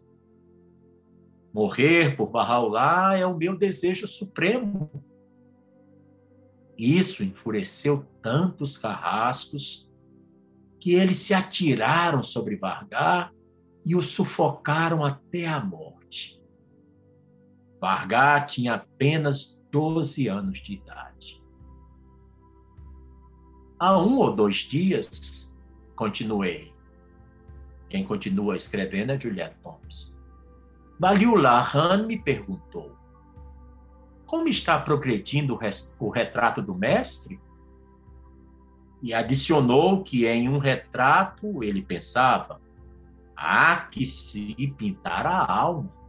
Morrer 1.53 2.17
por 2.17 2.31
Bahá'u'lláh 2.31 3.19
é 3.19 3.27
o 3.27 3.37
meu 3.37 3.55
desejo 3.55 4.07
supremo. 4.07 4.91
Isso 6.79 7.23
enfureceu 7.23 8.07
tantos 8.23 8.79
carrascos 8.79 9.93
que 10.81 10.95
eles 10.95 11.19
se 11.19 11.35
atiraram 11.35 12.23
sobre 12.23 12.57
Vargar 12.57 13.31
e 13.85 13.95
o 13.95 14.01
sufocaram 14.01 15.05
até 15.05 15.47
a 15.47 15.63
morte. 15.63 16.43
Vargas 17.79 18.51
tinha 18.51 18.77
apenas 18.77 19.62
12 19.73 20.29
anos 20.29 20.59
de 20.59 20.75
idade. 20.75 21.43
Há 23.79 23.99
um 23.99 24.19
ou 24.19 24.33
dois 24.33 24.57
dias, 24.57 25.59
continuei. 25.97 26.73
Quem 27.89 28.05
continua 28.05 28.55
escrevendo 28.55 29.11
é 29.11 29.19
Juliette 29.19 29.57
Thompson. 29.63 30.13
Baliullah 31.01 31.69
Han 31.75 32.07
me 32.07 32.19
perguntou: 32.19 32.97
Como 34.27 34.47
está 34.47 34.79
progredindo 34.79 35.59
o 35.99 36.11
retrato 36.11 36.63
do 36.63 36.75
mestre? 36.75 37.41
E 39.03 39.13
adicionou 39.13 40.05
que 40.05 40.27
em 40.27 40.49
um 40.49 40.59
retrato 40.59 41.65
ele 41.65 41.83
pensava: 41.83 42.61
há 43.37 43.77
que 43.77 44.07
se 44.07 44.55
pintar 44.79 45.27
a 45.27 45.45
alma. 45.45 46.02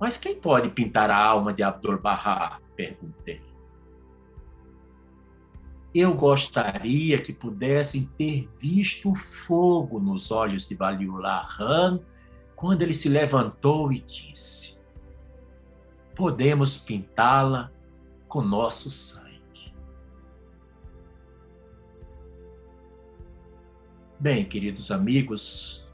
Mas 0.00 0.16
quem 0.16 0.34
pode 0.34 0.70
pintar 0.70 1.10
a 1.10 1.22
alma 1.22 1.52
de 1.52 1.62
Abdul-Bahá? 1.62 2.58
Perguntei. 2.74 3.42
Eu 5.94 6.14
gostaria 6.14 7.20
que 7.20 7.34
pudessem 7.34 8.06
ter 8.16 8.48
visto 8.58 9.10
o 9.10 9.14
fogo 9.14 10.00
nos 10.00 10.30
olhos 10.30 10.66
de 10.66 10.74
Baliullah 10.74 11.46
Han 11.60 12.00
quando 12.56 12.80
ele 12.80 12.94
se 12.94 13.10
levantou 13.10 13.92
e 13.92 14.00
disse: 14.00 14.80
Podemos 16.14 16.78
pintá-la 16.78 17.70
com 18.26 18.40
nosso 18.40 18.90
sangue. 18.90 19.74
Bem, 24.18 24.44
queridos 24.44 24.90
amigos, 24.90 25.89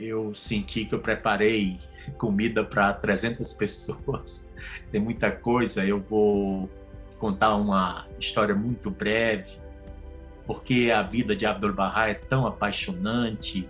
eu 0.00 0.34
senti 0.34 0.84
que 0.84 0.94
eu 0.94 0.98
preparei 0.98 1.78
comida 2.16 2.64
para 2.64 2.92
300 2.92 3.52
pessoas. 3.54 4.50
Tem 4.90 5.00
muita 5.00 5.30
coisa, 5.30 5.84
eu 5.84 6.00
vou 6.00 6.68
contar 7.18 7.54
uma 7.54 8.06
história 8.18 8.54
muito 8.54 8.90
breve, 8.90 9.58
porque 10.46 10.90
a 10.92 11.02
vida 11.02 11.36
de 11.36 11.44
Abdul 11.44 11.74
Bahá 11.74 12.08
é 12.08 12.14
tão 12.14 12.46
apaixonante 12.46 13.68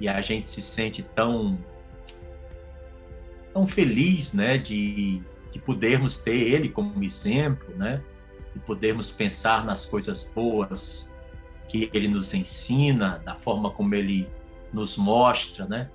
e 0.00 0.08
a 0.08 0.20
gente 0.20 0.46
se 0.46 0.62
sente 0.62 1.02
tão 1.02 1.58
tão 3.52 3.66
feliz, 3.66 4.32
né, 4.32 4.58
de, 4.58 5.20
de 5.50 5.58
podermos 5.58 6.18
ter 6.18 6.36
ele 6.36 6.68
como 6.68 7.02
exemplo, 7.02 7.74
né? 7.74 8.00
e 8.54 8.58
podermos 8.58 9.10
pensar 9.10 9.64
nas 9.64 9.84
coisas 9.86 10.30
boas 10.34 11.16
que 11.68 11.90
ele 11.92 12.08
nos 12.08 12.34
ensina, 12.34 13.18
da 13.24 13.34
forma 13.36 13.70
como 13.70 13.94
ele 13.94 14.28
nos 14.72 14.96
mostra, 14.96 15.66
né? 15.66 15.90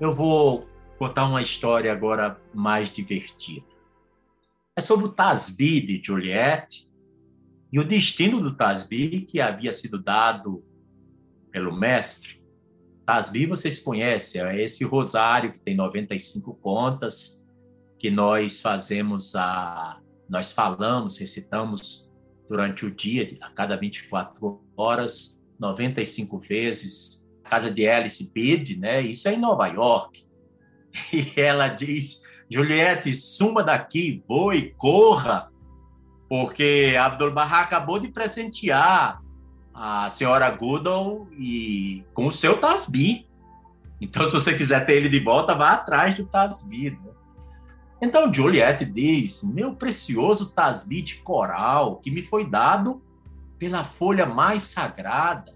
Eu 0.00 0.14
vou 0.14 0.66
contar 0.98 1.26
uma 1.26 1.42
história 1.42 1.92
agora 1.92 2.40
mais 2.54 2.90
divertida. 2.90 3.66
É 4.76 4.80
sobre 4.80 5.06
o 5.06 5.12
Tasbi 5.12 5.80
de 5.80 6.00
Juliette 6.02 6.88
e 7.72 7.78
o 7.78 7.84
destino 7.84 8.40
do 8.40 8.54
Tasbi 8.54 9.22
que 9.22 9.40
havia 9.40 9.72
sido 9.72 10.02
dado 10.02 10.64
pelo 11.50 11.74
mestre. 11.74 12.42
Tasbi 13.04 13.46
vocês 13.46 13.80
conhecem, 13.80 14.40
é 14.40 14.62
esse 14.62 14.84
rosário 14.84 15.52
que 15.52 15.58
tem 15.58 15.74
95 15.74 16.54
contas 16.54 17.48
que 17.98 18.10
nós 18.10 18.60
fazemos 18.60 19.34
a 19.34 20.00
nós 20.28 20.52
falamos, 20.52 21.18
recitamos 21.18 22.08
durante 22.48 22.86
o 22.86 22.94
dia, 22.94 23.26
a 23.40 23.50
cada 23.50 23.76
24 23.76 24.62
horas, 24.76 25.42
95 25.58 26.38
vezes. 26.38 27.19
Casa 27.50 27.68
de 27.68 27.88
Alice 27.88 28.32
Bid, 28.32 28.78
né? 28.78 29.02
Isso 29.02 29.28
é 29.28 29.34
em 29.34 29.38
Nova 29.38 29.66
York. 29.66 30.22
E 31.12 31.40
ela 31.40 31.68
diz: 31.68 32.22
Juliette, 32.48 33.14
suma 33.14 33.62
daqui, 33.62 34.24
voe, 34.26 34.74
corra, 34.76 35.50
porque 36.28 36.96
Abdul 36.98 37.32
Bahá 37.32 37.60
acabou 37.60 37.98
de 37.98 38.08
presentear 38.08 39.20
a 39.74 40.08
senhora 40.08 40.50
Goodall 40.50 41.28
e 41.38 42.04
com 42.14 42.26
o 42.26 42.32
seu 42.32 42.58
Tasbi. 42.58 43.28
Então, 44.00 44.26
se 44.26 44.32
você 44.32 44.56
quiser 44.56 44.86
ter 44.86 44.94
ele 44.94 45.08
de 45.08 45.20
volta, 45.20 45.54
vá 45.54 45.72
atrás 45.72 46.16
do 46.16 46.26
Tasbi. 46.26 46.90
Né? 46.90 47.10
Então 48.00 48.32
Juliette 48.32 48.84
diz: 48.84 49.42
Meu 49.42 49.74
precioso 49.74 50.50
tasbi 50.50 51.02
de 51.02 51.16
coral, 51.16 51.96
que 51.96 52.10
me 52.10 52.22
foi 52.22 52.48
dado 52.48 53.02
pela 53.58 53.84
folha 53.84 54.24
mais 54.24 54.62
sagrada, 54.62 55.54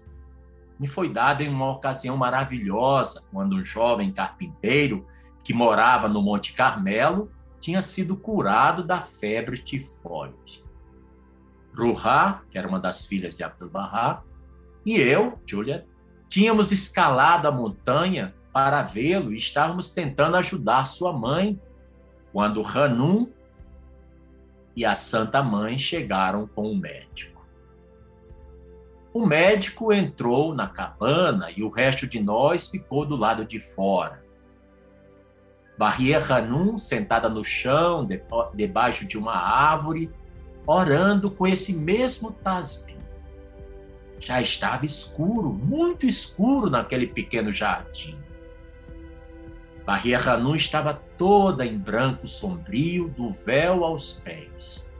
me 0.79 0.87
foi 0.87 1.09
dado 1.09 1.41
em 1.41 1.49
uma 1.49 1.71
ocasião 1.71 2.17
maravilhosa, 2.17 3.27
quando 3.31 3.55
um 3.55 3.63
jovem 3.63 4.11
carpinteiro 4.11 5.05
que 5.43 5.53
morava 5.53 6.09
no 6.09 6.21
Monte 6.21 6.53
Carmelo 6.53 7.31
tinha 7.59 7.81
sido 7.81 8.17
curado 8.17 8.83
da 8.83 9.01
febre 9.01 9.57
tifoide. 9.57 10.63
Ruha, 11.75 12.41
que 12.49 12.57
era 12.57 12.67
uma 12.67 12.79
das 12.79 13.05
filhas 13.05 13.37
de 13.37 13.43
Abdu'l-Bahá, 13.43 14.23
e 14.85 14.95
eu, 14.97 15.39
Juliette, 15.45 15.87
tínhamos 16.29 16.71
escalado 16.71 17.47
a 17.47 17.51
montanha 17.51 18.35
para 18.53 18.81
vê-lo 18.83 19.33
e 19.33 19.37
estávamos 19.37 19.89
tentando 19.89 20.37
ajudar 20.37 20.87
sua 20.87 21.11
mãe 21.11 21.59
quando 22.31 22.65
Hanum 22.65 23.31
e 24.75 24.85
a 24.85 24.95
Santa 24.95 25.41
Mãe 25.41 25.77
chegaram 25.77 26.47
com 26.47 26.71
o 26.71 26.77
médico. 26.77 27.34
O 29.15 29.25
médico 29.25 29.93
entrou 29.93 30.53
na 30.53 30.67
cabana 30.67 31.47
e 31.55 31.63
o 31.63 31.69
resto 31.69 32.05
de 32.05 32.19
nós 32.19 32.67
ficou 32.67 33.05
do 33.05 33.15
lado 33.15 33.45
de 33.45 33.61
fora. 33.61 34.21
Barria 35.77 36.19
Hanum 36.19 36.77
sentada 36.77 37.29
no 37.29 37.41
chão, 37.41 38.05
debaixo 38.53 39.07
de 39.07 39.17
uma 39.17 39.31
árvore, 39.31 40.11
orando 40.67 41.31
com 41.31 41.47
esse 41.47 41.77
mesmo 41.77 42.29
tasbih. 42.29 42.97
Já 44.19 44.41
estava 44.41 44.85
escuro, 44.85 45.49
muito 45.49 46.05
escuro 46.05 46.69
naquele 46.69 47.07
pequeno 47.07 47.53
jardim. 47.53 48.19
Bahia 49.85 50.19
Hanum 50.19 50.57
estava 50.57 50.93
toda 51.17 51.65
em 51.65 51.77
branco 51.77 52.27
sombrio, 52.27 53.07
do 53.07 53.31
véu 53.31 53.85
aos 53.85 54.11
pés. 54.11 54.91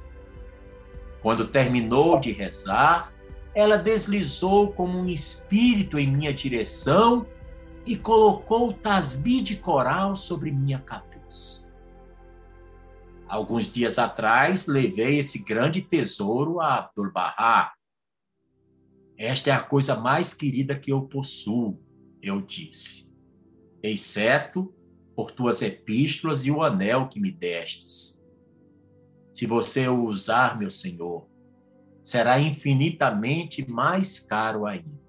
Quando 1.21 1.45
terminou 1.45 2.17
de 2.17 2.31
rezar, 2.31 3.13
ela 3.55 3.77
deslizou 3.77 4.73
como 4.73 4.99
um 4.99 5.07
espírito 5.07 5.97
em 5.97 6.11
minha 6.11 6.33
direção 6.33 7.25
e 7.85 7.95
colocou 7.95 8.69
o 8.69 8.73
tasbi 8.73 9.41
de 9.41 9.55
coral 9.55 10.13
sobre 10.13 10.51
minha 10.51 10.79
cabeça. 10.79 11.73
Alguns 13.27 13.71
dias 13.71 13.97
atrás, 13.97 14.67
levei 14.67 15.19
esse 15.19 15.39
grande 15.39 15.81
tesouro 15.81 16.59
a 16.59 16.79
Abdul 16.79 17.11
Bahá. 17.11 17.73
Esta 19.17 19.49
é 19.49 19.53
a 19.53 19.63
coisa 19.63 19.95
mais 19.95 20.33
querida 20.33 20.77
que 20.77 20.91
eu 20.91 21.03
possuo, 21.03 21.81
eu 22.21 22.41
disse, 22.41 23.15
exceto 23.81 24.75
por 25.15 25.31
tuas 25.31 25.61
epístolas 25.61 26.45
e 26.45 26.51
o 26.51 26.61
anel 26.61 27.07
que 27.07 27.21
me 27.21 27.31
destes. 27.31 28.21
Se 29.31 29.45
você 29.45 29.87
o 29.87 30.03
usar, 30.03 30.59
meu 30.59 30.69
Senhor, 30.69 31.25
será 32.05 32.39
infinitamente 32.39 33.67
mais 33.67 34.19
caro 34.19 34.67
ainda. 34.67 35.01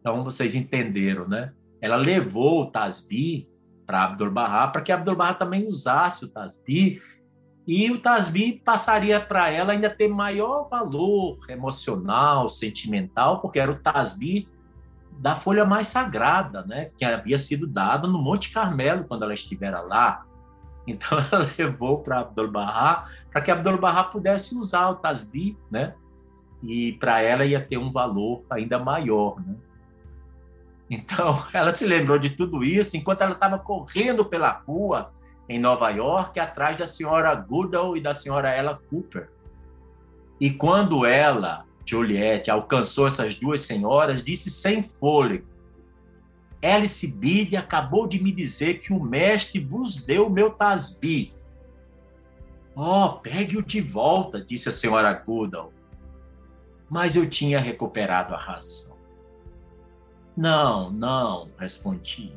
Então 0.00 0.24
vocês 0.24 0.56
entenderam, 0.56 1.28
né? 1.28 1.52
Ela 1.80 1.94
levou 1.94 2.62
o 2.62 2.66
Tasbih 2.66 3.48
para 3.86 4.02
Abdul 4.02 4.32
Bahá 4.32 4.66
para 4.66 4.82
que 4.82 4.90
Abdul 4.90 5.14
Bahá 5.14 5.34
também 5.34 5.68
usasse 5.68 6.24
o 6.24 6.28
Tasbih 6.28 7.00
e 7.64 7.92
o 7.92 8.00
Tasbih 8.00 8.60
passaria 8.64 9.20
para 9.20 9.48
ela 9.50 9.72
ainda 9.72 9.88
ter 9.88 10.08
maior 10.08 10.68
valor 10.68 11.36
emocional, 11.48 12.48
sentimental, 12.48 13.40
porque 13.40 13.60
era 13.60 13.70
o 13.70 13.78
Tasbih 13.78 14.48
da 15.20 15.36
folha 15.36 15.64
mais 15.64 15.86
sagrada, 15.86 16.64
né, 16.64 16.90
que 16.98 17.04
havia 17.04 17.38
sido 17.38 17.68
dada 17.68 18.08
no 18.08 18.20
Monte 18.20 18.50
Carmelo 18.50 19.04
quando 19.06 19.22
ela 19.22 19.34
estivera 19.34 19.80
lá. 19.80 20.26
Então 20.86 21.18
ela 21.30 21.48
levou 21.58 21.98
para 21.98 22.20
Abdul 22.20 22.50
Bahá 22.50 23.08
para 23.30 23.40
que 23.40 23.50
Abdul 23.50 23.78
Bahá 23.78 24.04
pudesse 24.04 24.54
usar 24.56 24.90
o 24.90 24.96
tasbih, 24.96 25.56
né? 25.70 25.94
E 26.62 26.92
para 26.94 27.22
ela 27.22 27.44
ia 27.44 27.60
ter 27.60 27.78
um 27.78 27.90
valor 27.90 28.44
ainda 28.50 28.78
maior, 28.78 29.40
né? 29.40 29.54
Então 30.90 31.42
ela 31.52 31.72
se 31.72 31.86
lembrou 31.86 32.18
de 32.18 32.30
tudo 32.30 32.64
isso 32.64 32.96
enquanto 32.96 33.22
ela 33.22 33.32
estava 33.32 33.58
correndo 33.58 34.24
pela 34.24 34.50
rua 34.50 35.12
em 35.48 35.58
Nova 35.58 35.90
York 35.90 36.38
atrás 36.38 36.76
da 36.76 36.86
senhora 36.86 37.34
Goodall 37.34 37.96
e 37.96 38.00
da 38.00 38.14
senhora 38.14 38.50
Ella 38.50 38.80
Cooper. 38.88 39.28
E 40.40 40.50
quando 40.50 41.04
ela 41.04 41.64
Juliette 41.84 42.50
alcançou 42.50 43.08
essas 43.08 43.34
duas 43.34 43.62
senhoras, 43.62 44.22
disse 44.22 44.48
sem 44.48 44.82
fôlego: 44.82 45.46
Alice 46.62 47.06
Bide 47.06 47.56
acabou 47.56 48.06
de 48.06 48.22
me 48.22 48.30
dizer 48.30 48.78
que 48.78 48.92
o 48.92 49.02
mestre 49.02 49.58
vos 49.58 50.04
deu 50.04 50.28
meu 50.28 50.50
tasbi. 50.50 51.32
Oh, 52.74 53.14
pegue-o 53.14 53.62
de 53.62 53.80
volta, 53.80 54.42
disse 54.42 54.68
a 54.68 54.72
senhora 54.72 55.12
Goodall. 55.12 55.72
Mas 56.88 57.16
eu 57.16 57.28
tinha 57.28 57.58
recuperado 57.58 58.34
a 58.34 58.38
razão. 58.38 58.96
Não, 60.36 60.90
não, 60.90 61.50
respondi. 61.58 62.32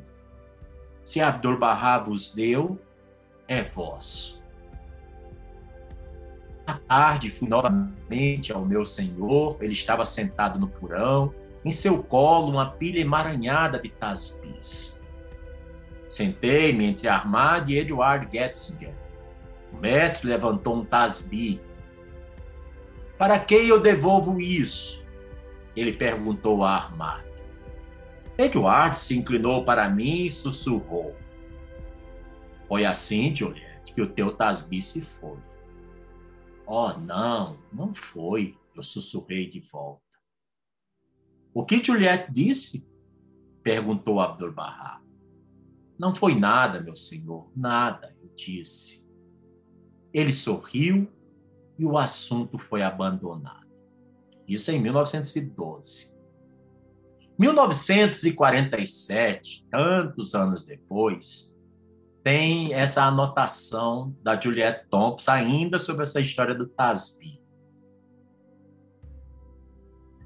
Se 1.03 1.21
Abdul-Bahá 1.21 1.99
vos 1.99 2.33
deu, 2.33 2.79
é 3.47 3.63
vosso. 3.63 4.41
À 6.65 6.75
tarde 6.75 7.29
fui 7.29 7.47
novamente 7.47 8.53
ao 8.53 8.65
meu 8.65 8.85
senhor, 8.85 9.57
ele 9.61 9.73
estava 9.73 10.05
sentado 10.05 10.59
no 10.59 10.67
porão, 10.67 11.33
em 11.63 11.71
seu 11.71 12.03
colo 12.03 12.51
uma 12.51 12.71
pilha 12.71 12.99
emaranhada 12.99 13.79
de 13.79 13.89
tasbis. 13.89 15.03
Sentei-me 16.09 16.85
entre 16.85 17.07
Armad 17.07 17.69
e 17.69 17.77
Edward 17.77 18.27
Getzinger. 18.31 18.93
O 19.71 19.77
mestre 19.77 20.29
levantou 20.29 20.75
um 20.75 20.85
tasbi. 20.85 21.59
Para 23.17 23.39
quem 23.39 23.67
eu 23.67 23.79
devolvo 23.79 24.39
isso? 24.39 25.03
Ele 25.75 25.93
perguntou 25.93 26.63
a 26.63 26.75
Armad. 26.75 27.23
Edward 28.37 28.97
se 28.97 29.17
inclinou 29.17 29.63
para 29.63 29.89
mim 29.89 30.25
e 30.25 30.31
sussurrou. 30.31 31.15
Foi 32.67 32.85
assim, 32.85 33.35
Juliette, 33.35 33.93
que 33.93 34.01
o 34.01 34.09
teu 34.09 34.35
tasbi 34.35 34.81
se 34.81 35.01
foi. 35.01 35.37
Oh, 36.65 36.93
não, 36.93 37.57
não 37.71 37.93
foi, 37.93 38.57
eu 38.75 38.83
sussurrei 38.83 39.49
de 39.49 39.59
volta. 39.59 40.02
O 41.53 41.65
que 41.65 41.83
Juliette 41.83 42.31
disse? 42.31 42.87
Perguntou 43.61 44.19
Abdul-Bahá. 44.19 45.01
Não 45.97 46.13
foi 46.15 46.35
nada, 46.35 46.81
meu 46.81 46.95
senhor, 46.95 47.51
nada, 47.55 48.15
eu 48.21 48.29
disse. 48.35 49.09
Ele 50.11 50.33
sorriu 50.33 51.07
e 51.77 51.85
o 51.85 51.97
assunto 51.97 52.57
foi 52.57 52.81
abandonado. 52.81 53.71
Isso 54.47 54.71
em 54.71 54.81
1912. 54.81 56.17
1947, 57.37 59.67
tantos 59.69 60.33
anos 60.35 60.65
depois, 60.65 61.53
tem 62.23 62.73
essa 62.73 63.03
anotação 63.03 64.15
da 64.21 64.39
Juliette 64.39 64.87
Thompson 64.89 65.31
ainda 65.31 65.77
sobre 65.77 66.03
essa 66.03 66.21
história 66.21 66.55
do 66.55 66.67
Tasbi. 66.67 67.42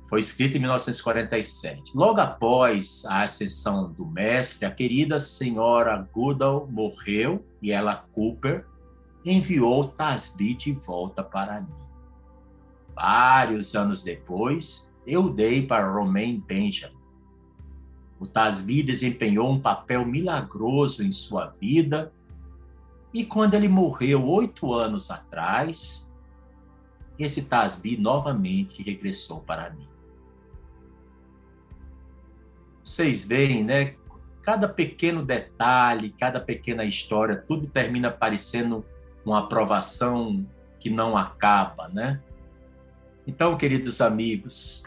Foi 0.07 0.19
escrita 0.19 0.57
em 0.57 0.59
1947. 0.59 1.91
Logo 1.93 2.19
após 2.21 3.03
a 3.05 3.23
ascensão 3.23 3.91
do 3.91 4.05
mestre, 4.05 4.65
a 4.65 4.71
querida 4.71 5.19
senhora 5.19 6.07
Goodall 6.13 6.67
morreu 6.67 7.45
e 7.61 7.71
ela, 7.71 8.05
Cooper, 8.13 8.65
enviou 9.25 9.89
Tasbi 9.89 10.53
de 10.53 10.71
volta 10.71 11.23
para 11.23 11.59
mim. 11.59 11.75
Vários 12.95 13.75
anos 13.75 14.01
depois, 14.01 14.93
eu 15.05 15.29
dei 15.29 15.65
para 15.65 15.91
Romaine 15.91 16.39
Benjamin 16.39 16.97
o 18.19 18.25
Tasbi 18.25 18.81
desempenhou 18.81 19.49
um 19.49 19.59
papel 19.59 20.05
milagroso 20.05 21.03
em 21.03 21.11
sua 21.11 21.47
vida 21.47 22.11
e 23.13 23.25
quando 23.25 23.53
ele 23.53 23.67
morreu 23.67 24.27
oito 24.27 24.73
anos 24.73 25.11
atrás, 25.11 26.13
esse 27.17 27.43
Tasbi 27.43 27.95
novamente 27.95 28.81
regressou 28.81 29.41
para 29.41 29.69
mim. 29.69 29.86
Vocês 32.87 33.25
veem, 33.25 33.65
né? 33.65 33.95
Cada 34.41 34.65
pequeno 34.65 35.21
detalhe, 35.21 36.15
cada 36.17 36.39
pequena 36.39 36.85
história, 36.85 37.35
tudo 37.35 37.67
termina 37.67 38.09
parecendo 38.09 38.85
uma 39.25 39.39
aprovação 39.39 40.47
que 40.79 40.89
não 40.89 41.17
acaba, 41.17 41.89
né? 41.89 42.21
Então, 43.27 43.57
queridos 43.57 43.99
amigos, 43.99 44.83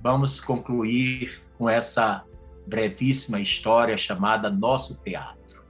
vamos 0.00 0.38
concluir 0.38 1.44
com 1.58 1.68
essa 1.68 2.22
brevíssima 2.68 3.40
história 3.40 3.98
chamada 3.98 4.48
Nosso 4.48 5.02
Teatro. 5.02 5.64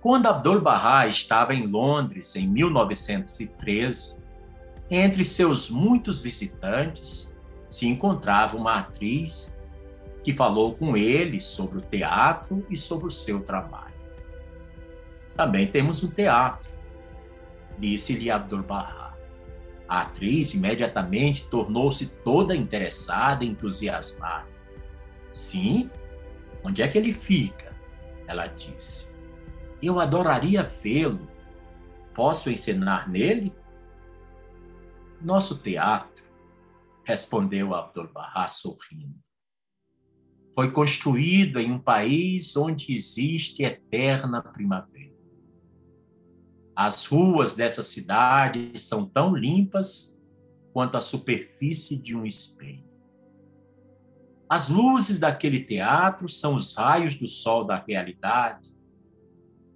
Quando 0.00 0.26
Abdul-Bahá 0.26 1.06
estava 1.06 1.54
em 1.54 1.68
Londres 1.68 2.34
em 2.34 2.48
1913, 2.48 4.24
entre 4.90 5.24
seus 5.24 5.70
muitos 5.70 6.20
visitantes 6.20 7.35
se 7.68 7.86
encontrava 7.86 8.56
uma 8.56 8.76
atriz 8.76 9.60
que 10.22 10.32
falou 10.32 10.74
com 10.74 10.96
ele 10.96 11.38
sobre 11.38 11.78
o 11.78 11.80
teatro 11.80 12.66
e 12.68 12.76
sobre 12.76 13.06
o 13.06 13.10
seu 13.10 13.40
trabalho. 13.42 13.94
Também 15.36 15.66
temos 15.66 16.02
um 16.02 16.08
teatro, 16.08 16.70
disse-lhe 17.78 18.30
Abdul-Bahá. 18.30 19.14
A 19.88 20.00
atriz 20.00 20.54
imediatamente 20.54 21.46
tornou-se 21.46 22.16
toda 22.24 22.56
interessada 22.56 23.44
e 23.44 23.48
entusiasmada. 23.48 24.48
Sim, 25.32 25.90
onde 26.64 26.82
é 26.82 26.88
que 26.88 26.98
ele 26.98 27.12
fica? 27.12 27.72
Ela 28.26 28.46
disse. 28.48 29.14
Eu 29.80 30.00
adoraria 30.00 30.62
vê-lo. 30.62 31.28
Posso 32.12 32.50
encenar 32.50 33.08
nele? 33.08 33.54
Nosso 35.20 35.58
teatro, 35.58 36.15
respondeu 37.06 37.72
Abdul-Bahá 37.72 38.48
sorrindo. 38.48 39.14
Foi 40.56 40.72
construído 40.72 41.60
em 41.60 41.70
um 41.70 41.78
país 41.78 42.56
onde 42.56 42.92
existe 42.92 43.62
eterna 43.62 44.42
primavera. 44.42 45.14
As 46.74 47.06
ruas 47.06 47.54
dessa 47.54 47.82
cidade 47.84 48.72
são 48.76 49.08
tão 49.08 49.36
limpas 49.36 50.20
quanto 50.72 50.96
a 50.96 51.00
superfície 51.00 51.96
de 51.96 52.16
um 52.16 52.26
espelho. 52.26 52.84
As 54.48 54.68
luzes 54.68 55.20
daquele 55.20 55.62
teatro 55.62 56.28
são 56.28 56.56
os 56.56 56.74
raios 56.74 57.14
do 57.14 57.28
sol 57.28 57.64
da 57.64 57.78
realidade. 57.78 58.74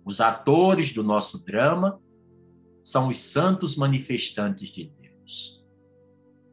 Os 0.05 0.21
atores 0.21 0.93
do 0.93 1.05
nosso 1.05 1.45
drama 1.45 2.01
são 2.83 3.09
os 3.09 3.19
santos 3.19 3.77
manifestantes 3.77 4.69
de 4.69 4.93
Deus. 4.99 5.60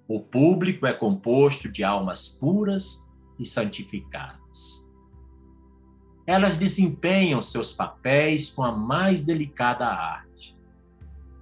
O 0.08 0.20
público 0.20 0.86
é 0.86 0.94
composto 0.94 1.70
de 1.70 1.84
almas 1.84 2.28
puras 2.28 3.12
e 3.38 3.46
santificadas 3.46 4.88
elas 6.28 6.58
desempenham 6.58 7.42
seus 7.42 7.72
papéis 7.72 8.50
com 8.50 8.62
a 8.62 8.72
mais 8.72 9.24
delicada 9.24 9.86
arte. 9.86 10.60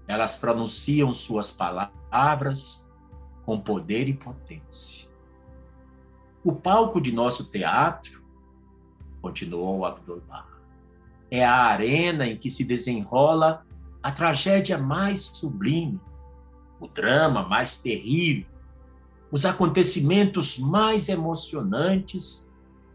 Elas 0.08 0.38
pronunciam 0.38 1.12
suas 1.16 1.52
palavras 1.52 2.88
com 3.44 3.60
poder 3.60 4.08
e 4.08 4.14
potência. 4.14 5.10
O 6.44 6.54
palco 6.54 7.02
de 7.02 7.12
nosso 7.12 7.50
teatro, 7.50 8.24
continuou 9.24 9.84
Abdul-Bahá, 9.86 10.60
é 11.32 11.44
a 11.44 11.64
arena 11.64 12.28
em 12.28 12.38
que 12.38 12.52
se 12.52 12.64
desenrola 12.64 13.66
a 14.04 14.12
tragédia 14.12 14.78
mais 14.78 15.22
sublime, 15.22 16.00
o 16.80 16.88
drama 16.88 17.42
mais 17.42 17.82
terrível, 17.82 18.46
os 19.36 19.46
acontecimentos 19.46 20.58
mais 20.58 21.10
emocionantes 21.10 22.50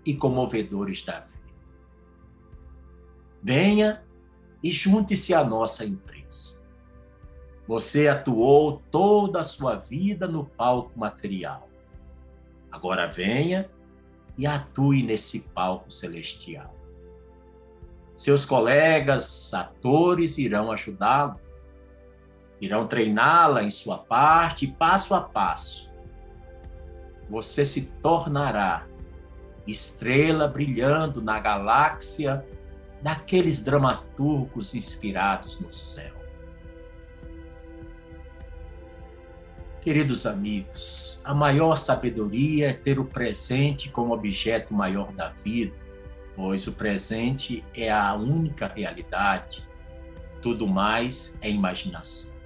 e 0.06 0.14
comovedores 0.14 1.04
da 1.04 1.20
vida. 1.20 1.38
Venha 3.42 4.02
e 4.62 4.70
junte-se 4.70 5.34
à 5.34 5.44
nossa 5.44 5.84
empresa. 5.84 6.64
Você 7.68 8.08
atuou 8.08 8.82
toda 8.90 9.40
a 9.40 9.44
sua 9.44 9.76
vida 9.76 10.26
no 10.26 10.46
palco 10.46 10.98
material. 10.98 11.68
Agora 12.72 13.06
venha 13.06 13.70
e 14.38 14.46
atue 14.46 15.02
nesse 15.02 15.40
palco 15.40 15.92
celestial. 15.92 16.74
Seus 18.14 18.46
colegas 18.46 19.52
atores 19.52 20.38
irão 20.38 20.72
ajudá-lo, 20.72 21.38
irão 22.58 22.86
treiná-la 22.86 23.62
em 23.62 23.70
sua 23.70 23.98
parte, 23.98 24.66
passo 24.66 25.14
a 25.14 25.20
passo. 25.20 25.89
Você 27.31 27.65
se 27.65 27.93
tornará 28.02 28.86
estrela 29.65 30.48
brilhando 30.48 31.23
na 31.23 31.39
galáxia 31.39 32.44
daqueles 33.01 33.62
dramaturgos 33.62 34.74
inspirados 34.74 35.61
no 35.61 35.73
céu. 35.73 36.12
Queridos 39.81 40.27
amigos, 40.27 41.23
a 41.24 41.32
maior 41.32 41.77
sabedoria 41.77 42.70
é 42.70 42.73
ter 42.73 42.98
o 42.98 43.05
presente 43.05 43.89
como 43.89 44.12
objeto 44.12 44.74
maior 44.74 45.12
da 45.12 45.28
vida, 45.28 45.74
pois 46.35 46.66
o 46.66 46.73
presente 46.73 47.65
é 47.73 47.90
a 47.90 48.12
única 48.12 48.66
realidade, 48.66 49.66
tudo 50.43 50.66
mais 50.66 51.39
é 51.40 51.48
imaginação. 51.48 52.39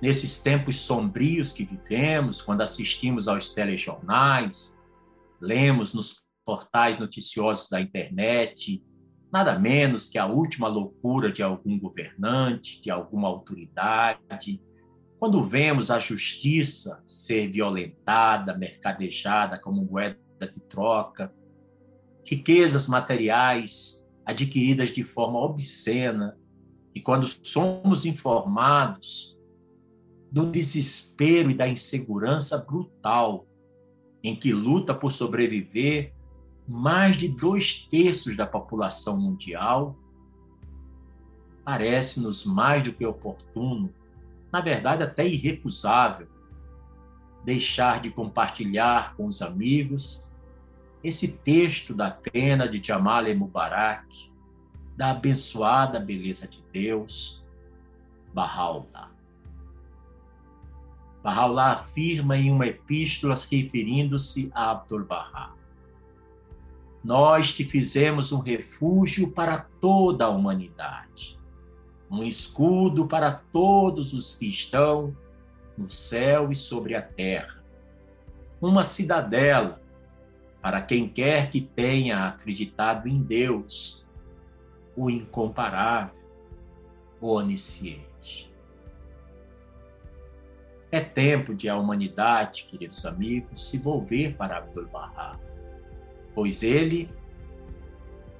Nesses 0.00 0.40
tempos 0.40 0.80
sombrios 0.80 1.52
que 1.52 1.64
vivemos, 1.64 2.42
quando 2.42 2.60
assistimos 2.60 3.28
aos 3.28 3.50
telejornais, 3.50 4.80
lemos 5.40 5.94
nos 5.94 6.22
portais 6.44 6.98
noticiosos 6.98 7.68
da 7.68 7.80
internet 7.80 8.82
nada 9.32 9.58
menos 9.58 10.08
que 10.08 10.18
a 10.18 10.26
última 10.26 10.68
loucura 10.68 11.30
de 11.30 11.42
algum 11.42 11.78
governante, 11.78 12.80
de 12.80 12.90
alguma 12.90 13.28
autoridade, 13.28 14.60
Quando 15.18 15.42
vemos 15.42 15.90
a 15.90 15.98
justiça 15.98 17.02
ser 17.06 17.50
violentada, 17.50 18.56
mercadejada 18.56 19.58
como 19.58 19.84
moeda 19.84 20.18
de 20.40 20.60
troca, 20.60 21.34
riquezas 22.24 22.86
materiais 22.86 24.06
adquiridas 24.24 24.90
de 24.90 25.02
forma 25.02 25.38
obscena, 25.38 26.36
e 26.94 27.00
quando 27.00 27.26
somos 27.26 28.04
informados 28.04 29.35
do 30.36 30.44
desespero 30.44 31.50
e 31.50 31.54
da 31.54 31.66
insegurança 31.66 32.58
brutal 32.58 33.46
em 34.22 34.36
que 34.36 34.52
luta 34.52 34.92
por 34.92 35.10
sobreviver 35.10 36.12
mais 36.68 37.16
de 37.16 37.26
dois 37.26 37.88
terços 37.90 38.36
da 38.36 38.46
população 38.46 39.18
mundial, 39.18 39.96
parece-nos 41.64 42.44
mais 42.44 42.84
do 42.84 42.92
que 42.92 43.06
oportuno, 43.06 43.90
na 44.52 44.60
verdade 44.60 45.02
até 45.02 45.26
irrecusável, 45.26 46.28
deixar 47.42 48.02
de 48.02 48.10
compartilhar 48.10 49.16
com 49.16 49.28
os 49.28 49.40
amigos 49.40 50.36
esse 51.02 51.38
texto 51.38 51.94
da 51.94 52.10
pena 52.10 52.68
de 52.68 52.86
Jamal 52.86 53.24
Mubarak, 53.34 54.30
da 54.94 55.12
abençoada 55.12 55.98
beleza 55.98 56.46
de 56.46 56.62
Deus, 56.70 57.42
Bahá'u'lláh. 58.34 59.15
Bahá'u'lláh 61.26 61.72
afirma 61.72 62.38
em 62.38 62.52
uma 62.52 62.68
epístola 62.68 63.34
referindo-se 63.34 64.48
a 64.54 64.70
Abdu'l-Bahá. 64.70 65.52
Nós 67.02 67.52
te 67.52 67.64
fizemos 67.64 68.30
um 68.30 68.38
refúgio 68.38 69.32
para 69.32 69.66
toda 69.80 70.26
a 70.26 70.28
humanidade, 70.28 71.36
um 72.08 72.22
escudo 72.22 73.08
para 73.08 73.32
todos 73.32 74.12
os 74.12 74.36
que 74.36 74.46
estão 74.46 75.16
no 75.76 75.90
céu 75.90 76.52
e 76.52 76.54
sobre 76.54 76.94
a 76.94 77.02
terra, 77.02 77.60
uma 78.60 78.84
cidadela 78.84 79.82
para 80.62 80.80
quem 80.80 81.08
quer 81.08 81.50
que 81.50 81.60
tenha 81.60 82.28
acreditado 82.28 83.08
em 83.08 83.20
Deus, 83.20 84.06
o 84.96 85.10
incomparável, 85.10 86.14
o 87.20 87.32
onisciente. 87.32 88.05
É 90.90 91.00
tempo 91.00 91.54
de 91.54 91.68
a 91.68 91.76
humanidade, 91.76 92.64
queridos 92.64 93.04
amigos, 93.04 93.68
se 93.68 93.78
volver 93.78 94.36
para 94.36 94.58
Abdu'l-Bahá, 94.58 95.38
pois 96.34 96.62
ele 96.62 97.10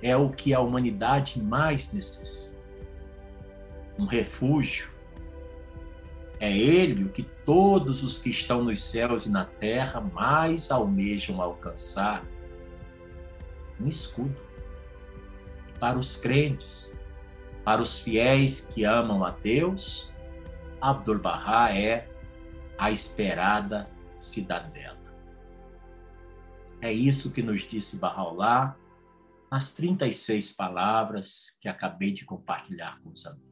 é 0.00 0.16
o 0.16 0.30
que 0.30 0.54
a 0.54 0.60
humanidade 0.60 1.42
mais 1.42 1.92
necessita. 1.92 2.56
Um 3.98 4.06
refúgio. 4.06 4.94
É 6.38 6.54
ele 6.56 7.04
o 7.04 7.08
que 7.08 7.22
todos 7.22 8.02
os 8.02 8.18
que 8.18 8.28
estão 8.28 8.62
nos 8.62 8.82
céus 8.82 9.24
e 9.24 9.30
na 9.30 9.46
terra 9.46 10.00
mais 10.00 10.70
almejam 10.70 11.40
alcançar 11.40 12.22
um 13.80 13.88
escudo 13.88 14.36
para 15.80 15.98
os 15.98 16.16
crentes, 16.16 16.96
para 17.64 17.82
os 17.82 17.98
fiéis 17.98 18.60
que 18.60 18.84
amam 18.84 19.24
a 19.24 19.30
Deus. 19.30 20.12
Abdu'l-Bahá 20.80 21.74
é 21.74 22.06
a 22.78 22.90
esperada 22.90 23.88
cidadela. 24.14 24.96
É 26.80 26.92
isso 26.92 27.32
que 27.32 27.42
nos 27.42 27.62
disse 27.62 27.98
Bahá'u'lláh 27.98 28.76
nas 29.50 29.74
36 29.74 30.52
palavras 30.52 31.56
que 31.60 31.68
acabei 31.68 32.12
de 32.12 32.24
compartilhar 32.24 33.00
com 33.00 33.10
os 33.10 33.26
amigos 33.26 33.46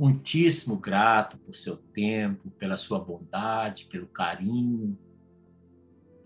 muitíssimo 0.00 0.78
grato 0.78 1.36
por 1.36 1.54
seu 1.54 1.76
tempo, 1.76 2.50
pela 2.52 2.78
sua 2.78 2.98
bondade, 2.98 3.84
pelo 3.84 4.06
carinho, 4.06 4.98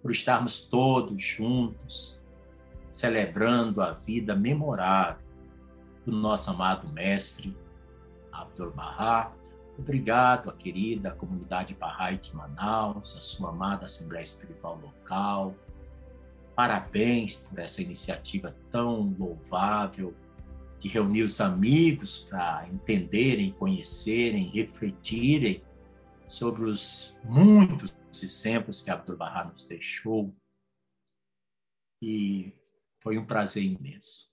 por 0.01 0.13
estarmos 0.13 0.65
todos 0.67 1.21
juntos, 1.21 2.25
celebrando 2.89 3.83
a 3.83 3.91
vida 3.91 4.37
memorável 4.37 5.27
do 6.07 6.13
nosso 6.13 6.53
amado 6.53 6.87
mestre 6.93 7.57
Abdul 8.31 8.71
Bahá. 8.71 9.33
Obrigado 9.79 10.51
à 10.51 10.53
querida 10.53 11.11
comunidade 11.11 11.75
Bahá'í 11.75 12.19
de 12.19 12.35
Manaus, 12.35 13.17
a 13.17 13.21
sua 13.21 13.51
amada 13.51 13.87
Assembleia 13.87 14.23
Espiritual 14.23 14.79
Local. 14.81 15.55
Parabéns 16.55 17.37
por 17.37 17.59
essa 17.59 17.83
iniciativa 17.83 18.55
tão 18.71 19.15
louvável 19.19 20.15
de 20.79 20.89
reunir 20.89 21.23
os 21.23 21.41
amigos 21.41 22.19
para 22.19 22.69
entenderem, 22.69 23.53
conhecerem, 23.53 24.51
refletirem 24.51 25.63
sobre 26.29 26.65
os 26.65 27.17
muitos 27.25 27.95
exemplos 28.23 28.81
que 28.81 28.91
Abdul 28.91 29.17
Bahá 29.17 29.45
nos 29.45 29.67
deixou. 29.67 30.35
E 32.01 32.53
foi 33.01 33.19
um 33.19 33.25
prazer 33.25 33.65
imenso. 33.65 34.33